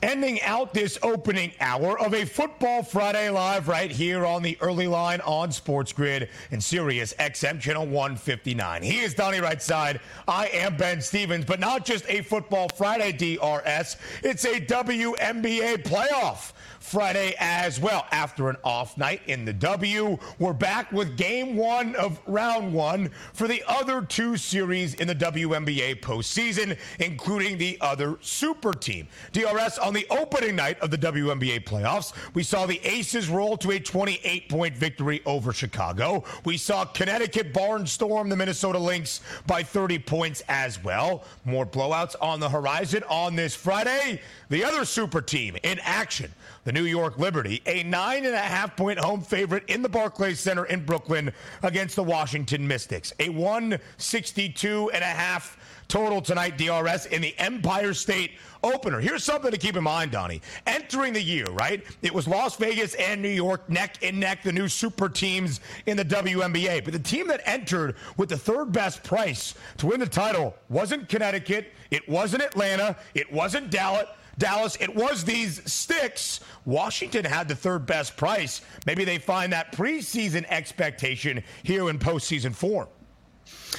Ending 0.00 0.40
out 0.42 0.72
this 0.72 0.98
opening 1.02 1.52
hour 1.60 1.98
of 2.00 2.14
a 2.14 2.24
Football 2.24 2.82
Friday 2.82 3.28
live 3.30 3.68
right 3.68 3.90
here 3.90 4.24
on 4.24 4.42
the 4.42 4.56
early 4.60 4.86
line 4.86 5.20
on 5.20 5.52
Sports 5.52 5.92
Grid 5.92 6.28
and 6.50 6.62
Sirius 6.62 7.12
XM 7.18 7.60
Channel 7.60 7.86
159. 7.86 8.82
He 8.82 9.00
is 9.00 9.12
Donnie 9.12 9.38
Rightside. 9.38 10.00
I 10.26 10.46
am 10.48 10.76
Ben 10.76 11.00
Stevens, 11.02 11.44
but 11.44 11.60
not 11.60 11.84
just 11.84 12.08
a 12.08 12.22
Football 12.22 12.68
Friday 12.76 13.12
DRS. 13.12 13.96
It's 14.22 14.44
a 14.44 14.60
WNBA 14.60 15.82
playoff 15.82 16.52
Friday 16.80 17.34
as 17.38 17.80
well. 17.80 18.06
After 18.10 18.48
an 18.48 18.56
off 18.64 18.96
night 18.96 19.22
in 19.26 19.44
the 19.44 19.52
W, 19.52 20.18
we're 20.38 20.52
back 20.52 20.90
with 20.92 21.16
game 21.16 21.56
one 21.56 21.94
of 21.96 22.20
round 22.26 22.72
one 22.72 23.10
for 23.32 23.48
the 23.48 23.62
other 23.66 24.02
two 24.02 24.36
series 24.36 24.94
in 24.94 25.08
the 25.08 25.14
WNBA 25.14 26.00
postseason, 26.00 26.78
including 26.98 27.58
the 27.58 27.78
other 27.80 28.18
super 28.20 28.72
team. 28.72 29.08
DRS 29.32 29.78
on 29.78 29.92
the 29.92 30.06
opening 30.10 30.56
night 30.56 30.78
of 30.80 30.90
the 30.90 30.98
WNBA 30.98 31.64
playoffs, 31.64 32.12
we 32.34 32.42
saw 32.42 32.66
the 32.66 32.80
Aces 32.84 33.28
roll 33.28 33.56
to 33.58 33.72
a 33.72 33.80
28 33.80 34.48
point 34.48 34.76
victory 34.76 35.20
over 35.26 35.52
Chicago. 35.52 36.24
We 36.44 36.56
saw 36.56 36.84
Connecticut 36.84 37.52
barnstorm 37.52 38.28
the 38.28 38.36
Minnesota 38.36 38.78
Lynx 38.78 39.20
by 39.46 39.62
30 39.62 39.98
points 40.00 40.42
as 40.48 40.82
well. 40.82 41.24
More 41.44 41.66
blowouts 41.66 42.14
on 42.20 42.40
the 42.40 42.48
horizon 42.48 43.02
on 43.08 43.36
this 43.36 43.54
Friday. 43.54 44.20
The 44.48 44.64
other 44.64 44.84
super 44.84 45.20
team 45.20 45.56
in 45.62 45.78
action 45.80 46.32
the 46.68 46.72
New 46.74 46.84
York 46.84 47.18
Liberty, 47.18 47.62
a 47.64 47.82
nine 47.84 48.26
and 48.26 48.34
a 48.34 48.38
half 48.38 48.76
point 48.76 48.98
home 48.98 49.22
favorite 49.22 49.64
in 49.68 49.80
the 49.80 49.88
Barclays 49.88 50.38
Center 50.38 50.66
in 50.66 50.84
Brooklyn 50.84 51.32
against 51.62 51.96
the 51.96 52.02
Washington 52.02 52.68
Mystics. 52.68 53.10
A 53.20 53.30
162 53.30 54.90
and 54.90 55.02
a 55.02 55.06
half 55.06 55.56
total 55.88 56.20
tonight, 56.20 56.58
DRS, 56.58 57.06
in 57.06 57.22
the 57.22 57.34
Empire 57.38 57.94
State 57.94 58.32
opener. 58.62 59.00
Here's 59.00 59.24
something 59.24 59.50
to 59.50 59.56
keep 59.56 59.76
in 59.76 59.82
mind, 59.82 60.10
Donnie. 60.10 60.42
Entering 60.66 61.14
the 61.14 61.22
year, 61.22 61.46
right? 61.52 61.82
It 62.02 62.12
was 62.12 62.28
Las 62.28 62.56
Vegas 62.56 62.92
and 62.96 63.22
New 63.22 63.30
York 63.30 63.66
neck 63.70 63.96
and 64.02 64.20
neck, 64.20 64.42
the 64.42 64.52
new 64.52 64.68
super 64.68 65.08
teams 65.08 65.62
in 65.86 65.96
the 65.96 66.04
WNBA. 66.04 66.84
But 66.84 66.92
the 66.92 66.98
team 66.98 67.28
that 67.28 67.40
entered 67.46 67.96
with 68.18 68.28
the 68.28 68.36
third 68.36 68.72
best 68.72 69.02
price 69.02 69.54
to 69.78 69.86
win 69.86 70.00
the 70.00 70.06
title 70.06 70.54
wasn't 70.68 71.08
Connecticut, 71.08 71.72
it 71.90 72.06
wasn't 72.06 72.42
Atlanta, 72.42 72.94
it 73.14 73.32
wasn't 73.32 73.70
Dallas. 73.70 74.04
Dallas, 74.38 74.76
it 74.80 74.94
was 74.94 75.24
the 75.24 75.38
Mystics. 75.38 76.40
Washington 76.64 77.24
had 77.24 77.48
the 77.48 77.54
third 77.54 77.86
best 77.86 78.16
price. 78.16 78.60
Maybe 78.86 79.04
they 79.04 79.18
find 79.18 79.52
that 79.52 79.72
preseason 79.72 80.44
expectation 80.48 81.42
here 81.62 81.88
in 81.90 81.98
postseason 81.98 82.54
form. 82.54 82.88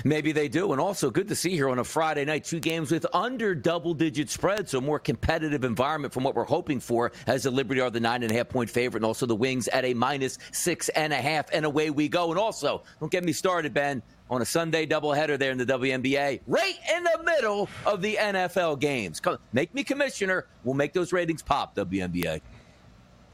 Maybe 0.04 0.32
they 0.32 0.48
do. 0.48 0.72
And 0.72 0.82
also 0.82 1.10
good 1.12 1.28
to 1.28 1.36
see 1.36 1.52
here 1.52 1.70
on 1.70 1.80
a 1.80 1.84
Friday 1.84 2.26
night, 2.26 2.46
two 2.46 2.60
games 2.60 2.92
with 2.92 3.06
under 3.14 3.54
double 3.54 3.94
digit 3.94 4.30
spread. 4.30 4.70
So 4.70 4.82
more 4.82 5.00
competitive 5.00 5.64
environment 5.64 6.14
from 6.14 6.24
what 6.24 6.36
we're 6.36 6.44
hoping 6.44 6.80
for 6.80 7.12
as 7.28 7.44
the 7.44 7.52
Liberty 7.52 7.82
are 7.82 7.90
the 7.90 8.00
nine 8.00 8.24
and 8.24 8.32
a 8.32 8.36
half 8.36 8.50
point 8.50 8.70
favorite 8.70 9.00
and 9.00 9.06
also 9.06 9.26
the 9.26 9.36
Wings 9.36 9.68
at 9.68 9.86
a 9.86 9.94
minus 9.94 10.38
six 10.52 10.90
and 10.90 11.14
a 11.14 11.18
half. 11.18 11.48
And 11.54 11.66
away 11.66 11.90
we 11.90 12.08
go. 12.08 12.30
And 12.32 12.40
also, 12.40 12.84
don't 13.00 13.12
get 13.12 13.24
me 13.24 13.34
started, 13.34 13.74
Ben, 13.74 14.02
on 14.30 14.42
a 14.42 14.46
Sunday 14.46 14.86
doubleheader 14.86 15.38
there 15.38 15.52
in 15.52 15.58
the 15.58 15.66
WNBA, 15.66 16.42
right 16.48 16.76
in 16.96 17.04
the 17.04 17.22
middle 17.26 17.70
of 17.86 18.02
the 18.02 18.16
NFL 18.16 18.80
games. 18.80 19.20
Come, 19.20 19.38
Make 19.54 19.74
me 19.74 19.84
commissioner. 19.84 20.46
We'll 20.64 20.76
make 20.76 20.94
those 20.94 21.12
ratings 21.12 21.42
pop, 21.42 21.76
WNBA. 21.76 22.42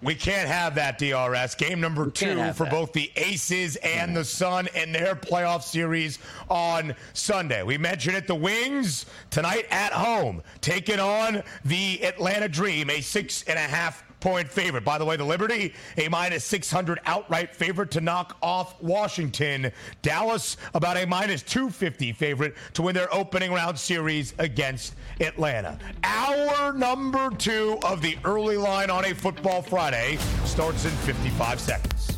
We 0.01 0.13
can't 0.13 0.47
have 0.47 0.75
that, 0.75 0.99
DRS. 0.99 1.55
Game 1.55 1.79
number 1.81 2.11
two 2.11 2.35
for 2.53 2.65
that. 2.65 2.71
both 2.71 2.93
the 2.93 3.11
Aces 3.15 3.75
and 3.77 4.15
the 4.15 4.23
Sun 4.25 4.67
in 4.75 4.91
their 4.91 5.15
playoff 5.15 5.63
series 5.63 6.19
on 6.49 6.93
Sunday. 7.13 7.63
We 7.63 7.77
mentioned 7.77 8.15
it, 8.15 8.27
the 8.27 8.35
Wings 8.35 9.07
tonight 9.31 9.65
at 9.71 9.93
home, 9.93 10.43
taking 10.61 10.99
on 10.99 11.41
the 11.63 12.05
Atlanta 12.05 12.47
Dream, 12.47 12.89
a 12.91 13.01
six 13.01 13.43
and 13.47 13.57
a 13.57 13.61
half 13.61 14.03
point 14.25 14.49
favorite. 14.49 14.83
By 14.83 14.97
the 14.97 15.05
way, 15.05 15.17
the 15.17 15.23
Liberty, 15.23 15.71
a 15.97 16.09
minus 16.09 16.43
600 16.45 16.99
outright 17.05 17.55
favorite 17.55 17.91
to 17.91 18.01
knock 18.01 18.35
off 18.41 18.81
Washington. 18.81 19.71
Dallas, 20.01 20.57
about 20.73 20.97
a 20.97 21.05
minus 21.05 21.43
250 21.43 22.11
favorite 22.13 22.55
to 22.73 22.81
win 22.81 22.95
their 22.95 23.13
opening 23.13 23.53
round 23.53 23.77
series 23.77 24.33
against 24.39 24.95
Atlanta. 25.21 25.77
Hour 26.03 26.73
number 26.73 27.29
two 27.37 27.77
of 27.83 28.01
the 28.01 28.17
early 28.25 28.57
line 28.57 28.89
on 28.89 29.05
a 29.05 29.13
football 29.13 29.61
Friday 29.61 30.17
starts 30.43 30.85
in 30.85 30.91
55 30.91 31.59
seconds. 31.59 32.17